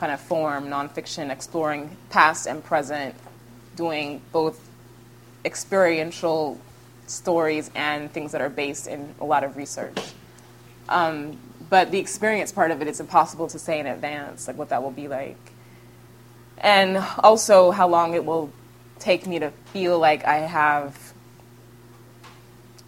kind 0.00 0.10
of 0.10 0.20
form, 0.20 0.68
nonfiction, 0.68 1.30
exploring 1.30 1.96
past 2.08 2.46
and 2.46 2.64
present, 2.64 3.14
doing 3.76 4.22
both 4.32 4.58
experiential 5.44 6.58
stories 7.06 7.70
and 7.74 8.10
things 8.10 8.32
that 8.32 8.40
are 8.40 8.48
based 8.48 8.86
in 8.86 9.14
a 9.20 9.24
lot 9.24 9.44
of 9.44 9.56
research. 9.56 9.98
Um, 10.88 11.38
but 11.68 11.90
the 11.90 11.98
experience 11.98 12.50
part 12.50 12.70
of 12.70 12.80
it, 12.80 12.88
it's 12.88 12.98
impossible 12.98 13.46
to 13.48 13.58
say 13.58 13.78
in 13.78 13.86
advance, 13.86 14.48
like 14.48 14.56
what 14.56 14.70
that 14.70 14.82
will 14.82 14.90
be 14.90 15.06
like. 15.06 15.36
And 16.58 16.96
also 17.18 17.70
how 17.70 17.86
long 17.86 18.14
it 18.14 18.24
will 18.24 18.50
take 18.98 19.26
me 19.26 19.38
to 19.38 19.50
feel 19.72 19.98
like 19.98 20.24
I 20.24 20.38
have 20.38 21.12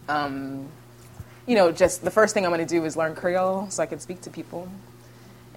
um, 0.07 0.67
you 1.45 1.55
know, 1.55 1.71
just 1.71 2.03
the 2.03 2.11
first 2.11 2.33
thing 2.33 2.45
I'm 2.45 2.51
going 2.51 2.65
to 2.65 2.73
do 2.73 2.83
is 2.85 2.97
learn 2.97 3.15
Creole 3.15 3.69
so 3.69 3.83
I 3.83 3.85
can 3.85 3.99
speak 3.99 4.21
to 4.21 4.29
people. 4.29 4.67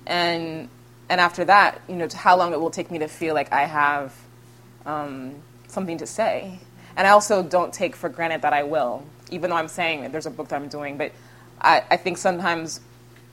And 0.06 0.68
and 1.08 1.20
after 1.20 1.44
that, 1.44 1.80
you 1.88 1.96
know, 1.96 2.08
how 2.14 2.36
long 2.36 2.52
it 2.52 2.60
will 2.60 2.70
take 2.70 2.90
me 2.90 2.98
to 2.98 3.08
feel 3.08 3.34
like 3.34 3.52
I 3.52 3.64
have 3.64 4.14
um, 4.84 5.36
something 5.68 5.98
to 5.98 6.06
say. 6.06 6.58
And 6.96 7.06
I 7.06 7.10
also 7.10 7.42
don't 7.42 7.72
take 7.72 7.94
for 7.94 8.08
granted 8.08 8.42
that 8.42 8.52
I 8.52 8.62
will, 8.62 9.04
even 9.30 9.50
though 9.50 9.56
I'm 9.56 9.68
saying 9.68 10.02
that 10.02 10.12
there's 10.12 10.26
a 10.26 10.30
book 10.30 10.48
that 10.48 10.56
I'm 10.56 10.68
doing. 10.68 10.96
But 10.96 11.12
I, 11.60 11.84
I 11.90 11.96
think 11.96 12.18
sometimes 12.18 12.80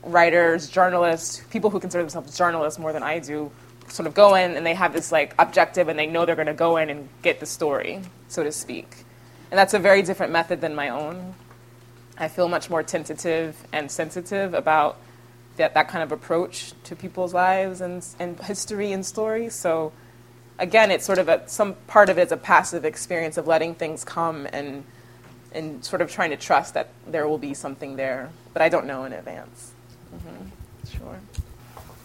writers, 0.04 0.70
journalists, 0.70 1.42
people 1.50 1.70
who 1.70 1.80
consider 1.80 2.04
themselves 2.04 2.38
journalists 2.38 2.78
more 2.78 2.94
than 2.94 3.04
I 3.04 3.20
do, 3.20 3.52
sort 3.88 4.08
of 4.08 4.14
go 4.14 4.36
in 4.36 4.56
and 4.56 4.66
they 4.66 4.74
have 4.74 4.94
this 4.94 5.12
like 5.12 5.34
objective 5.40 5.88
and 5.88 5.98
they 5.98 6.08
know 6.08 6.26
they're 6.26 6.36
going 6.36 6.48
to 6.48 6.54
go 6.54 6.78
in 6.78 6.90
and 6.90 7.10
get 7.22 7.40
the 7.40 7.46
story, 7.46 8.02
so 8.28 8.44
to 8.44 8.52
speak. 8.52 9.06
And 9.52 9.58
that's 9.58 9.74
a 9.74 9.80
very 9.80 10.02
different 10.02 10.32
method 10.32 10.62
than 10.62 10.76
my 10.76 10.90
own. 10.90 11.36
I 12.18 12.28
feel 12.28 12.48
much 12.48 12.70
more 12.70 12.84
tentative 12.84 13.56
and 13.72 13.90
sensitive 13.90 14.54
about 14.54 14.98
that, 15.58 15.74
that 15.74 15.88
kind 15.88 16.04
of 16.04 16.12
approach 16.12 16.74
to 16.86 16.96
people's 16.96 17.34
lives 17.34 17.82
and, 17.82 18.06
and 18.20 18.40
history 18.40 18.92
and 18.92 19.06
stories. 19.06 19.54
So, 19.54 19.92
again, 20.60 20.92
it's 20.92 21.06
sort 21.06 21.20
of 21.20 21.30
a, 21.30 21.48
some 21.48 21.76
part 21.88 22.10
of 22.10 22.18
it 22.18 22.24
is 22.24 22.32
a 22.32 22.38
passive 22.38 22.86
experience 22.86 23.38
of 23.38 23.48
letting 23.48 23.76
things 23.76 24.04
come 24.04 24.48
and, 24.52 24.84
and 25.52 25.84
sort 25.84 26.02
of 26.02 26.12
trying 26.12 26.32
to 26.32 26.38
trust 26.38 26.74
that 26.74 26.90
there 27.08 27.28
will 27.28 27.38
be 27.38 27.54
something 27.54 27.96
there. 27.96 28.30
But 28.54 28.62
I 28.62 28.70
don't 28.70 28.86
know 28.86 29.04
in 29.06 29.14
advance. 29.14 29.72
Mm-hmm. 30.16 30.98
Sure. 30.98 31.20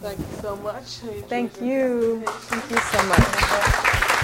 Thank 0.00 0.18
you 0.18 0.26
so 0.40 0.56
much. 0.56 0.84
Thank 1.28 1.60
you. 1.60 2.22
Thank 2.26 2.70
you 2.70 2.76
so 2.78 3.02
much. 3.06 4.14